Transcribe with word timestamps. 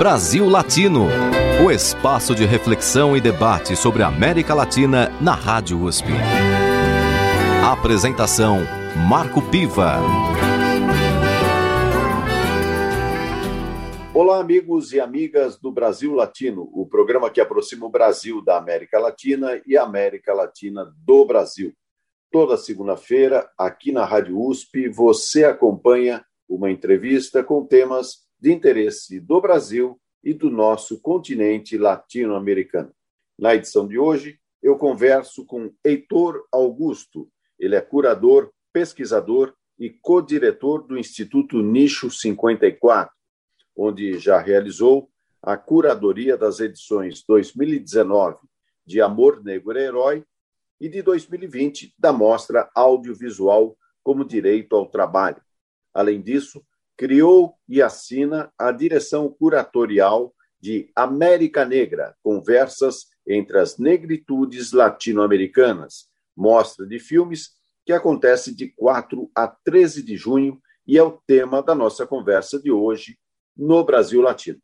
Brasil 0.00 0.48
Latino, 0.48 1.08
o 1.62 1.70
espaço 1.70 2.34
de 2.34 2.46
reflexão 2.46 3.14
e 3.14 3.20
debate 3.20 3.76
sobre 3.76 4.02
a 4.02 4.06
América 4.06 4.54
Latina 4.54 5.10
na 5.20 5.34
Rádio 5.34 5.78
USP. 5.78 6.08
Apresentação 7.62 8.60
Marco 9.06 9.42
Piva. 9.50 9.96
Olá, 14.14 14.40
amigos 14.40 14.94
e 14.94 15.00
amigas 15.00 15.58
do 15.58 15.70
Brasil 15.70 16.14
Latino, 16.14 16.70
o 16.72 16.86
programa 16.86 17.28
que 17.28 17.38
aproxima 17.42 17.84
o 17.84 17.90
Brasil 17.90 18.42
da 18.42 18.56
América 18.56 18.98
Latina 18.98 19.60
e 19.66 19.76
a 19.76 19.82
América 19.82 20.32
Latina 20.32 20.90
do 21.04 21.26
Brasil. 21.26 21.74
Toda 22.32 22.56
segunda-feira, 22.56 23.50
aqui 23.58 23.92
na 23.92 24.06
Rádio 24.06 24.40
USP, 24.40 24.88
você 24.88 25.44
acompanha 25.44 26.24
uma 26.48 26.70
entrevista 26.70 27.44
com 27.44 27.66
temas 27.66 28.29
de 28.40 28.52
interesse 28.52 29.20
do 29.20 29.40
Brasil 29.40 30.00
e 30.24 30.32
do 30.32 30.50
nosso 30.50 31.00
continente 31.00 31.76
latino-americano. 31.76 32.92
Na 33.38 33.54
edição 33.54 33.86
de 33.86 33.98
hoje, 33.98 34.38
eu 34.62 34.76
converso 34.76 35.44
com 35.46 35.72
Heitor 35.84 36.46
Augusto. 36.52 37.30
Ele 37.58 37.74
é 37.74 37.80
curador, 37.80 38.50
pesquisador 38.72 39.54
e 39.78 39.90
co-diretor 39.90 40.86
do 40.86 40.98
Instituto 40.98 41.62
Nicho 41.62 42.10
54, 42.10 43.12
onde 43.76 44.18
já 44.18 44.38
realizou 44.38 45.10
a 45.42 45.56
curadoria 45.56 46.36
das 46.36 46.60
edições 46.60 47.24
2019 47.26 48.38
de 48.84 49.00
Amor 49.00 49.42
Negro 49.42 49.78
Herói 49.78 50.24
e 50.78 50.88
de 50.88 51.02
2020 51.02 51.94
da 51.98 52.12
Mostra 52.12 52.70
Audiovisual 52.74 53.76
como 54.02 54.24
Direito 54.24 54.76
ao 54.76 54.86
Trabalho. 54.86 55.40
Além 55.94 56.20
disso, 56.20 56.62
criou 57.00 57.54
e 57.66 57.80
assina 57.80 58.52
a 58.58 58.70
direção 58.70 59.26
curatorial 59.26 60.34
de 60.60 60.92
América 60.94 61.64
Negra, 61.64 62.14
Conversas 62.22 63.06
entre 63.26 63.58
as 63.58 63.78
Negritudes 63.78 64.74
Latino-Americanas, 64.74 66.10
mostra 66.36 66.86
de 66.86 66.98
filmes 66.98 67.52
que 67.86 67.92
acontece 67.94 68.54
de 68.54 68.68
4 68.76 69.30
a 69.34 69.48
13 69.48 70.02
de 70.02 70.14
junho 70.14 70.60
e 70.86 70.98
é 70.98 71.02
o 71.02 71.18
tema 71.26 71.62
da 71.62 71.74
nossa 71.74 72.06
conversa 72.06 72.60
de 72.60 72.70
hoje 72.70 73.16
no 73.56 73.82
Brasil 73.82 74.20
Latino. 74.20 74.58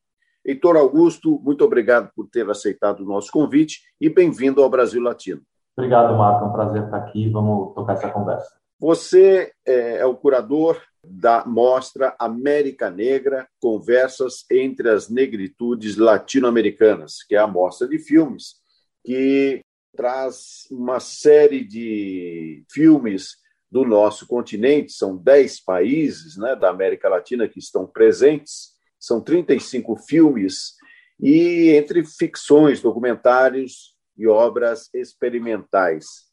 Heitor 0.44 0.76
Augusto, 0.76 1.40
muito 1.42 1.64
obrigado 1.64 2.10
por 2.14 2.28
ter 2.28 2.46
aceitado 2.50 3.00
o 3.00 3.06
nosso 3.06 3.32
convite 3.32 3.80
e 3.98 4.10
bem-vindo 4.10 4.62
ao 4.62 4.68
Brasil 4.68 5.00
Latino. 5.00 5.40
Obrigado, 5.74 6.14
Marco. 6.18 6.44
É 6.44 6.48
um 6.48 6.52
prazer 6.52 6.84
estar 6.84 6.98
aqui. 6.98 7.30
Vamos 7.30 7.74
tocar 7.74 7.94
essa 7.94 8.10
conversa. 8.10 8.54
Você 8.78 9.54
é, 9.66 10.00
é 10.00 10.04
o 10.04 10.14
curador 10.14 10.78
da 11.08 11.44
mostra 11.46 12.14
América 12.18 12.90
Negra, 12.90 13.48
Conversas 13.60 14.44
entre 14.50 14.88
as 14.90 15.08
Negritudes 15.08 15.96
Latino-Americanas, 15.96 17.22
que 17.22 17.34
é 17.34 17.38
a 17.38 17.46
mostra 17.46 17.88
de 17.88 17.98
filmes 17.98 18.56
que 19.04 19.60
traz 19.96 20.66
uma 20.70 21.00
série 21.00 21.64
de 21.64 22.64
filmes 22.70 23.36
do 23.70 23.84
nosso 23.84 24.26
continente, 24.26 24.92
são 24.92 25.16
10 25.16 25.60
países 25.64 26.36
né, 26.36 26.54
da 26.54 26.70
América 26.70 27.08
Latina 27.08 27.48
que 27.48 27.58
estão 27.58 27.86
presentes, 27.86 28.74
são 28.98 29.20
35 29.20 29.96
filmes, 29.96 30.74
e 31.20 31.70
entre 31.70 32.04
ficções, 32.04 32.80
documentários 32.80 33.96
e 34.16 34.26
obras 34.26 34.88
experimentais. 34.94 36.25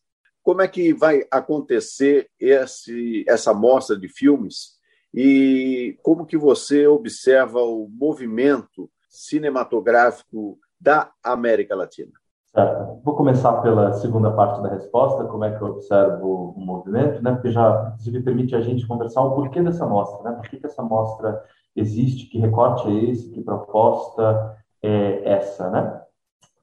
Como 0.43 0.61
é 0.61 0.67
que 0.67 0.93
vai 0.93 1.23
acontecer 1.31 2.27
esse, 2.37 3.23
essa 3.27 3.53
mostra 3.53 3.97
de 3.97 4.09
filmes 4.09 4.73
e 5.13 5.97
como 6.03 6.25
que 6.25 6.37
você 6.37 6.85
observa 6.85 7.59
o 7.59 7.87
movimento 7.89 8.89
cinematográfico 9.09 10.57
da 10.79 11.09
América 11.23 11.75
Latina? 11.75 12.11
Vou 13.03 13.15
começar 13.15 13.61
pela 13.61 13.93
segunda 13.93 14.31
parte 14.31 14.61
da 14.61 14.69
resposta, 14.69 15.23
como 15.25 15.45
é 15.45 15.57
que 15.57 15.63
eu 15.63 15.69
observo 15.69 16.53
o 16.55 16.59
movimento, 16.59 17.23
né? 17.23 17.31
Porque 17.31 17.49
já, 17.51 17.93
inclusive, 17.93 18.21
permite 18.21 18.55
a 18.55 18.61
gente 18.61 18.85
conversar 18.85 19.21
o 19.21 19.33
porquê 19.33 19.61
dessa 19.63 19.87
mostra, 19.87 20.29
né? 20.29 20.37
Por 20.37 20.49
que, 20.49 20.57
que 20.57 20.65
essa 20.65 20.83
mostra 20.83 21.41
existe, 21.75 22.27
que 22.27 22.37
recorte 22.37 22.87
é 22.89 23.09
esse, 23.09 23.31
que 23.31 23.41
proposta 23.41 24.55
é 24.83 25.33
essa, 25.33 25.69
né? 25.71 26.03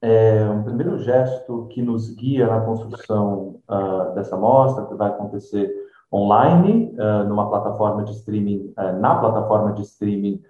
é 0.01 0.49
um 0.49 0.63
primeiro 0.63 0.97
gesto 0.97 1.67
que 1.67 1.81
nos 1.81 2.09
guia 2.15 2.47
na 2.47 2.61
construção 2.61 3.50
uh, 3.71 4.13
dessa 4.13 4.37
mostra, 4.37 4.85
que 4.85 4.93
vai 4.95 5.09
acontecer 5.09 5.73
online, 6.13 6.95
uh, 6.99 7.23
numa 7.27 7.49
plataforma 7.49 8.03
de 8.03 8.11
streaming, 8.11 8.73
uh, 8.77 8.99
na 8.99 9.15
plataforma 9.15 9.73
de 9.73 9.81
streaming 9.83 10.41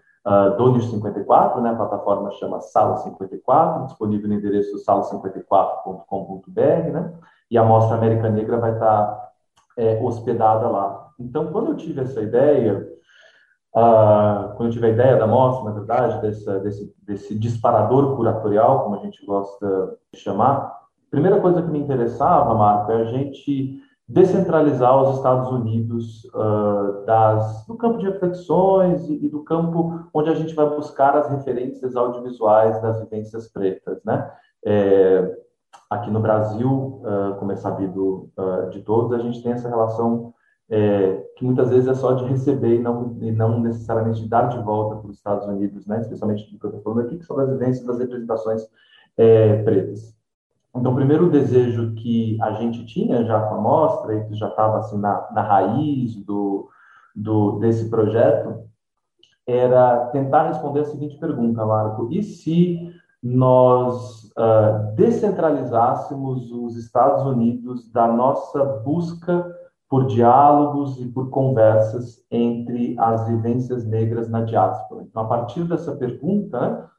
do 0.56 0.74
NIS 0.74 0.92
54, 0.92 1.60
né? 1.62 1.72
a 1.72 1.76
plataforma 1.76 2.30
chama 2.34 2.62
Sala 2.62 2.98
54, 2.98 3.88
disponível 3.88 4.30
no 4.30 4.36
endereço 4.36 4.78
sala54.com.br, 4.86 6.92
né? 6.94 7.12
e 7.50 7.58
a 7.58 7.64
Mostra 7.64 7.98
América 7.98 8.30
Negra 8.30 8.60
vai 8.60 8.74
estar 8.74 9.32
é, 9.76 10.00
hospedada 10.00 10.68
lá. 10.68 11.08
Então, 11.20 11.52
quando 11.52 11.72
eu 11.72 11.76
tive 11.76 12.02
essa 12.02 12.22
ideia, 12.22 12.88
ah, 13.76 14.54
quando 14.56 14.70
eu 14.70 14.74
tive 14.74 14.88
a 14.88 14.90
ideia 14.90 15.18
da 15.18 15.26
mostra, 15.26 15.66
na 15.66 15.72
verdade, 15.72 16.22
desse, 16.22 16.60
desse, 16.60 16.96
desse 17.04 17.40
disparador 17.40 18.16
curatorial, 18.16 18.84
como 18.84 18.96
a 18.96 19.00
gente 19.00 19.26
gosta 19.26 19.98
de 20.14 20.20
chamar, 20.20 20.81
primeira 21.12 21.40
coisa 21.40 21.62
que 21.62 21.70
me 21.70 21.80
interessava, 21.80 22.56
Marco, 22.56 22.92
é 22.92 23.02
a 23.02 23.06
gente 23.06 23.80
descentralizar 24.08 25.02
os 25.04 25.18
Estados 25.18 25.50
Unidos 25.52 26.26
uh, 26.34 27.06
das, 27.06 27.66
do 27.66 27.76
campo 27.76 28.00
de 28.00 28.06
reflexões 28.06 29.08
e, 29.08 29.26
e, 29.26 29.30
do 29.30 29.44
campo 29.44 30.10
onde 30.14 30.30
a 30.30 30.34
gente 30.34 30.54
vai 30.54 30.70
buscar 30.70 31.16
as 31.16 31.30
referências 31.30 31.96
audiovisuais 31.96 32.82
das 32.82 33.00
vivências 33.02 33.48
pretas, 33.48 34.04
né? 34.04 34.30
É, 34.66 35.38
aqui 35.90 36.10
no 36.10 36.20
Brasil, 36.20 37.02
uh, 37.04 37.36
como 37.40 37.52
é 37.52 37.56
sabido 37.56 38.30
uh, 38.38 38.70
de 38.70 38.82
todos, 38.82 39.14
a 39.14 39.20
gente 39.20 39.42
tem 39.44 39.54
essa 39.54 39.70
relação 39.70 40.34
é, 40.70 41.26
que 41.36 41.44
muitas 41.44 41.70
vezes 41.70 41.88
é 41.90 41.94
só 41.94 42.14
de 42.14 42.24
receber 42.24 42.76
e 42.76 42.80
não, 42.80 43.18
e 43.20 43.30
não 43.30 43.60
necessariamente 43.60 44.22
de 44.22 44.30
dar 44.30 44.48
de 44.48 44.58
volta 44.60 44.96
para 44.96 45.10
os 45.10 45.18
Estados 45.18 45.46
Unidos, 45.46 45.86
né? 45.86 46.00
especialmente 46.00 46.50
do 46.50 46.58
que 46.58 46.66
eu 46.66 46.70
estou 46.70 46.82
falando 46.82 47.06
aqui, 47.06 47.18
que 47.18 47.26
são 47.26 47.38
as 47.40 47.50
vivências 47.50 47.86
das 47.86 48.00
representações 48.00 48.62
é, 49.18 49.62
pretas. 49.64 50.16
Então, 50.76 50.94
o 50.94 50.96
primeiro 50.96 51.30
desejo 51.30 51.94
que 51.96 52.38
a 52.42 52.54
gente 52.54 52.86
tinha 52.86 53.26
já 53.26 53.42
com 53.42 53.56
a 53.56 53.62
mostra, 53.62 54.16
e 54.16 54.26
que 54.26 54.36
já 54.36 54.48
estava 54.48 54.80
assim, 54.80 54.98
na, 54.98 55.28
na 55.32 55.42
raiz 55.42 56.16
do, 56.24 56.70
do, 57.16 57.60
desse 57.60 57.90
projeto, 57.90 58.64
era 59.46 60.08
tentar 60.08 60.48
responder 60.48 60.82
a 60.82 60.86
seguinte 60.86 61.18
pergunta, 61.18 61.66
Marco: 61.66 62.08
e 62.12 62.24
se 62.24 62.94
nós 63.22 64.32
uh, 64.32 64.96
descentralizássemos 64.96 66.52
os 66.52 66.76
Estados 66.78 67.24
Unidos 67.24 67.92
da 67.92 68.08
nossa 68.08 68.64
busca 68.84 69.46
por 69.88 70.08
diálogos 70.08 71.00
e 71.00 71.08
por 71.08 71.30
conversas 71.30 72.26
entre 72.32 72.96
as 72.98 73.28
vivências 73.28 73.86
negras 73.86 74.30
na 74.30 74.42
diáspora. 74.42 75.04
Então, 75.04 75.24
a 75.24 75.28
partir 75.28 75.66
dessa 75.66 75.96
pergunta, 75.96 76.90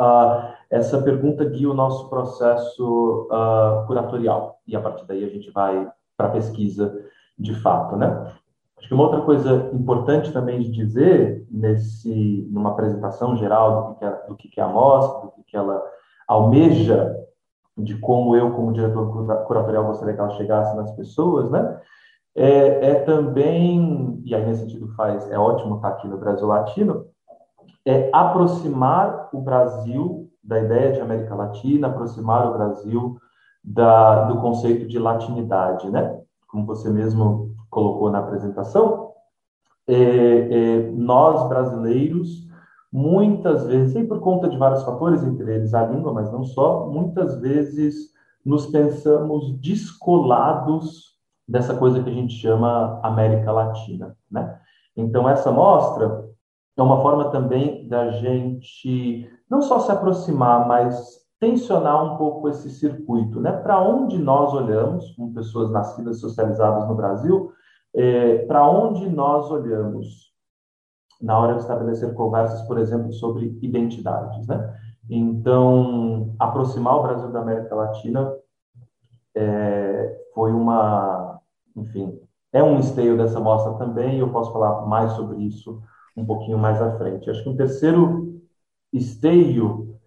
uh, 0.00 0.54
essa 0.70 1.00
pergunta 1.02 1.44
guia 1.44 1.70
o 1.70 1.74
nosso 1.74 2.08
processo 2.08 3.28
uh, 3.30 3.86
curatorial 3.86 4.60
e 4.66 4.76
a 4.76 4.80
partir 4.80 5.06
daí 5.06 5.24
a 5.24 5.28
gente 5.28 5.50
vai 5.50 5.90
para 6.16 6.28
a 6.28 6.30
pesquisa 6.30 7.04
de 7.38 7.54
fato, 7.54 7.96
né? 7.96 8.32
Acho 8.78 8.88
que 8.88 8.94
uma 8.94 9.04
outra 9.04 9.22
coisa 9.22 9.70
importante 9.72 10.32
também 10.32 10.60
de 10.60 10.70
dizer 10.70 11.46
nesse 11.50 12.46
numa 12.50 12.70
apresentação 12.70 13.36
geral 13.36 13.88
do 13.88 13.94
que, 13.96 14.04
é, 14.04 14.26
do 14.28 14.36
que 14.36 14.60
é 14.60 14.62
a 14.62 14.68
mostra, 14.68 15.30
do 15.36 15.44
que 15.46 15.56
ela 15.56 15.82
almeja, 16.28 17.16
de 17.76 17.98
como 17.98 18.36
eu 18.36 18.52
como 18.52 18.72
diretor 18.72 19.44
curatorial 19.46 19.86
gostaria 19.86 20.14
que 20.14 20.20
ela 20.20 20.30
chegasse 20.30 20.76
nas 20.76 20.90
pessoas, 20.92 21.50
né? 21.50 21.80
é, 22.36 22.90
é 22.90 22.94
também, 22.96 24.20
e 24.24 24.34
aí 24.34 24.44
nesse 24.44 24.60
sentido 24.60 24.88
faz, 24.88 25.28
é 25.30 25.38
ótimo 25.38 25.76
estar 25.76 25.88
aqui 25.88 26.06
no 26.06 26.18
Brasil 26.18 26.46
Latino, 26.46 27.06
é 27.86 28.10
aproximar 28.12 29.28
o 29.32 29.40
Brasil 29.40 30.28
da 30.42 30.58
ideia 30.58 30.92
de 30.92 31.00
América 31.00 31.34
Latina, 31.34 31.86
aproximar 31.86 32.48
o 32.48 32.52
Brasil 32.52 33.16
da, 33.62 34.24
do 34.24 34.40
conceito 34.40 34.86
de 34.86 34.98
latinidade, 34.98 35.88
né? 35.88 36.20
Como 36.48 36.66
você 36.66 36.90
mesmo 36.90 37.54
colocou 37.70 38.10
na 38.10 38.18
apresentação, 38.18 39.12
é, 39.86 39.94
é, 39.94 40.90
nós 40.90 41.48
brasileiros, 41.48 42.48
muitas 42.92 43.66
vezes, 43.66 43.94
e 43.94 44.04
por 44.04 44.20
conta 44.20 44.48
de 44.48 44.56
vários 44.56 44.82
fatores, 44.82 45.22
entre 45.22 45.54
eles 45.54 45.72
a 45.72 45.86
língua, 45.86 46.12
mas 46.12 46.30
não 46.32 46.42
só, 46.42 46.86
muitas 46.86 47.40
vezes 47.40 48.12
nos 48.44 48.66
pensamos 48.66 49.52
descolados 49.60 51.16
dessa 51.48 51.74
coisa 51.74 52.02
que 52.02 52.10
a 52.10 52.12
gente 52.12 52.34
chama 52.34 53.00
América 53.02 53.52
Latina, 53.52 54.16
né? 54.30 54.58
Então 54.96 55.28
essa 55.28 55.52
mostra 55.52 56.26
é 56.76 56.82
uma 56.82 57.00
forma 57.00 57.30
também 57.30 57.88
da 57.88 58.10
gente 58.10 59.30
não 59.48 59.62
só 59.62 59.80
se 59.80 59.90
aproximar, 59.90 60.66
mas 60.66 61.24
tensionar 61.38 62.04
um 62.04 62.16
pouco 62.16 62.48
esse 62.48 62.70
circuito, 62.70 63.40
né? 63.40 63.52
Para 63.52 63.80
onde 63.80 64.18
nós 64.18 64.52
olhamos, 64.52 65.12
como 65.12 65.32
pessoas 65.32 65.70
nascidas 65.70 66.20
socializadas 66.20 66.88
no 66.88 66.94
Brasil, 66.94 67.52
é, 67.94 68.38
para 68.46 68.68
onde 68.68 69.08
nós 69.08 69.50
olhamos 69.50 70.32
na 71.20 71.38
hora 71.38 71.54
de 71.54 71.60
estabelecer 71.60 72.12
conversas, 72.14 72.62
por 72.62 72.78
exemplo, 72.78 73.12
sobre 73.12 73.58
identidades, 73.62 74.46
né? 74.46 74.74
Então, 75.08 76.34
aproximar 76.38 76.96
o 76.96 77.02
Brasil 77.02 77.30
da 77.30 77.40
América 77.40 77.74
Latina 77.74 78.34
é, 79.34 80.20
foi 80.34 80.52
uma, 80.52 81.40
enfim, 81.74 82.18
é 82.52 82.62
um 82.62 82.78
esteio 82.80 83.16
dessa 83.16 83.38
mostra 83.38 83.74
também, 83.74 84.16
e 84.16 84.20
eu 84.20 84.30
posso 84.30 84.52
falar 84.52 84.86
mais 84.86 85.12
sobre 85.12 85.38
isso 85.38 85.80
um 86.16 86.24
pouquinho 86.24 86.58
mais 86.58 86.80
à 86.80 86.96
frente. 86.96 87.28
Acho 87.28 87.42
que 87.42 87.48
um 87.48 87.56
terceiro 87.56 88.40
esteio 88.92 89.98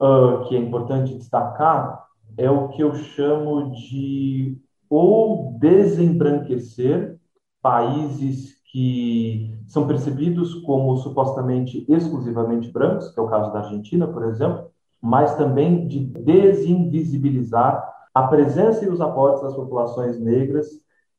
uh, 0.00 0.44
que 0.48 0.56
é 0.56 0.58
importante 0.58 1.16
destacar 1.16 2.06
é 2.36 2.50
o 2.50 2.68
que 2.68 2.82
eu 2.82 2.94
chamo 2.94 3.72
de 3.72 4.56
ou 4.88 5.58
desembranquecer 5.58 7.18
países 7.60 8.56
que 8.70 9.58
são 9.66 9.86
percebidos 9.86 10.54
como 10.62 10.96
supostamente 10.96 11.84
exclusivamente 11.88 12.70
brancos, 12.70 13.12
que 13.12 13.20
é 13.20 13.22
o 13.22 13.28
caso 13.28 13.52
da 13.52 13.60
Argentina, 13.60 14.06
por 14.06 14.24
exemplo, 14.24 14.70
mas 15.00 15.34
também 15.36 15.86
de 15.86 16.00
desinvisibilizar 16.00 17.86
a 18.14 18.22
presença 18.24 18.84
e 18.84 18.88
os 18.88 19.00
aportes 19.00 19.42
das 19.42 19.54
populações 19.54 20.18
negras 20.18 20.66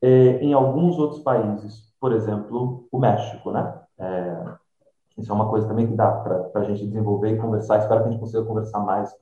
eh, 0.02 0.40
em 0.42 0.54
alguns 0.54 0.98
outros 0.98 1.22
países, 1.22 1.94
por 2.00 2.12
exemplo, 2.12 2.88
o 2.92 3.00
México, 3.00 3.52
né? 3.52 3.80
É, 4.00 4.46
isso 5.18 5.32
é 5.32 5.36
uma 5.36 5.50
coisa 5.50 5.68
também 5.68 5.88
que 5.88 5.96
dá 5.96 6.12
para 6.12 6.62
a 6.62 6.64
gente 6.64 6.86
desenvolver 6.86 7.34
e 7.34 7.38
conversar. 7.38 7.80
Espero 7.80 8.02
que 8.02 8.08
a 8.08 8.12
gente 8.12 8.20
consiga 8.20 8.44
conversar 8.44 8.80
mais 8.80 9.14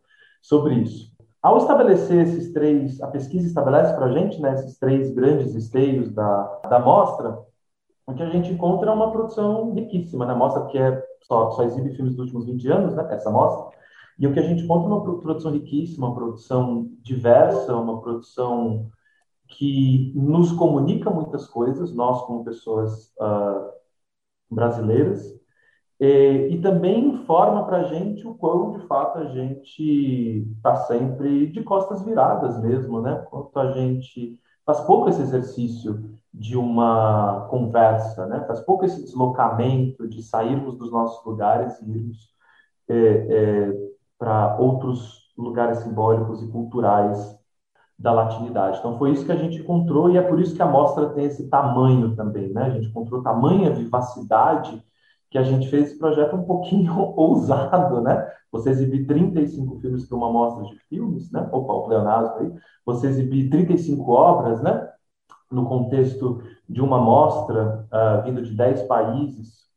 sobre 0.41 0.75
isso. 0.75 1.11
Ao 1.41 1.57
estabelecer 1.57 2.27
esses 2.27 2.51
três, 2.51 3.01
a 3.01 3.07
pesquisa 3.07 3.47
estabelece 3.47 3.93
para 3.95 4.05
a 4.05 4.11
gente 4.11 4.39
né, 4.41 4.53
esses 4.53 4.77
três 4.77 5.11
grandes 5.11 5.55
esteios 5.55 6.11
da, 6.11 6.43
da 6.69 6.79
mostra, 6.79 7.39
o 8.05 8.13
que 8.13 8.23
a 8.23 8.29
gente 8.29 8.51
encontra 8.51 8.89
é 8.89 8.93
uma 8.93 9.11
produção 9.11 9.73
riquíssima. 9.73 10.25
Né? 10.25 10.33
Mostra 10.33 10.65
que 10.65 10.77
é, 10.77 11.03
só, 11.21 11.51
só 11.51 11.63
exibe 11.63 11.95
filmes 11.95 12.15
dos 12.15 12.25
últimos 12.25 12.45
20 12.45 12.67
anos, 12.69 12.95
né, 12.95 13.07
essa 13.11 13.29
mostra. 13.29 13.77
E 14.17 14.25
o 14.25 14.33
que 14.33 14.39
a 14.39 14.43
gente 14.43 14.63
encontra 14.63 14.89
é 14.89 14.93
uma 14.93 15.19
produção 15.21 15.51
riquíssima, 15.51 16.07
uma 16.07 16.15
produção 16.15 16.89
diversa, 17.01 17.75
uma 17.75 18.01
produção 18.01 18.89
que 19.47 20.11
nos 20.15 20.51
comunica 20.51 21.09
muitas 21.09 21.47
coisas, 21.47 21.93
nós 21.93 22.21
como 22.23 22.43
pessoas 22.43 23.13
uh, 23.19 23.76
brasileiras, 24.49 25.37
e, 25.99 26.49
e 26.51 26.61
também 26.61 27.09
informa 27.09 27.65
para 27.65 27.77
a 27.77 27.83
gente 27.83 28.27
o 28.27 28.35
quão, 28.35 28.73
de 28.73 28.85
fato, 28.87 29.17
a 29.17 29.25
gente 29.25 30.47
está 30.55 30.75
sempre 30.75 31.47
de 31.47 31.63
costas 31.63 32.03
viradas 32.03 32.61
mesmo, 32.61 33.01
né? 33.01 33.25
Quanto 33.29 33.57
a 33.59 33.71
gente 33.71 34.39
faz 34.65 34.79
pouco 34.81 35.09
esse 35.09 35.21
exercício 35.21 36.17
de 36.31 36.55
uma 36.55 37.47
conversa, 37.49 38.27
né? 38.27 38.43
Faz 38.45 38.59
pouco 38.59 38.85
esse 38.85 39.01
deslocamento 39.01 40.07
de 40.07 40.21
sairmos 40.21 40.77
dos 40.77 40.91
nossos 40.91 41.25
lugares 41.25 41.81
e 41.81 41.89
irmos 41.89 42.29
é, 42.87 42.95
é, 42.95 43.73
para 44.19 44.57
outros 44.59 45.33
lugares 45.37 45.79
simbólicos 45.79 46.41
e 46.43 46.47
culturais 46.47 47.36
da 47.97 48.11
latinidade. 48.11 48.77
Então 48.79 48.97
foi 48.97 49.11
isso 49.11 49.25
que 49.25 49.31
a 49.31 49.35
gente 49.35 49.57
encontrou 49.59 50.09
e 50.09 50.17
é 50.17 50.21
por 50.21 50.39
isso 50.39 50.55
que 50.55 50.61
a 50.61 50.67
mostra 50.67 51.09
tem 51.09 51.25
esse 51.25 51.49
tamanho 51.49 52.15
também, 52.15 52.49
né? 52.49 52.63
A 52.63 52.69
gente 52.69 52.87
encontrou 52.87 53.23
tamanha 53.23 53.73
vivacidade 53.73 54.83
que 55.29 55.37
a 55.37 55.43
gente 55.43 55.67
fez 55.69 55.87
esse 55.87 55.99
projeto 55.99 56.35
um 56.35 56.43
pouquinho 56.43 56.93
ousado, 57.17 58.01
né? 58.01 58.31
Você 58.51 58.69
exibir 58.69 59.05
35 59.07 59.79
filmes 59.79 60.07
para 60.07 60.17
uma 60.17 60.31
mostra 60.31 60.63
de 60.65 60.75
filmes, 60.87 61.31
né? 61.31 61.49
Opa, 61.51 61.73
o 61.73 61.83
pleonasmo 61.83 62.35
aí. 62.39 62.53
Você 62.85 63.07
exibir 63.07 63.49
35 63.49 64.09
obras, 64.11 64.61
né? 64.61 64.89
No 65.51 65.65
contexto 65.65 66.41
de 66.69 66.81
uma 66.81 66.99
mostra 66.99 67.87
uh, 67.91 68.23
vinda 68.23 68.41
de 68.41 68.53
10 68.55 68.83
países. 68.83 69.67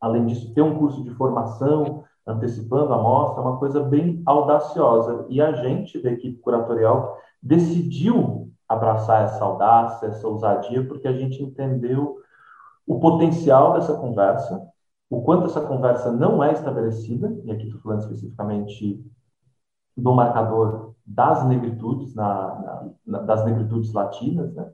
Além 0.00 0.26
disso, 0.26 0.52
ter 0.54 0.62
um 0.62 0.78
curso 0.78 1.02
de 1.04 1.10
formação 1.10 2.04
antecipando 2.28 2.92
a 2.92 3.02
mostra, 3.02 3.42
é 3.42 3.46
uma 3.46 3.58
coisa 3.58 3.82
bem 3.82 4.22
audaciosa. 4.26 5.26
E 5.28 5.40
a 5.40 5.52
gente, 5.52 6.00
da 6.00 6.10
equipe 6.10 6.38
curatorial, 6.40 7.18
decidiu 7.42 8.52
abraçar 8.68 9.24
essa 9.24 9.42
audácia, 9.42 10.06
essa 10.06 10.28
ousadia, 10.28 10.86
porque 10.86 11.08
a 11.08 11.12
gente 11.12 11.42
entendeu 11.42 12.18
o 12.86 13.00
potencial 13.00 13.72
dessa 13.72 13.94
conversa, 13.94 14.62
o 15.08 15.22
quanto 15.22 15.46
essa 15.46 15.60
conversa 15.60 16.12
não 16.12 16.44
é 16.44 16.52
estabelecida, 16.52 17.34
e 17.44 17.50
aqui 17.50 17.66
estou 17.66 17.80
falando 17.80 18.00
especificamente 18.00 19.02
do 19.96 20.14
marcador 20.14 20.94
das 21.04 21.46
negritudes, 21.46 22.14
na, 22.14 22.90
na, 23.06 23.18
das 23.20 23.44
negritudes 23.44 23.92
latinas, 23.92 24.52
né? 24.54 24.70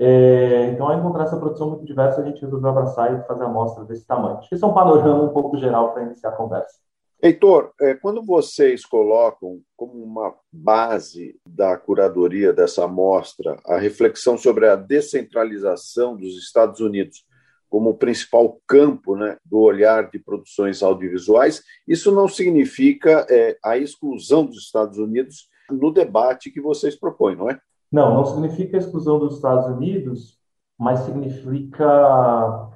É, 0.00 0.70
então, 0.70 0.86
ao 0.88 0.96
encontrar 0.96 1.24
essa 1.24 1.36
produção 1.36 1.70
muito 1.70 1.84
diversa, 1.84 2.20
a 2.20 2.24
gente 2.24 2.40
resolveu 2.40 2.70
abraçar 2.70 3.12
e 3.12 3.26
fazer 3.26 3.44
amostra 3.44 3.84
desse 3.84 4.06
tamanho. 4.06 4.38
Que 4.40 4.54
esse 4.54 4.62
é 4.62 4.66
um 4.66 4.74
panorama 4.74 5.24
um 5.24 5.32
pouco 5.32 5.58
geral 5.58 5.92
para 5.92 6.04
iniciar 6.04 6.30
a 6.30 6.36
conversa. 6.36 6.78
Heitor, 7.20 7.72
é, 7.80 7.94
quando 7.94 8.24
vocês 8.24 8.86
colocam 8.86 9.60
como 9.76 9.94
uma 9.94 10.32
base 10.52 11.34
da 11.44 11.76
curadoria 11.76 12.52
dessa 12.52 12.84
amostra 12.84 13.56
a 13.66 13.76
reflexão 13.76 14.38
sobre 14.38 14.68
a 14.68 14.76
descentralização 14.76 16.16
dos 16.16 16.38
Estados 16.38 16.78
Unidos 16.78 17.26
como 17.68 17.98
principal 17.98 18.60
campo 18.68 19.16
né, 19.16 19.36
do 19.44 19.58
olhar 19.58 20.08
de 20.08 20.20
produções 20.20 20.80
audiovisuais, 20.80 21.60
isso 21.88 22.12
não 22.12 22.28
significa 22.28 23.26
é, 23.28 23.58
a 23.64 23.76
exclusão 23.76 24.46
dos 24.46 24.58
Estados 24.58 24.96
Unidos 24.96 25.48
no 25.68 25.92
debate 25.92 26.52
que 26.52 26.60
vocês 26.60 26.94
propõem, 26.94 27.36
não 27.36 27.50
é? 27.50 27.60
Não, 27.90 28.14
não 28.14 28.24
significa 28.24 28.76
a 28.76 28.80
exclusão 28.80 29.18
dos 29.18 29.36
Estados 29.36 29.66
Unidos, 29.66 30.38
mas 30.78 31.00
significa 31.00 32.68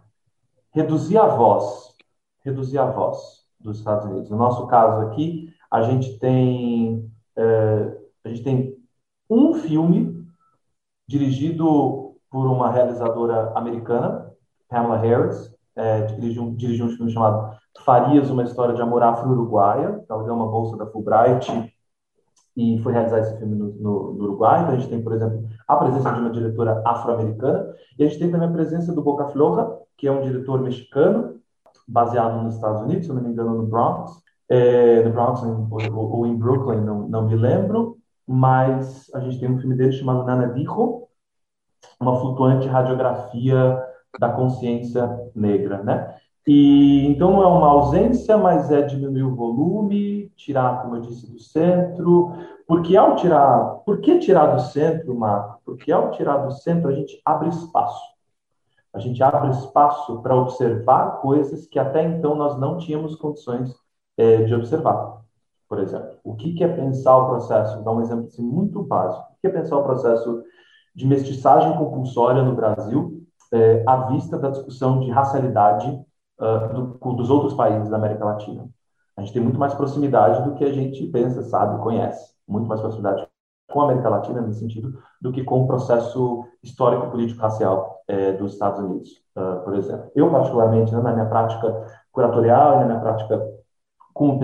reduzir 0.73 1.19
a 1.19 1.27
voz, 1.27 1.95
reduzir 2.45 2.79
a 2.79 2.87
voz 2.87 3.45
dos 3.61 3.79
Estados 3.79 4.07
Unidos. 4.07 4.31
No 4.31 4.37
nosso 4.37 4.67
caso 4.67 5.07
aqui, 5.07 5.53
a 5.71 5.83
gente 5.83 6.19
tem 6.19 7.11
é, 7.37 7.99
a 8.25 8.29
gente 8.29 8.43
tem 8.43 8.77
um 9.29 9.55
filme 9.55 10.27
dirigido 11.07 12.17
por 12.31 12.47
uma 12.47 12.71
realizadora 12.71 13.53
americana 13.55 14.33
Pamela 14.73 14.97
Harris, 14.97 15.55
é, 15.77 16.03
dirigiu, 16.03 16.55
dirigiu 16.57 16.87
um 16.87 16.91
filme 16.91 17.13
chamado 17.13 17.55
Farias, 17.85 18.31
uma 18.31 18.43
história 18.43 18.75
de 18.75 18.81
amor 18.81 19.03
afro-uruguaia. 19.03 20.03
Ela 20.09 20.23
ganhou 20.23 20.37
uma 20.37 20.51
bolsa 20.51 20.77
da 20.77 20.87
Fulbright 20.87 21.72
e 22.57 22.79
foi 22.83 22.93
realizar 22.93 23.21
esse 23.21 23.37
filme 23.39 23.55
no, 23.55 23.67
no, 23.73 24.13
no, 24.15 24.25
Uruguai. 24.25 24.63
Então, 24.63 24.75
a 24.75 24.77
gente 24.77 24.91
tem, 24.91 25.03
por 25.03 25.13
exemplo, 25.13 25.49
a 25.67 25.77
presença 25.77 26.13
de 26.13 26.21
uma 26.21 26.31
diretora 26.31 26.83
afro-americana 26.85 27.75
e 27.99 28.05
a 28.05 28.07
gente 28.07 28.19
tem 28.19 28.31
também 28.31 28.49
a 28.49 28.53
presença 28.53 28.93
do 28.93 29.03
Boca 29.03 29.29
Floja, 29.29 29.79
que 29.97 30.07
é 30.07 30.13
um 30.13 30.23
diretor 30.23 30.61
mexicano, 30.61 31.41
baseado 31.87 32.43
nos 32.43 32.55
Estados 32.55 32.83
Unidos, 32.83 33.07
se 33.07 33.13
não 33.13 33.23
me 33.23 33.29
engano, 33.29 33.55
no 33.55 33.67
Bronx. 33.67 34.23
É, 34.49 35.03
no 35.03 35.13
Bronx 35.13 35.43
ou, 35.43 36.19
ou, 36.19 36.27
em 36.27 36.37
Brooklyn, 36.37 36.83
não, 36.83 37.09
não 37.09 37.27
me 37.27 37.37
lembro. 37.37 37.97
Mas 38.27 39.11
a 39.15 39.21
gente 39.21 39.41
tem 39.41 39.51
um 39.51 39.59
filme 39.59 39.75
dele 39.75 39.93
chamado 39.93 40.25
Nana 40.25 40.49
Dijo, 40.49 41.09
uma 41.99 42.21
flutuante 42.21 42.69
radiografia 42.69 43.83
da 44.19 44.29
consciência 44.31 45.09
negra, 45.35 45.83
né? 45.83 46.15
E 46.47 47.07
então 47.07 47.43
é 47.43 47.47
uma 47.47 47.69
ausência, 47.69 48.37
mas 48.37 48.71
é 48.71 48.83
diminuir 48.83 49.23
o 49.23 49.35
volume, 49.35 50.29
tirar, 50.37 50.83
como 50.83 50.97
eu 50.97 51.01
disse, 51.03 51.31
do 51.31 51.39
centro. 51.39 52.33
Porque 52.67 52.97
ao 52.97 53.17
tirar, 53.17 53.83
por 53.85 54.01
que 54.01 54.19
tirar 54.19 54.47
do 54.47 54.61
centro, 54.61 55.15
Marco? 55.15 55.61
Porque 55.65 55.93
ao 55.93 56.11
tirar 56.11 56.39
do 56.39 56.51
centro 56.53 56.89
a 56.89 56.93
gente 56.93 57.21
abre 57.25 57.49
espaço. 57.49 58.03
A 58.93 58.99
gente 58.99 59.23
abre 59.23 59.51
espaço 59.51 60.21
para 60.21 60.37
observar 60.37 61.21
coisas 61.21 61.67
que 61.67 61.79
até 61.79 62.03
então 62.03 62.35
nós 62.35 62.59
não 62.59 62.77
tínhamos 62.77 63.15
condições 63.15 63.75
é, 64.17 64.43
de 64.43 64.55
observar. 64.55 65.23
Por 65.69 65.79
exemplo, 65.79 66.19
o 66.23 66.35
que 66.35 66.63
é 66.63 66.69
pensar 66.69 67.17
o 67.17 67.29
processo? 67.29 67.77
Vou 67.77 67.85
dar 67.85 67.93
um 67.93 68.03
exemplo 68.03 68.27
assim, 68.27 68.43
muito 68.43 68.83
básico. 68.83 69.23
O 69.33 69.41
que 69.41 69.47
é 69.47 69.51
pensar 69.51 69.79
o 69.79 69.85
processo 69.85 70.43
de 70.95 71.07
mestiçagem 71.07 71.75
compulsória 71.79 72.43
no 72.43 72.55
Brasil 72.55 73.23
é, 73.53 73.83
à 73.87 74.09
vista 74.09 74.39
da 74.39 74.51
discussão 74.51 75.01
de 75.01 75.11
racialidade 75.11 75.99
uh, 76.43 76.99
do, 76.99 77.13
dos 77.15 77.31
outros 77.31 77.55
países 77.55 77.89
da 77.89 77.97
América 77.97 78.25
Latina. 78.25 78.69
A 79.17 79.21
gente 79.21 79.33
tem 79.33 79.43
muito 79.43 79.59
mais 79.59 79.75
proximidade 79.75 80.43
do 80.43 80.55
que 80.55 80.65
a 80.65 80.73
gente 80.73 81.07
pensa, 81.07 81.43
sabe, 81.43 81.83
conhece. 81.83 82.35
Muito 82.49 82.67
mais 82.67 82.81
proximidade 82.81 83.27
com 83.71 83.81
a 83.81 83.85
América 83.85 84.09
Latina, 84.09 84.41
nesse 84.41 84.61
sentido, 84.61 84.99
do 85.21 85.33
que 85.33 85.45
com 85.45 85.63
o 85.63 85.67
processo 85.67 86.45
histórico, 86.63 87.11
político, 87.11 87.41
racial 87.41 88.03
é, 88.09 88.33
dos 88.33 88.55
Estados 88.55 88.81
Unidos, 88.81 89.11
uh, 89.37 89.63
por 89.65 89.75
exemplo. 89.75 90.11
Eu, 90.15 90.31
particularmente, 90.31 90.93
né, 90.93 91.01
na 91.01 91.13
minha 91.13 91.27
prática 91.27 91.87
curatorial 92.11 92.81
na 92.81 92.87
minha 92.87 93.01
prática 93.01 93.41
como 94.13 94.41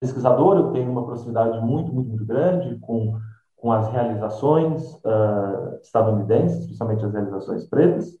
pesquisador, 0.00 0.56
eu 0.56 0.72
tenho 0.72 0.90
uma 0.90 1.04
proximidade 1.04 1.60
muito, 1.60 1.92
muito, 1.92 2.08
muito 2.08 2.24
grande 2.24 2.78
com, 2.80 3.18
com 3.56 3.70
as 3.70 3.86
realizações 3.88 4.94
uh, 5.04 5.78
estadunidenses, 5.82 6.62
especialmente 6.62 7.04
as 7.04 7.12
realizações 7.12 7.68
pretas, 7.68 8.18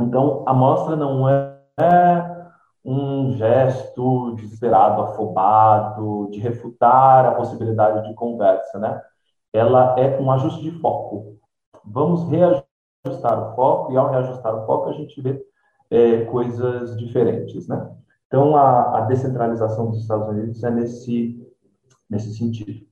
então, 0.00 0.44
a 0.46 0.52
mostra 0.52 0.94
não 0.94 1.28
é 1.28 1.55
um 2.84 3.32
gesto 3.36 4.34
desesperado, 4.36 5.02
afobado, 5.02 6.28
de 6.30 6.38
refutar 6.38 7.26
a 7.26 7.34
possibilidade 7.34 8.08
de 8.08 8.14
conversa, 8.14 8.78
né? 8.78 9.02
Ela 9.52 9.98
é 9.98 10.20
um 10.20 10.30
ajuste 10.30 10.62
de 10.62 10.70
foco. 10.80 11.38
Vamos 11.84 12.28
reajustar 12.28 13.50
o 13.52 13.54
foco 13.54 13.92
e 13.92 13.96
ao 13.96 14.10
reajustar 14.10 14.54
o 14.54 14.66
foco 14.66 14.90
a 14.90 14.92
gente 14.92 15.20
vê 15.20 15.44
é, 15.90 16.24
coisas 16.26 16.96
diferentes, 16.96 17.66
né? 17.66 17.92
Então, 18.26 18.56
a, 18.56 18.98
a 18.98 19.00
descentralização 19.02 19.90
dos 19.90 20.02
Estados 20.02 20.28
Unidos 20.28 20.62
é 20.62 20.70
nesse, 20.70 21.46
nesse 22.08 22.36
sentido. 22.36 22.86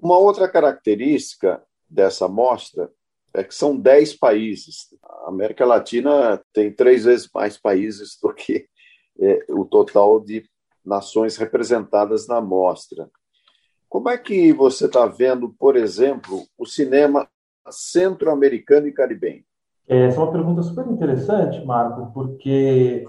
Uma 0.00 0.18
outra 0.18 0.48
característica 0.48 1.62
dessa 1.88 2.28
mostra 2.28 2.90
é 3.34 3.42
que 3.42 3.54
são 3.54 3.76
10 3.76 4.14
países. 4.14 4.88
A 5.02 5.28
América 5.28 5.64
Latina 5.64 6.40
tem 6.52 6.72
três 6.72 7.04
vezes 7.04 7.28
mais 7.34 7.56
países 7.56 8.18
do 8.22 8.32
que 8.32 8.66
é, 9.20 9.44
o 9.50 9.64
total 9.64 10.20
de 10.20 10.44
nações 10.84 11.36
representadas 11.36 12.26
na 12.26 12.40
mostra. 12.40 13.08
Como 13.88 14.08
é 14.08 14.16
que 14.16 14.52
você 14.52 14.86
está 14.86 15.06
vendo, 15.06 15.54
por 15.58 15.76
exemplo, 15.76 16.42
o 16.58 16.66
cinema 16.66 17.28
centro-americano 17.70 18.86
e 18.86 18.92
caribenho? 18.92 19.44
Essa 19.86 20.18
é 20.18 20.22
uma 20.22 20.32
pergunta 20.32 20.62
super 20.62 20.86
interessante, 20.86 21.64
Marco, 21.64 22.12
porque 22.12 23.06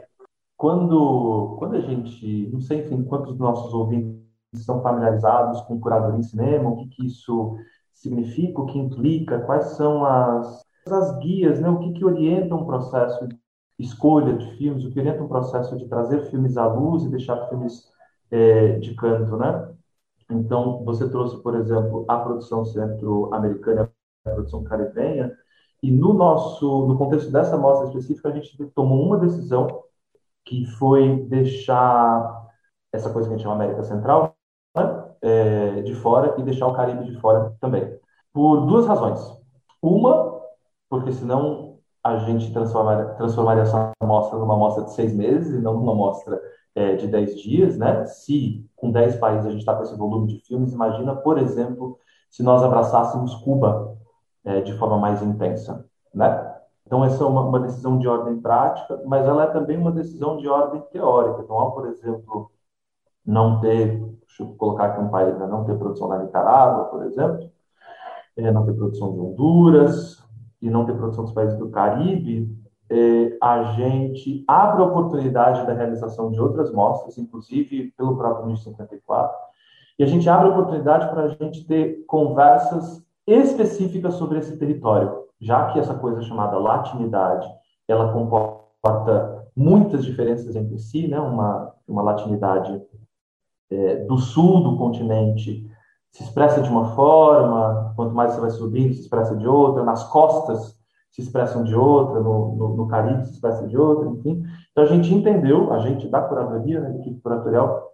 quando, 0.58 1.56
quando 1.58 1.76
a 1.76 1.82
gente, 1.82 2.50
não 2.52 2.60
sei 2.60 2.80
enfim, 2.80 3.04
quantos 3.04 3.32
dos 3.32 3.40
nossos 3.40 3.74
ouvintes 3.74 4.22
estão 4.54 4.82
familiarizados 4.82 5.62
com 5.62 5.80
curadoria 5.80 6.20
em 6.20 6.24
cinema, 6.24 6.70
o 6.70 6.78
que, 6.78 6.88
que 6.90 7.08
isso 7.08 7.58
significa, 7.94 8.62
o 8.62 8.66
que 8.66 8.78
implica, 8.78 9.40
quais 9.42 9.66
são 9.76 10.06
as, 10.06 10.66
as 10.88 11.20
guias, 11.20 11.60
né? 11.60 11.70
o 11.70 11.80
que, 11.80 11.94
que 11.94 12.06
orienta 12.06 12.56
um 12.56 12.66
processo 12.66 13.28
de 13.28 13.38
escolha 13.80 14.36
de 14.36 14.58
filmes, 14.58 14.86
o 14.86 14.92
que 14.92 15.00
orienta 15.00 15.24
um 15.24 15.28
processo 15.28 15.78
de 15.78 15.88
trazer 15.88 16.30
filmes 16.30 16.58
à 16.58 16.66
luz 16.68 17.04
e 17.04 17.10
deixar 17.10 17.48
filmes 17.50 17.92
é, 18.32 18.80
de 18.80 18.96
canto, 18.96 19.38
né? 19.38 19.74
Então, 20.30 20.84
você 20.84 21.10
trouxe, 21.10 21.42
por 21.42 21.56
exemplo, 21.56 22.06
a 22.08 22.18
produção 22.20 22.66
centro-americana 22.66 23.92
a 24.26 24.30
produção 24.32 24.64
caribenha, 24.64 25.36
e 25.82 25.92
no 25.92 26.14
nosso, 26.14 26.88
no 26.88 26.98
contexto 26.98 27.30
dessa 27.30 27.58
mostra 27.58 27.88
específica, 27.88 28.30
a 28.30 28.32
gente 28.32 28.56
tomou 28.74 29.06
uma 29.06 29.18
decisão 29.18 29.84
que 30.46 30.66
foi 30.66 31.26
deixar 31.28 32.48
essa 32.92 33.12
coisa 33.12 33.28
que 33.28 33.34
a 33.34 33.38
gente 33.38 33.44
chama 33.44 33.56
América 33.56 33.84
Central 33.84 34.34
né, 34.76 35.03
é, 35.24 35.82
de 35.82 35.96
fora 35.96 36.36
e 36.38 36.44
deixar 36.44 36.68
o 36.68 36.74
Caribe 36.74 37.06
de 37.06 37.18
fora 37.20 37.56
também. 37.60 37.98
Por 38.34 38.66
duas 38.66 38.86
razões. 38.86 39.20
Uma, 39.82 40.42
porque 40.90 41.12
senão 41.14 41.78
a 42.04 42.18
gente 42.18 42.52
transformaria, 42.52 43.06
transformaria 43.16 43.64
essa 43.64 43.92
amostra 44.02 44.38
numa 44.38 44.54
amostra 44.54 44.84
de 44.84 44.94
seis 44.94 45.14
meses 45.16 45.54
e 45.54 45.62
não 45.62 45.76
numa 45.76 45.94
amostra 45.94 46.40
é, 46.76 46.96
de 46.96 47.08
dez 47.08 47.40
dias, 47.42 47.78
né? 47.78 48.06
Se 48.06 48.70
com 48.76 48.92
dez 48.92 49.16
países 49.16 49.46
a 49.46 49.50
gente 49.50 49.62
está 49.62 49.74
com 49.74 49.84
esse 49.84 49.96
volume 49.96 50.28
de 50.28 50.40
filmes, 50.40 50.74
imagina, 50.74 51.16
por 51.16 51.38
exemplo, 51.38 51.98
se 52.30 52.44
nós 52.44 52.62
abraçássemos 52.62 53.36
Cuba 53.36 53.98
é, 54.44 54.60
de 54.62 54.74
forma 54.74 54.98
mais 54.98 55.22
intensa, 55.22 55.86
né? 56.14 56.52
Então, 56.86 57.04
essa 57.06 57.24
é 57.24 57.28
uma, 57.28 57.42
uma, 57.42 57.60
decisão 57.62 57.98
de 57.98 58.08
ordem 58.08 58.42
prática, 58.42 59.02
mas 59.06 59.26
ela 59.26 59.44
é 59.46 59.48
também 59.48 59.78
uma 59.78 59.92
decisão 59.92 60.38
de 60.38 60.48
ordem 60.50 60.82
teórica. 60.92 61.42
Então, 61.42 61.58
ao, 61.58 61.72
por 61.72 61.88
exemplo, 61.88 62.52
não 63.26 63.60
ter, 63.60 64.00
deixa 64.28 64.44
eu 64.44 64.48
colocar 64.56 64.86
aqui 64.86 65.02
um 65.02 65.10
país, 65.10 65.38
né? 65.38 65.48
não 65.48 65.64
ter 65.64 65.78
produção 65.78 66.08
na 66.08 66.20
Nicarágua, 66.20 66.86
por 66.86 67.04
exemplo, 67.06 67.50
é, 68.38 68.52
não 68.52 68.66
ter 68.66 68.74
produção 68.74 69.14
de 69.14 69.20
Honduras 69.20 70.24
e 70.62 70.70
não 70.70 70.86
ter 70.86 70.96
produção 70.96 71.24
dos 71.24 71.34
países 71.34 71.58
do 71.58 71.70
Caribe, 71.70 72.50
é, 72.90 73.38
a 73.42 73.64
gente 73.74 74.44
abre 74.48 74.82
a 74.82 74.86
oportunidade 74.86 75.66
da 75.66 75.74
realização 75.74 76.32
de 76.32 76.40
outras 76.40 76.72
mostras, 76.72 77.18
inclusive 77.18 77.92
pelo 77.98 78.18
próprio 78.18 78.48
NIS 78.48 78.64
54, 78.64 79.36
e 79.98 80.04
a 80.04 80.08
gente 80.08 80.28
abre 80.30 80.48
a 80.48 80.52
oportunidade 80.52 81.08
para 81.10 81.24
a 81.24 81.28
gente 81.30 81.66
ter 81.66 82.04
conversas 82.08 83.04
específicas 83.26 84.16
sobre 84.16 84.40
esse 84.40 84.58
território, 84.58 85.24
já 85.40 85.72
que 85.72 85.80
essa 85.80 85.94
coisa 85.94 86.22
chamada 86.22 86.58
latinidade, 86.58 87.48
ela 87.88 88.12
comporta 88.12 89.48
muitas 89.56 90.04
diferenças 90.04 90.56
entre 90.56 90.78
si, 90.78 91.08
né? 91.08 91.20
uma, 91.20 91.74
uma 91.88 92.02
latinidade 92.02 92.82
é, 93.74 93.96
do 94.06 94.18
sul 94.18 94.62
do 94.62 94.78
continente 94.78 95.68
se 96.12 96.24
expressa 96.24 96.62
de 96.62 96.70
uma 96.70 96.94
forma, 96.96 97.94
quanto 97.96 98.14
mais 98.14 98.34
você 98.34 98.42
vai 98.42 98.52
subindo, 98.52 98.94
se 98.94 99.02
expressa 99.02 99.36
de 99.36 99.48
outra, 99.48 99.84
nas 99.84 100.04
costas 100.04 100.78
se 101.14 101.22
expressam 101.22 101.64
de 101.64 101.76
outra, 101.76 102.20
no, 102.20 102.56
no, 102.56 102.76
no 102.76 102.88
Caribe 102.88 103.26
se 103.26 103.34
expressa 103.34 103.68
de 103.68 103.78
outra, 103.78 104.10
enfim. 104.10 104.44
Então 104.72 104.84
a 104.84 104.88
gente 104.88 105.14
entendeu, 105.14 105.72
a 105.72 105.78
gente 105.80 106.08
da 106.08 106.22
curadoria, 106.22 106.82
né, 106.82 106.90
da 106.90 107.00
equipe 107.00 107.22
curatorial, 107.22 107.92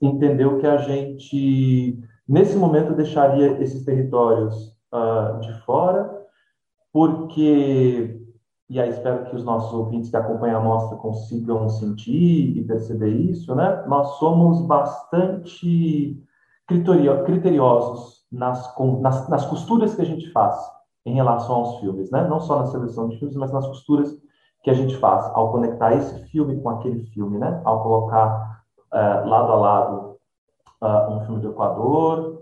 entendeu 0.00 0.58
que 0.58 0.66
a 0.66 0.76
gente, 0.76 1.98
nesse 2.28 2.56
momento, 2.56 2.94
deixaria 2.94 3.58
esses 3.62 3.84
territórios 3.86 4.76
uh, 4.92 5.40
de 5.40 5.52
fora, 5.60 6.14
porque, 6.92 8.20
e 8.68 8.80
aí 8.80 8.90
espero 8.90 9.26
que 9.26 9.36
os 9.36 9.44
nossos 9.44 9.72
ouvintes 9.72 10.10
que 10.10 10.16
acompanham 10.16 10.60
a 10.60 10.64
mostra 10.64 10.96
consigam 10.96 11.68
sentir 11.68 12.56
e 12.56 12.64
perceber 12.64 13.10
isso, 13.10 13.54
né? 13.54 13.84
Nós 13.86 14.18
somos 14.18 14.60
bastante 14.62 16.20
criteriosos 16.66 18.26
nas, 18.30 18.74
nas, 19.00 19.28
nas 19.28 19.46
costuras 19.46 19.94
que 19.94 20.02
a 20.02 20.04
gente 20.06 20.30
faz 20.32 20.56
em 21.04 21.14
relação 21.14 21.54
aos 21.54 21.78
filmes, 21.78 22.10
né? 22.10 22.26
Não 22.26 22.40
só 22.40 22.58
na 22.58 22.66
seleção 22.66 23.08
de 23.08 23.18
filmes, 23.18 23.36
mas 23.36 23.52
nas 23.52 23.66
costuras 23.66 24.16
que 24.64 24.70
a 24.70 24.74
gente 24.74 24.96
faz 24.96 25.24
ao 25.26 25.52
conectar 25.52 25.94
esse 25.94 26.24
filme 26.24 26.60
com 26.60 26.68
aquele 26.68 27.04
filme, 27.06 27.38
né? 27.38 27.60
Ao 27.64 27.84
colocar 27.84 28.64
uh, 28.92 29.28
lado 29.28 29.52
a 29.52 29.56
lado 29.56 30.16
uh, 30.82 31.12
um 31.12 31.20
filme 31.20 31.40
do 31.40 31.50
Equador, 31.50 32.35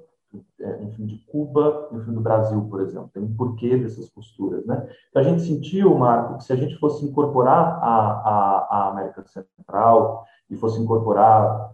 é, 0.61 0.77
um 0.83 0.91
filme 0.91 1.13
de 1.13 1.19
Cuba 1.27 1.89
e 1.91 1.97
um 1.97 2.01
filme 2.01 2.15
do 2.15 2.21
Brasil, 2.21 2.61
por 2.71 2.81
exemplo. 2.81 3.11
Tem 3.13 3.23
um 3.23 3.35
porquê 3.35 3.77
dessas 3.77 4.09
posturas, 4.09 4.65
né? 4.67 4.89
Então, 5.11 5.23
a 5.23 5.25
gente 5.25 5.43
sentiu, 5.43 5.97
Marco, 5.97 6.39
que 6.39 6.45
se 6.45 6.53
a 6.53 6.57
gente 6.57 6.77
fosse 6.77 7.05
incorporar 7.05 7.79
a, 7.83 7.89
a, 7.89 8.69
a 8.71 8.89
América 8.91 9.25
Central 9.27 10.25
e 10.51 10.57
fosse 10.57 10.81
incorporar 10.81 11.73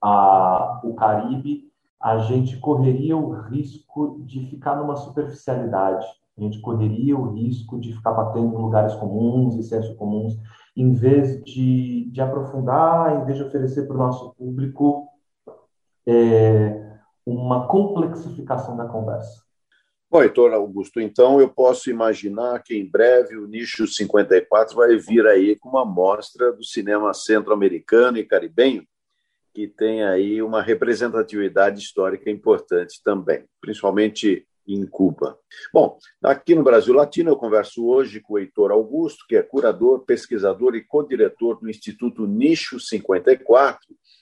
a, 0.00 0.80
o 0.84 0.94
Caribe, 0.94 1.70
a 2.00 2.18
gente 2.18 2.56
correria 2.58 3.16
o 3.16 3.30
risco 3.30 4.20
de 4.24 4.44
ficar 4.46 4.76
numa 4.76 4.96
superficialidade, 4.96 6.04
a 6.36 6.40
gente 6.40 6.60
correria 6.60 7.16
o 7.16 7.32
risco 7.32 7.78
de 7.78 7.92
ficar 7.92 8.12
batendo 8.12 8.54
em 8.54 8.62
lugares 8.62 8.94
comuns 8.94 9.54
e 9.54 9.62
sensos 9.62 9.94
comuns, 9.96 10.36
em 10.76 10.92
vez 10.92 11.44
de, 11.44 12.10
de 12.10 12.20
aprofundar, 12.20 13.20
em 13.20 13.24
vez 13.24 13.38
de 13.38 13.44
oferecer 13.44 13.86
para 13.86 13.94
o 13.94 13.98
nosso 13.98 14.34
público 14.34 15.08
é, 16.06 16.81
uma 17.26 17.66
complexificação 17.66 18.76
da 18.76 18.86
conversa. 18.86 19.42
Bom, 20.10 20.22
Heitor 20.22 20.52
Augusto, 20.52 21.00
então 21.00 21.40
eu 21.40 21.48
posso 21.48 21.88
imaginar 21.88 22.62
que 22.62 22.76
em 22.76 22.84
breve 22.84 23.36
o 23.36 23.46
Nicho 23.46 23.86
54 23.86 24.76
vai 24.76 24.96
vir 24.96 25.26
aí 25.26 25.56
com 25.56 25.70
uma 25.70 25.86
mostra 25.86 26.52
do 26.52 26.62
cinema 26.62 27.14
centro-americano 27.14 28.18
e 28.18 28.24
caribenho, 28.24 28.86
que 29.54 29.66
tem 29.66 30.04
aí 30.04 30.42
uma 30.42 30.60
representatividade 30.60 31.80
histórica 31.80 32.30
importante 32.30 33.00
também, 33.02 33.44
principalmente 33.58 34.46
em 34.66 34.86
Cuba. 34.86 35.38
Bom, 35.72 35.98
aqui 36.22 36.54
no 36.54 36.62
Brasil 36.62 36.94
Latino 36.94 37.30
eu 37.30 37.36
converso 37.36 37.86
hoje 37.86 38.20
com 38.20 38.34
o 38.34 38.38
Heitor 38.38 38.70
Augusto, 38.70 39.24
que 39.26 39.36
é 39.36 39.42
curador, 39.42 40.00
pesquisador 40.00 40.74
e 40.74 40.84
co-diretor 40.84 41.58
do 41.58 41.68
Instituto 41.68 42.26
Nicho 42.26 42.78
54, 42.78 43.80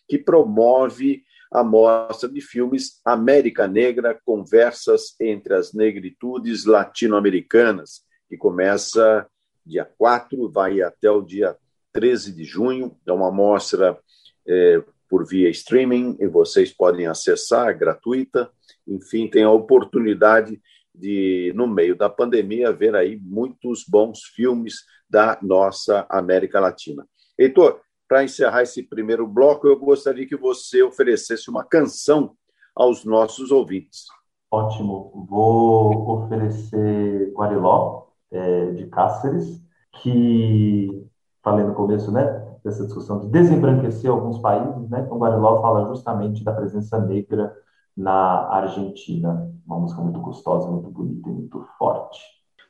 que 0.09 0.19
promove 0.19 1.25
a 1.51 1.65
mostra 1.65 2.29
de 2.29 2.41
filmes 2.41 3.01
América 3.05 3.67
Negra, 3.67 4.19
Conversas 4.25 5.15
entre 5.21 5.55
as 5.55 5.73
Negritudes 5.73 6.65
Latino-Americanas, 6.65 8.03
que 8.29 8.37
começa 8.37 9.27
dia 9.67 9.85
4, 9.85 10.49
vai 10.51 10.81
até 10.81 11.11
o 11.11 11.23
dia 11.23 11.57
13 11.93 12.33
de 12.33 12.45
junho. 12.45 12.97
É 13.07 13.13
uma 13.13 13.31
mostra 13.31 13.99
é, 14.47 14.83
por 15.09 15.27
via 15.27 15.51
streaming 15.51 16.17
e 16.21 16.27
vocês 16.29 16.73
podem 16.73 17.07
acessar, 17.07 17.77
gratuita. 17.77 18.51
Enfim, 18.87 19.29
tem 19.29 19.43
a 19.43 19.51
oportunidade 19.51 20.61
de, 20.95 21.53
no 21.57 21.67
meio 21.67 21.97
da 21.97 22.09
pandemia, 22.09 22.73
ver 22.73 22.95
aí 22.95 23.17
muitos 23.17 23.85
bons 23.89 24.23
filmes 24.25 24.85
da 25.09 25.39
nossa 25.43 26.07
América 26.09 26.61
Latina. 26.61 27.07
Heitor, 27.37 27.81
para 28.11 28.25
encerrar 28.25 28.63
esse 28.63 28.83
primeiro 28.83 29.25
bloco, 29.25 29.69
eu 29.69 29.79
gostaria 29.79 30.27
que 30.27 30.37
você 30.37 30.83
oferecesse 30.83 31.49
uma 31.49 31.63
canção 31.63 32.33
aos 32.75 33.05
nossos 33.05 33.53
ouvintes. 33.53 34.07
Ótimo. 34.51 35.27
Vou 35.31 36.25
oferecer 36.25 37.33
Guariló, 37.33 38.09
é, 38.33 38.73
de 38.73 38.89
Cáceres, 38.89 39.63
que 40.03 41.07
falei 41.41 41.65
no 41.65 41.73
começo, 41.73 42.11
né? 42.11 42.49
dessa 42.65 42.85
discussão 42.85 43.21
de 43.21 43.29
desembranquecer 43.29 44.11
alguns 44.11 44.39
países, 44.39 44.91
né? 44.91 45.03
Então, 45.07 45.17
Guariló 45.17 45.63
fala 45.63 45.87
justamente 45.87 46.45
da 46.45 46.53
presença 46.53 46.99
negra 46.99 47.57
na 47.97 48.49
Argentina, 48.49 49.51
uma 49.65 49.79
música 49.79 50.03
muito 50.03 50.21
gostosa, 50.21 50.69
muito 50.69 50.91
bonita 50.91 51.31
e 51.31 51.33
muito 51.33 51.65
forte. 51.79 52.21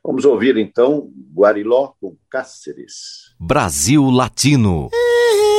Vamos 0.05 0.25
ouvir 0.25 0.57
então 0.57 1.11
Guariló 1.35 1.95
com 2.01 2.17
Cáceres. 2.29 3.35
Brasil 3.39 4.09
Latino. 4.11 4.89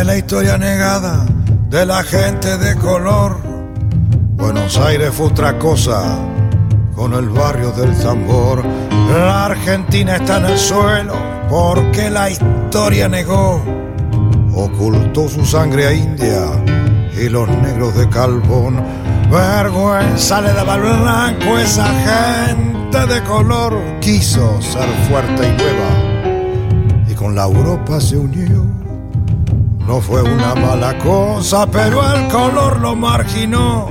Es 0.00 0.06
la 0.06 0.16
historia 0.16 0.56
negada 0.56 1.26
de 1.68 1.84
la 1.84 2.02
gente 2.02 2.56
de 2.56 2.74
color. 2.76 3.36
Buenos 4.36 4.78
Aires 4.78 5.10
fue 5.12 5.26
otra 5.26 5.58
cosa 5.58 6.18
con 6.96 7.12
el 7.12 7.28
barrio 7.28 7.72
del 7.72 7.94
tambor. 7.98 8.64
La 9.10 9.44
Argentina 9.44 10.16
está 10.16 10.38
en 10.38 10.46
el 10.46 10.58
suelo 10.58 11.14
porque 11.48 12.08
la 12.08 12.30
historia 12.30 13.06
negó. 13.06 13.62
Ocultó 14.54 15.28
su 15.28 15.44
sangre 15.44 15.86
a 15.86 15.92
India 15.92 16.46
y 17.14 17.28
los 17.28 17.46
negros 17.48 17.94
de 17.94 18.08
Calvón. 18.08 18.82
Vergüenza 19.30 20.40
le 20.40 20.54
daba 20.54 20.74
al 20.74 20.80
blanco 20.80 21.58
esa 21.58 21.86
gente 21.86 23.14
de 23.14 23.22
color. 23.24 23.78
Quiso 24.00 24.60
ser 24.62 24.88
fuerte 25.08 25.46
y 25.46 25.52
nueva 25.62 27.06
y 27.08 27.14
con 27.14 27.36
la 27.36 27.44
Europa 27.44 28.00
se 28.00 28.16
unió. 28.16 28.81
No 29.86 30.00
fue 30.00 30.22
una 30.22 30.54
mala 30.54 30.96
cosa, 30.98 31.66
pero 31.66 32.00
el 32.14 32.28
color 32.28 32.80
lo 32.80 32.94
marginó. 32.94 33.88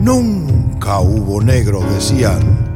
Nunca 0.00 1.00
hubo 1.00 1.42
negro, 1.42 1.80
decían. 1.94 2.66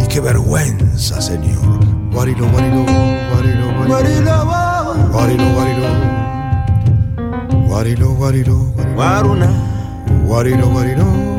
Y 0.00 0.06
qué 0.06 0.20
vergüenza, 0.20 1.20
señor. 1.20 1.80
Guarilo, 2.12 2.48
guarilo, 2.50 2.84
guarilo, 3.32 3.86
guarilo, 3.86 4.46
guarilo, 5.12 5.44
guarilo. 5.52 5.88
Guarilo, 7.68 8.14
guarilo, 8.14 8.56
guarilo. 8.94 9.46
Guarilo, 10.26 10.68
guarilo. 10.68 11.30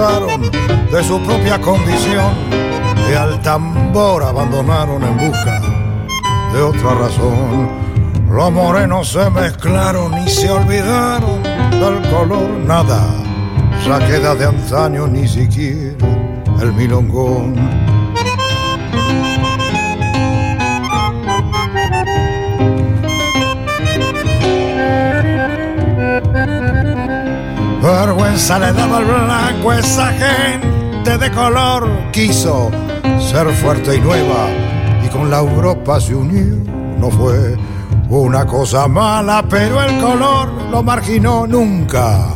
De 0.00 1.04
su 1.04 1.20
propia 1.20 1.60
condición 1.60 2.32
y 3.10 3.14
al 3.14 3.38
tambor 3.42 4.22
abandonaron 4.22 5.02
en 5.02 5.18
busca 5.18 5.60
de 6.54 6.62
otra 6.62 6.94
razón. 6.94 7.68
Los 8.30 8.50
morenos 8.50 9.08
se 9.08 9.28
mezclaron 9.28 10.16
y 10.22 10.30
se 10.30 10.50
olvidaron 10.50 11.42
del 11.42 12.00
color, 12.10 12.48
nada, 12.66 13.14
ya 13.84 13.98
queda 14.06 14.34
de 14.34 14.46
antaño 14.46 15.06
ni 15.06 15.28
siquiera 15.28 16.06
el 16.62 16.72
milongón. 16.72 17.79
Vergüenza 28.30 28.58
le 28.60 28.72
daba 28.72 28.98
al 28.98 29.04
blanco 29.06 29.72
esa 29.72 30.12
gente 30.12 31.18
de 31.18 31.30
color 31.32 31.88
quiso 32.12 32.70
ser 33.18 33.48
fuerte 33.54 33.96
y 33.96 34.00
nueva 34.00 34.48
y 35.04 35.08
con 35.08 35.28
la 35.28 35.38
Europa 35.38 36.00
se 36.00 36.14
unió. 36.14 36.56
No 37.00 37.10
fue 37.10 37.56
una 38.08 38.46
cosa 38.46 38.86
mala, 38.86 39.44
pero 39.50 39.82
el 39.82 40.00
color 40.00 40.48
lo 40.70 40.80
marginó 40.80 41.44
nunca. 41.44 42.28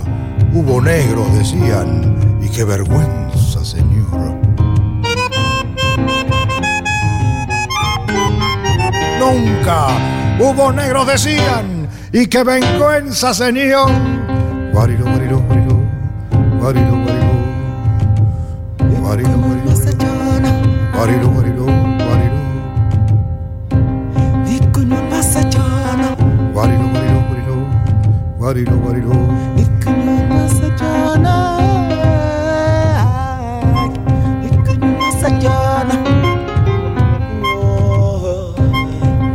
Hubo 0.53 0.83
negros, 0.83 1.33
decían, 1.39 2.41
y 2.43 2.49
qué 2.49 2.65
vergüenza, 2.65 3.65
señor. 3.65 4.35
Nunca 9.21 9.87
hubo 10.41 10.73
negros, 10.73 11.07
decían, 11.07 11.89
y 12.13 12.27
qué 12.27 12.43
vergüenza, 12.43 13.33
señor. 13.33 13.93
Harido, 16.67 16.95
harido. 16.97 17.35
Harido, 19.07 19.37
harido. 19.49 19.73
Harido, 20.99 21.29
harido, 21.39 21.65
harido. 22.11 22.41
Vikunun 24.47 25.05
masajana. 25.11 26.09
Harido, 26.57 26.87
harido, 26.95 27.21
harido. 27.29 27.57
Harido, 28.47 28.75
harido. 28.89 29.13
Vikunun 29.57 30.23
masajana. 30.31 31.35
Vikunun 34.43 34.93
masajana. 35.01 35.97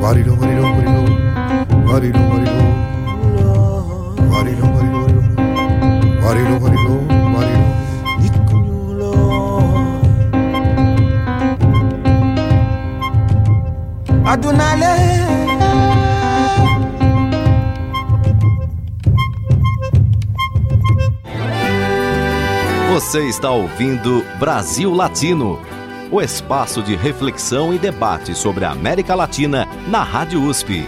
Harido, 0.03 0.33
harido, 0.41 0.63
harido. 0.65 1.03
Harido. 1.93 2.28
Está 23.39 23.51
ouvindo 23.51 24.21
Brasil 24.37 24.93
Latino, 24.93 25.57
o 26.11 26.19
espaço 26.19 26.83
de 26.83 26.93
reflexão 26.93 27.73
e 27.73 27.79
debate 27.79 28.35
sobre 28.35 28.65
a 28.65 28.71
América 28.71 29.15
Latina 29.15 29.65
na 29.87 30.03
Rádio 30.03 30.43
USP. 30.43 30.81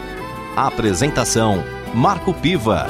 A 0.54 0.68
apresentação: 0.68 1.64
Marco 1.96 2.34
Piva. 2.34 2.88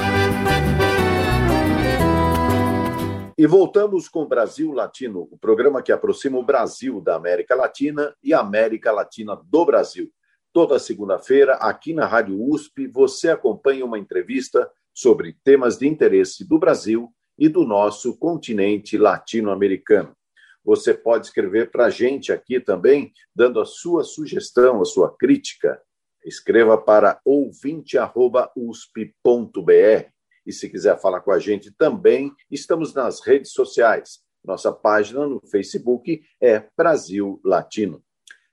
E 3.38 3.46
voltamos 3.46 4.10
com 4.10 4.26
Brasil 4.26 4.72
Latino, 4.72 5.28
o 5.32 5.38
programa 5.38 5.84
que 5.84 5.92
aproxima 5.92 6.40
o 6.40 6.44
Brasil 6.44 7.00
da 7.00 7.16
América 7.16 7.54
Latina 7.54 8.16
e 8.24 8.34
a 8.34 8.40
América 8.40 8.92
Latina 8.92 9.40
do 9.46 9.64
Brasil. 9.64 10.10
Toda 10.52 10.80
segunda-feira, 10.80 11.54
aqui 11.58 11.94
na 11.94 12.08
Rádio 12.08 12.36
USP, 12.36 12.88
você 12.88 13.30
acompanha 13.30 13.86
uma 13.86 14.00
entrevista 14.00 14.68
sobre 14.92 15.38
temas 15.44 15.78
de 15.78 15.88
interesse 15.88 16.44
do 16.44 16.58
Brasil 16.58 17.14
e 17.42 17.50
do 17.50 17.66
nosso 17.66 18.16
continente 18.18 19.00
latino-americano. 19.00 20.16
Você 20.64 20.94
pode 20.94 21.26
escrever 21.26 21.72
para 21.72 21.86
a 21.86 21.90
gente 21.90 22.32
aqui 22.32 22.60
também, 22.60 23.12
dando 23.36 23.60
a 23.60 23.66
sua 23.66 24.04
sugestão, 24.04 24.80
a 24.80 24.86
sua 24.86 25.18
crítica. 25.18 25.82
Escreva 26.24 26.78
para 26.78 27.20
ouvinte.usp.br. 27.26 30.12
E 30.46 30.54
se 30.54 30.70
quiser 30.70 31.02
falar 31.02 31.22
com 31.22 31.32
a 31.32 31.40
gente 31.40 31.72
também, 31.72 32.32
estamos 32.52 32.94
nas 32.94 33.26
redes 33.26 33.54
sociais. 33.54 34.20
Nossa 34.46 34.72
página 34.72 35.26
no 35.26 35.42
Facebook 35.48 36.22
é 36.40 36.68
Brasil 36.78 37.42
Latino. 37.44 38.04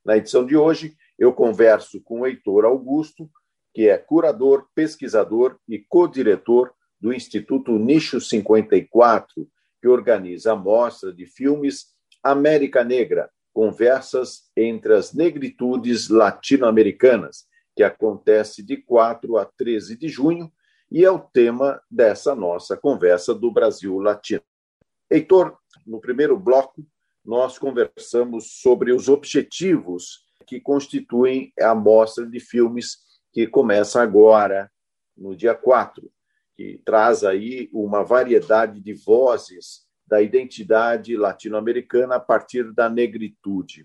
Na 0.02 0.16
edição 0.16 0.46
de 0.46 0.56
hoje, 0.56 0.96
eu 1.18 1.34
converso 1.34 2.02
com 2.02 2.20
o 2.20 2.26
Heitor 2.26 2.64
Augusto, 2.64 3.30
que 3.74 3.86
é 3.86 3.98
curador, 3.98 4.66
pesquisador 4.74 5.58
e 5.68 5.78
co-diretor 5.78 6.72
do 7.00 7.12
Instituto 7.12 7.78
Nicho 7.78 8.20
54, 8.20 9.48
que 9.80 9.88
organiza 9.88 10.52
a 10.52 10.56
mostra 10.56 11.12
de 11.12 11.26
filmes 11.26 11.86
América 12.22 12.82
Negra, 12.82 13.30
Conversas 13.52 14.50
entre 14.56 14.94
as 14.94 15.12
Negritudes 15.12 16.08
Latino-Americanas, 16.08 17.46
que 17.74 17.82
acontece 17.82 18.62
de 18.62 18.76
4 18.76 19.36
a 19.36 19.44
13 19.44 19.96
de 19.96 20.08
junho 20.08 20.52
e 20.90 21.04
é 21.04 21.10
o 21.10 21.18
tema 21.18 21.80
dessa 21.90 22.34
nossa 22.34 22.76
conversa 22.76 23.34
do 23.34 23.50
Brasil 23.50 23.98
Latino. 23.98 24.42
Heitor, 25.10 25.56
no 25.86 26.00
primeiro 26.00 26.38
bloco, 26.38 26.86
nós 27.24 27.58
conversamos 27.58 28.60
sobre 28.60 28.92
os 28.92 29.08
objetivos 29.08 30.24
que 30.46 30.60
constituem 30.60 31.52
a 31.60 31.74
mostra 31.74 32.26
de 32.26 32.40
filmes 32.40 32.98
que 33.32 33.46
começa 33.46 34.00
agora, 34.00 34.70
no 35.16 35.36
dia 35.36 35.54
4, 35.54 36.10
que 36.58 36.82
traz 36.84 37.22
aí 37.22 37.70
uma 37.72 38.02
variedade 38.02 38.80
de 38.80 38.92
vozes 38.92 39.86
da 40.04 40.20
identidade 40.20 41.16
latino-americana 41.16 42.16
a 42.16 42.20
partir 42.20 42.72
da 42.72 42.90
negritude. 42.90 43.84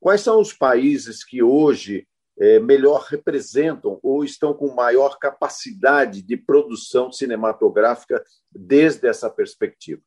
Quais 0.00 0.20
são 0.20 0.40
os 0.40 0.52
países 0.52 1.24
que 1.24 1.44
hoje 1.44 2.08
é, 2.40 2.58
melhor 2.58 3.02
representam 3.02 4.00
ou 4.02 4.24
estão 4.24 4.52
com 4.52 4.74
maior 4.74 5.16
capacidade 5.20 6.22
de 6.22 6.36
produção 6.36 7.12
cinematográfica 7.12 8.20
desde 8.50 9.06
essa 9.06 9.30
perspectiva? 9.30 10.02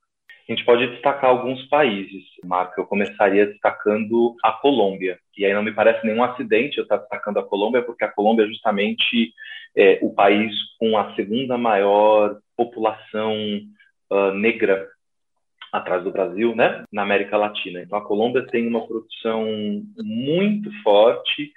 A 0.47 0.51
gente 0.51 0.63
pode 0.63 0.88
destacar 0.88 1.31
alguns 1.31 1.63
países, 1.67 2.23
Marco. 2.43 2.79
Eu 2.79 2.86
começaria 2.86 3.47
destacando 3.47 4.36
a 4.43 4.51
Colômbia. 4.51 5.17
E 5.36 5.43
aí 5.43 5.53
não 5.53 5.63
me 5.63 5.73
parece 5.73 6.05
nenhum 6.05 6.23
acidente 6.23 6.77
eu 6.77 6.84
estar 6.84 6.97
destacando 6.97 7.39
a 7.39 7.43
Colômbia, 7.43 7.81
porque 7.81 8.03
a 8.03 8.12
Colômbia 8.12 8.43
é 8.43 8.47
justamente 8.47 9.34
é, 9.75 9.99
o 10.03 10.13
país 10.13 10.53
com 10.79 10.97
a 10.97 11.15
segunda 11.15 11.58
maior 11.58 12.38
população 12.55 13.36
uh, 14.12 14.31
negra 14.34 14.88
atrás 15.73 16.03
do 16.03 16.12
Brasil, 16.12 16.55
né, 16.55 16.86
na 16.91 17.01
América 17.01 17.38
Latina. 17.38 17.81
Então 17.81 17.97
a 17.97 18.05
Colômbia 18.05 18.45
tem 18.47 18.67
uma 18.67 18.86
produção 18.86 19.45
muito 19.97 20.71
forte 20.84 21.51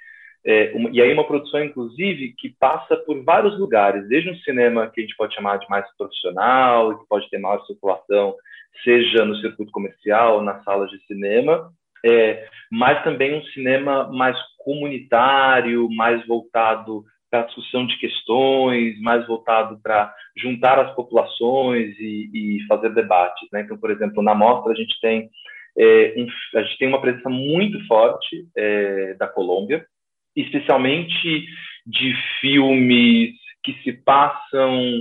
é, 0.44 0.72
uma, 0.74 0.88
e 0.90 1.02
aí 1.02 1.12
uma 1.12 1.26
produção 1.26 1.62
inclusive 1.62 2.34
que 2.38 2.48
passa 2.58 2.96
por 2.96 3.22
vários 3.22 3.58
lugares, 3.58 4.08
desde 4.08 4.30
um 4.30 4.36
cinema 4.36 4.88
que 4.88 5.00
a 5.00 5.04
gente 5.04 5.16
pode 5.16 5.34
chamar 5.34 5.58
de 5.58 5.68
mais 5.68 5.84
profissional, 5.96 6.98
que 6.98 7.08
pode 7.08 7.28
ter 7.28 7.38
maior 7.38 7.64
circulação, 7.66 8.34
seja 8.82 9.24
no 9.24 9.36
circuito 9.36 9.72
comercial, 9.72 10.42
nas 10.42 10.62
salas 10.64 10.90
de 10.90 10.98
cinema, 11.06 11.70
é, 12.04 12.46
mas 12.70 13.02
também 13.02 13.34
um 13.34 13.44
cinema 13.46 14.10
mais 14.12 14.36
comunitário, 14.58 15.88
mais 15.90 16.24
voltado 16.26 17.04
para 17.30 17.40
a 17.40 17.44
discussão 17.44 17.86
de 17.86 17.98
questões, 17.98 18.98
mais 19.00 19.26
voltado 19.26 19.78
para 19.82 20.14
juntar 20.36 20.78
as 20.78 20.94
populações 20.94 21.94
e, 21.98 22.30
e 22.32 22.66
fazer 22.66 22.94
debates. 22.94 23.48
Né? 23.52 23.62
Então, 23.62 23.76
por 23.76 23.90
exemplo, 23.90 24.22
na 24.22 24.34
mostra 24.34 24.72
a 24.72 24.76
gente 24.76 24.98
tem 25.00 25.28
é, 25.76 26.14
um, 26.16 26.26
a 26.58 26.62
gente 26.62 26.78
tem 26.78 26.88
uma 26.88 27.00
presença 27.00 27.28
muito 27.28 27.84
forte 27.86 28.46
é, 28.56 29.14
da 29.14 29.28
Colômbia, 29.28 29.86
especialmente 30.34 31.46
de 31.86 32.14
filmes 32.40 33.34
que 33.62 33.74
se 33.82 33.92
passam 33.92 35.00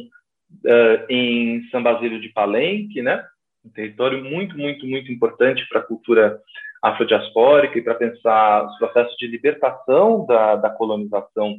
uh, 0.65 1.05
em 1.09 1.67
São 1.69 1.81
Basílio 1.81 2.19
de 2.19 2.29
Palenque, 2.29 3.01
né? 3.01 3.23
Um 3.67 3.69
território 3.69 4.23
muito, 4.23 4.58
muito, 4.58 4.88
muito 4.88 5.12
importante 5.12 5.67
para 5.67 5.82
a 5.82 5.84
cultura 5.84 6.39
afrodiaspórica 6.82 7.77
e 7.77 7.82
para 7.82 7.95
pensar 7.95 8.65
os 8.65 8.77
processos 8.77 9.15
de 9.17 9.27
libertação 9.27 10.25
da, 10.25 10.56
da 10.56 10.69
colonização 10.69 11.58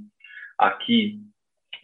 aqui 0.57 1.19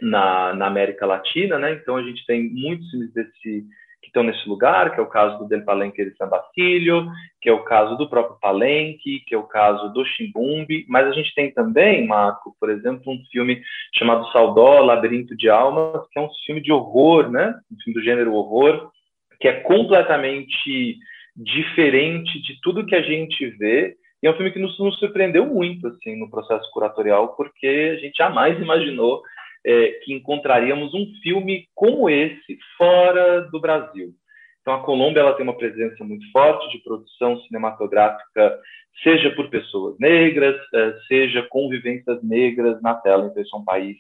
na, 0.01 0.55
na, 0.55 0.67
América 0.67 1.05
Latina, 1.05 1.59
né? 1.59 1.73
Então 1.73 1.97
a 1.97 2.03
gente 2.03 2.25
tem 2.27 2.51
muitos 2.51 2.89
filmes 2.91 3.13
desse 3.13 3.67
que 4.03 4.09
estão 4.09 4.23
nesse 4.23 4.47
lugar, 4.47 4.93
que 4.93 5.01
é 5.01 5.03
o 5.03 5.09
caso 5.09 5.39
do 5.39 5.49
Del 5.49 5.65
Palenque 5.65 6.05
de 6.05 6.15
San 6.17 6.29
Basilio, 6.29 7.11
que 7.41 7.49
é 7.49 7.53
o 7.53 7.65
caso 7.65 7.97
do 7.97 8.09
próprio 8.09 8.39
Palenque, 8.39 9.21
que 9.27 9.35
é 9.35 9.39
o 9.39 9.45
caso 9.45 9.89
do 9.95 10.05
Chimbumbi, 10.05 10.85
mas 10.91 11.07
a 11.07 11.13
gente 11.13 11.35
tem 11.35 11.51
também, 11.51 12.07
Marco, 12.07 12.55
por 12.61 12.69
exemplo, 12.69 13.11
um 13.11 13.19
filme 13.33 13.63
chamado 13.95 14.31
Saudó, 14.31 14.81
Labirinto 14.81 15.35
de 15.35 15.49
Almas, 15.49 16.07
que 16.11 16.19
é 16.19 16.23
um 16.23 16.29
filme 16.45 16.61
de 16.61 16.71
horror, 16.71 17.31
né? 17.31 17.55
Um 17.73 17.77
filme 17.83 17.99
do 17.99 18.05
gênero 18.05 18.35
horror, 18.35 18.91
que 19.41 19.49
é 19.49 19.61
completamente 19.61 20.99
diferente 21.37 22.41
de 22.43 22.61
tudo 22.61 22.87
que 22.87 22.95
a 22.95 23.03
gente 23.03 23.47
vê 23.59 23.97
e 24.25 24.27
é 24.27 24.31
um 24.31 24.35
filme 24.37 24.51
que 24.51 24.59
nos, 24.59 24.79
nos 24.79 24.99
surpreendeu 24.99 25.45
muito 25.45 25.87
assim 25.87 26.17
no 26.17 26.31
processo 26.31 26.71
curatorial, 26.73 27.37
porque 27.37 27.93
a 27.95 28.01
gente 28.01 28.17
jamais 28.17 28.59
imaginou 28.59 29.23
é, 29.67 30.01
que 30.03 30.15
encontraríamos 30.15 30.95
um 30.95 31.07
filme 31.23 31.69
como 31.75 32.09
esse 32.09 32.59
fora 32.79 33.43
do 33.43 33.61
Brasil. 33.61 34.15
Então, 34.63 34.73
a 34.73 34.83
Colômbia 34.83 35.21
ela 35.21 35.35
tem 35.35 35.45
uma 35.45 35.59
presença 35.59 36.03
muito 36.03 36.25
forte 36.33 36.71
de 36.71 36.83
produção 36.83 37.39
cinematográfica, 37.43 38.59
seja 39.03 39.31
por 39.33 39.51
pessoas 39.51 39.95
negras, 39.99 40.57
é, 40.75 40.95
seja 41.07 41.43
com 41.51 41.69
vivências 41.69 42.23
negras 42.23 42.81
na 42.81 42.95
tela. 42.95 43.27
Então, 43.27 43.43
isso 43.43 43.55
é 43.55 43.59
um 43.59 43.65
país 43.65 43.99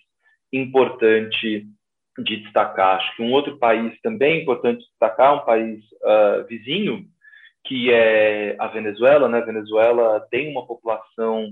importante 0.50 1.66
de 2.18 2.36
destacar. 2.36 2.96
Acho 2.96 3.16
que 3.16 3.22
um 3.22 3.32
outro 3.32 3.56
país 3.58 3.92
também 4.02 4.42
importante 4.42 4.80
de 4.80 4.86
destacar, 4.86 5.34
um 5.34 5.44
país 5.44 5.80
uh, 6.02 6.46
vizinho, 6.48 7.04
que 7.64 7.90
é 7.90 8.56
a 8.58 8.68
Venezuela. 8.68 9.28
Né? 9.28 9.38
A 9.38 9.44
Venezuela 9.44 10.26
tem 10.30 10.50
uma 10.50 10.66
população 10.66 11.50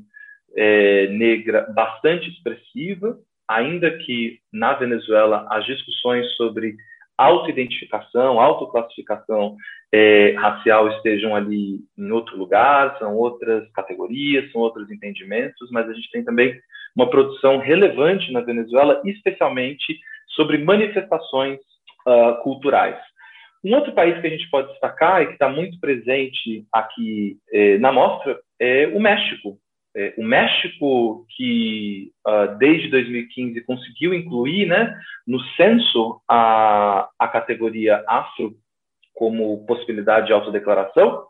é, 0.54 1.08
negra 1.08 1.66
bastante 1.74 2.28
expressiva, 2.28 3.18
ainda 3.48 3.90
que 3.98 4.38
na 4.52 4.74
Venezuela 4.74 5.46
as 5.50 5.64
discussões 5.64 6.30
sobre 6.36 6.76
autoidentificação, 7.16 8.40
autoclassificação 8.40 9.56
é, 9.92 10.34
racial 10.36 10.88
estejam 10.88 11.36
ali 11.36 11.80
em 11.96 12.10
outro 12.10 12.36
lugar, 12.36 12.98
são 12.98 13.14
outras 13.14 13.70
categorias, 13.72 14.50
são 14.50 14.60
outros 14.60 14.90
entendimentos, 14.90 15.70
mas 15.70 15.88
a 15.88 15.92
gente 15.92 16.10
tem 16.10 16.24
também 16.24 16.58
uma 16.96 17.08
produção 17.08 17.58
relevante 17.58 18.32
na 18.32 18.40
Venezuela, 18.40 19.00
especialmente 19.04 19.98
sobre 20.34 20.58
manifestações 20.58 21.58
uh, 22.06 22.42
culturais. 22.42 22.98
Um 23.64 23.74
outro 23.74 23.92
país 23.92 24.20
que 24.20 24.26
a 24.26 24.30
gente 24.30 24.50
pode 24.50 24.68
destacar 24.68 25.22
e 25.22 25.26
que 25.26 25.32
está 25.34 25.48
muito 25.48 25.78
presente 25.78 26.66
aqui 26.72 27.38
eh, 27.52 27.78
na 27.78 27.92
mostra 27.92 28.36
é 28.60 28.88
o 28.88 28.98
México. 28.98 29.56
É, 29.94 30.14
o 30.16 30.24
México, 30.24 31.26
que 31.36 32.10
uh, 32.26 32.56
desde 32.56 32.88
2015 32.88 33.60
conseguiu 33.60 34.14
incluir 34.14 34.66
né, 34.66 34.98
no 35.26 35.38
censo 35.50 36.20
a, 36.28 37.08
a 37.18 37.28
categoria 37.28 38.02
afro 38.08 38.54
como 39.14 39.64
possibilidade 39.66 40.28
de 40.28 40.32
autodeclaração, 40.32 41.26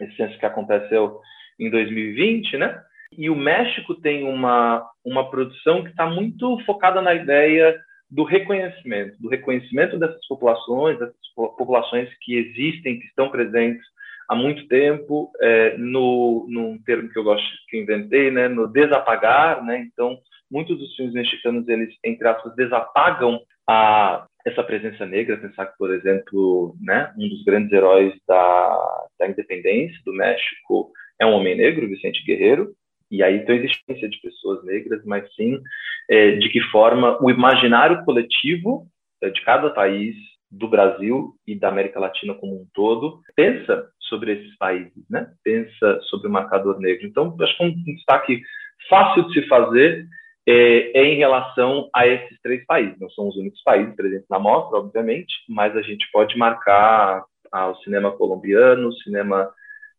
esse 0.00 0.14
censo 0.16 0.38
que 0.38 0.44
aconteceu 0.44 1.18
em 1.58 1.70
2020, 1.70 2.58
né? 2.58 2.80
E 3.16 3.30
o 3.30 3.36
México 3.36 3.94
tem 3.94 4.24
uma, 4.24 4.86
uma 5.04 5.30
produção 5.30 5.82
que 5.82 5.90
está 5.90 6.04
muito 6.06 6.58
focada 6.66 7.00
na 7.00 7.14
ideia 7.14 7.74
do 8.10 8.24
reconhecimento, 8.24 9.20
do 9.20 9.28
reconhecimento 9.28 9.98
dessas 9.98 10.26
populações, 10.26 10.98
dessas 10.98 11.16
populações 11.34 12.08
que 12.20 12.36
existem, 12.36 12.98
que 12.98 13.06
estão 13.06 13.30
presentes 13.30 13.84
há 14.28 14.34
muito 14.34 14.66
tempo, 14.68 15.30
é, 15.40 15.76
no, 15.76 16.46
num 16.48 16.78
termo 16.84 17.08
que 17.08 17.18
eu 17.18 17.24
gosto, 17.24 17.46
que 17.68 17.76
eu 17.76 17.82
inventei, 17.82 18.30
né, 18.30 18.48
no 18.48 18.66
desapagar, 18.66 19.64
né, 19.64 19.86
então 19.92 20.18
muitos 20.50 20.78
dos 20.78 20.94
filmes 20.94 21.14
mexicanos, 21.14 21.68
eles, 21.68 21.94
entre 22.04 22.26
aspas, 22.28 22.54
desapagam 22.54 23.40
a, 23.68 24.26
essa 24.46 24.62
presença 24.62 25.04
negra, 25.06 25.36
pensar 25.36 25.66
que, 25.66 25.76
por 25.78 25.92
exemplo, 25.92 26.76
né, 26.80 27.12
um 27.18 27.28
dos 27.28 27.42
grandes 27.44 27.72
heróis 27.72 28.14
da, 28.26 29.06
da 29.18 29.28
independência 29.28 29.98
do 30.04 30.12
México 30.12 30.90
é 31.20 31.26
um 31.26 31.32
homem 31.32 31.56
negro, 31.56 31.88
Vicente 31.88 32.24
Guerreiro, 32.24 32.72
e 33.10 33.22
aí 33.22 33.36
então 33.36 33.54
existência 33.54 34.08
de 34.08 34.20
pessoas 34.20 34.64
negras, 34.64 35.04
mas 35.04 35.24
sim 35.34 35.60
é, 36.08 36.32
de 36.32 36.48
que 36.48 36.60
forma 36.70 37.18
o 37.22 37.30
imaginário 37.30 38.04
coletivo 38.04 38.86
é, 39.22 39.30
de 39.30 39.40
cada 39.42 39.70
país 39.70 40.14
do 40.50 40.68
Brasil 40.68 41.34
e 41.46 41.58
da 41.58 41.68
América 41.68 41.98
Latina 41.98 42.34
como 42.34 42.54
um 42.54 42.66
todo 42.72 43.20
pensa 43.34 43.88
sobre 44.00 44.32
esses 44.32 44.56
países, 44.56 45.04
né? 45.10 45.32
Pensa 45.42 46.00
sobre 46.02 46.28
o 46.28 46.30
marcador 46.30 46.78
negro. 46.78 47.06
Então, 47.06 47.36
acho 47.40 47.56
que 47.56 47.64
um 47.64 47.84
destaque 47.84 48.42
fácil 48.88 49.26
de 49.28 49.34
se 49.40 49.48
fazer 49.48 50.06
é, 50.46 51.00
é, 51.00 51.04
em 51.06 51.16
relação 51.16 51.88
a 51.94 52.06
esses 52.06 52.38
três 52.42 52.64
países. 52.66 52.98
Não 53.00 53.10
são 53.10 53.28
os 53.28 53.36
únicos 53.36 53.62
países 53.62 53.94
presentes 53.96 54.28
na 54.28 54.38
mostra, 54.38 54.78
obviamente, 54.78 55.34
mas 55.48 55.76
a 55.76 55.82
gente 55.82 56.06
pode 56.12 56.36
marcar 56.36 57.24
ah, 57.50 57.68
o 57.68 57.76
cinema 57.76 58.12
colombiano, 58.12 58.88
o 58.88 58.96
cinema 58.98 59.50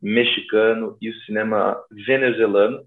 mexicano 0.01 0.97
e 1.01 1.09
o 1.09 1.15
cinema 1.21 1.81
venezuelano, 1.91 2.83